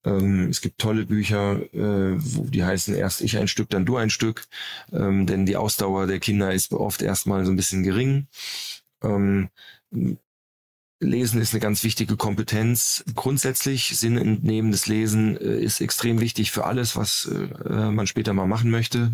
Ähm, 0.03 0.49
es 0.49 0.61
gibt 0.61 0.79
tolle 0.79 1.05
Bücher, 1.05 1.61
äh, 1.73 2.15
wo 2.17 2.43
die 2.43 2.63
heißen 2.63 2.93
erst 2.95 3.21
ich 3.21 3.37
ein 3.37 3.47
Stück, 3.47 3.69
dann 3.69 3.85
du 3.85 3.95
ein 3.95 4.09
Stück, 4.09 4.45
ähm, 4.91 5.25
denn 5.25 5.45
die 5.45 5.55
Ausdauer 5.55 6.07
der 6.07 6.19
Kinder 6.19 6.53
ist 6.53 6.73
oft 6.73 7.01
erstmal 7.01 7.45
so 7.45 7.51
ein 7.51 7.57
bisschen 7.57 7.83
gering. 7.83 8.27
Ähm, 9.01 9.49
Lesen 10.99 11.41
ist 11.41 11.53
eine 11.53 11.59
ganz 11.59 11.83
wichtige 11.83 12.17
Kompetenz. 12.17 13.03
Grundsätzlich 13.13 13.97
Sinn 13.97 14.17
entnehmendes 14.17 14.87
Lesen 14.87 15.37
äh, 15.37 15.59
ist 15.59 15.79
extrem 15.79 16.19
wichtig 16.19 16.51
für 16.51 16.65
alles, 16.65 16.95
was 16.95 17.29
äh, 17.65 17.91
man 17.91 18.07
später 18.07 18.33
mal 18.33 18.47
machen 18.47 18.71
möchte. 18.71 19.11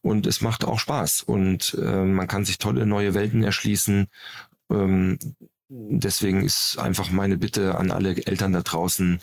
Und 0.00 0.26
es 0.26 0.40
macht 0.40 0.64
auch 0.64 0.78
Spaß 0.78 1.22
und 1.22 1.78
äh, 1.80 2.04
man 2.04 2.26
kann 2.26 2.44
sich 2.44 2.58
tolle 2.58 2.86
neue 2.86 3.14
Welten 3.14 3.42
erschließen. 3.42 4.06
Ähm, 4.70 5.18
deswegen 5.68 6.44
ist 6.44 6.78
einfach 6.78 7.10
meine 7.10 7.38
Bitte 7.38 7.76
an 7.76 7.90
alle 7.90 8.14
Eltern 8.26 8.52
da 8.52 8.62
draußen, 8.62 9.20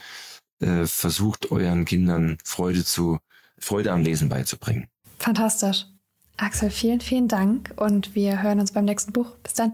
äh, 0.59 0.85
versucht 0.85 1.51
euren 1.51 1.85
Kindern 1.85 2.37
Freude 2.43 2.83
zu, 2.83 3.19
Freude 3.59 3.91
am 3.91 4.01
Lesen 4.01 4.29
beizubringen. 4.29 4.87
Fantastisch. 5.19 5.85
Axel, 6.37 6.71
vielen, 6.71 7.01
vielen 7.01 7.27
Dank 7.27 7.73
und 7.75 8.15
wir 8.15 8.41
hören 8.41 8.59
uns 8.59 8.71
beim 8.71 8.85
nächsten 8.85 9.11
Buch. 9.11 9.35
Bis 9.43 9.53
dann. 9.53 9.73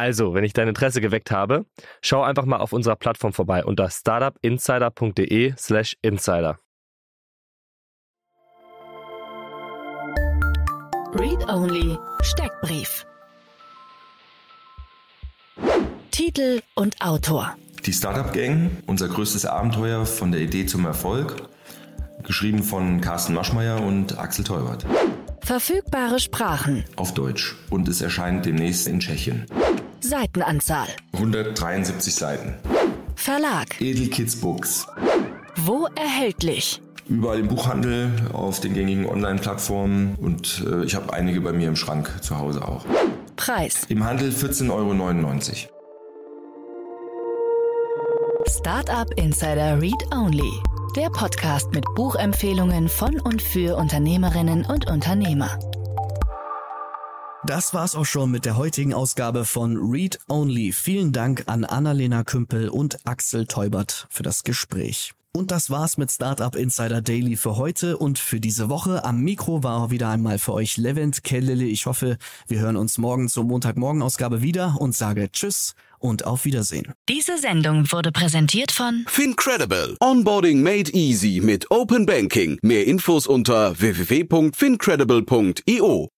Also, 0.00 0.32
wenn 0.32 0.44
ich 0.44 0.54
dein 0.54 0.66
Interesse 0.66 1.02
geweckt 1.02 1.30
habe, 1.30 1.66
schau 2.00 2.22
einfach 2.22 2.46
mal 2.46 2.56
auf 2.56 2.72
unserer 2.72 2.96
Plattform 2.96 3.34
vorbei 3.34 3.66
unter 3.66 3.90
startupinsider.de/slash 3.90 5.98
insider. 6.00 6.58
Read 11.12 11.46
Only 11.50 11.98
Steckbrief. 12.22 13.04
Titel 16.10 16.62
und 16.76 16.98
Autor. 17.02 17.54
Die 17.84 17.92
Startup 17.92 18.32
Gang, 18.32 18.70
unser 18.86 19.08
größtes 19.08 19.44
Abenteuer 19.44 20.06
von 20.06 20.32
der 20.32 20.40
Idee 20.40 20.64
zum 20.64 20.86
Erfolg. 20.86 21.42
Geschrieben 22.22 22.62
von 22.62 23.02
Carsten 23.02 23.34
Maschmeyer 23.34 23.82
und 23.82 24.18
Axel 24.18 24.46
Teubert. 24.46 24.86
Verfügbare 25.42 26.20
Sprachen. 26.20 26.86
Auf 26.96 27.12
Deutsch. 27.12 27.54
Und 27.68 27.86
es 27.88 28.00
erscheint 28.00 28.46
demnächst 28.46 28.88
in 28.88 29.00
Tschechien. 29.00 29.44
Seitenanzahl. 30.02 30.88
173 31.12 32.14
Seiten. 32.14 32.54
Verlag. 33.16 33.80
Edel 33.80 34.08
Kids 34.08 34.36
Books. 34.36 34.86
Wo 35.56 35.86
erhältlich? 35.94 36.80
Überall 37.08 37.40
im 37.40 37.48
Buchhandel, 37.48 38.10
auf 38.32 38.60
den 38.60 38.72
gängigen 38.72 39.06
Online-Plattformen 39.06 40.14
und 40.14 40.64
äh, 40.66 40.84
ich 40.84 40.94
habe 40.94 41.12
einige 41.12 41.40
bei 41.40 41.52
mir 41.52 41.68
im 41.68 41.76
Schrank 41.76 42.22
zu 42.22 42.38
Hause 42.38 42.66
auch. 42.66 42.84
Preis. 43.36 43.82
Im 43.88 44.04
Handel 44.04 44.30
14,99 44.30 44.70
Euro. 44.70 45.80
Startup 48.46 49.10
Insider 49.16 49.80
Read 49.80 50.02
Only. 50.14 50.50
Der 50.96 51.10
Podcast 51.10 51.72
mit 51.72 51.84
Buchempfehlungen 51.94 52.88
von 52.88 53.20
und 53.20 53.42
für 53.42 53.76
Unternehmerinnen 53.76 54.64
und 54.64 54.90
Unternehmer. 54.90 55.58
Das 57.46 57.72
war's 57.72 57.94
auch 57.94 58.04
schon 58.04 58.30
mit 58.30 58.44
der 58.44 58.58
heutigen 58.58 58.92
Ausgabe 58.92 59.46
von 59.46 59.78
Read 59.78 60.18
Only. 60.28 60.72
Vielen 60.72 61.12
Dank 61.12 61.44
an 61.46 61.64
Annalena 61.64 62.22
Kümpel 62.22 62.68
und 62.68 62.98
Axel 63.06 63.46
Teubert 63.46 64.06
für 64.10 64.22
das 64.22 64.42
Gespräch. 64.42 65.14
Und 65.32 65.50
das 65.50 65.70
war's 65.70 65.96
mit 65.96 66.10
Startup 66.10 66.54
Insider 66.54 67.00
Daily 67.00 67.36
für 67.36 67.56
heute 67.56 67.96
und 67.96 68.18
für 68.18 68.40
diese 68.40 68.68
Woche. 68.68 69.04
Am 69.04 69.22
Mikro 69.22 69.62
war 69.62 69.90
wieder 69.90 70.10
einmal 70.10 70.38
für 70.38 70.52
euch 70.52 70.76
Levent 70.76 71.24
Kellele. 71.24 71.64
Ich 71.64 71.86
hoffe, 71.86 72.18
wir 72.46 72.58
hören 72.58 72.76
uns 72.76 72.98
morgen 72.98 73.30
zur 73.30 73.44
Montagmorgen-Ausgabe 73.44 74.42
wieder 74.42 74.76
und 74.78 74.94
sage 74.94 75.32
Tschüss 75.32 75.72
und 75.98 76.26
auf 76.26 76.44
Wiedersehen. 76.44 76.92
Diese 77.08 77.38
Sendung 77.38 77.90
wurde 77.90 78.12
präsentiert 78.12 78.70
von 78.70 79.06
Fincredible. 79.06 79.96
Onboarding 80.00 80.62
made 80.62 80.92
easy 80.92 81.40
mit 81.42 81.70
Open 81.70 82.04
Banking. 82.04 82.58
Mehr 82.60 82.86
Infos 82.86 83.26
unter 83.26 83.80
www.fincredible.io. 83.80 86.10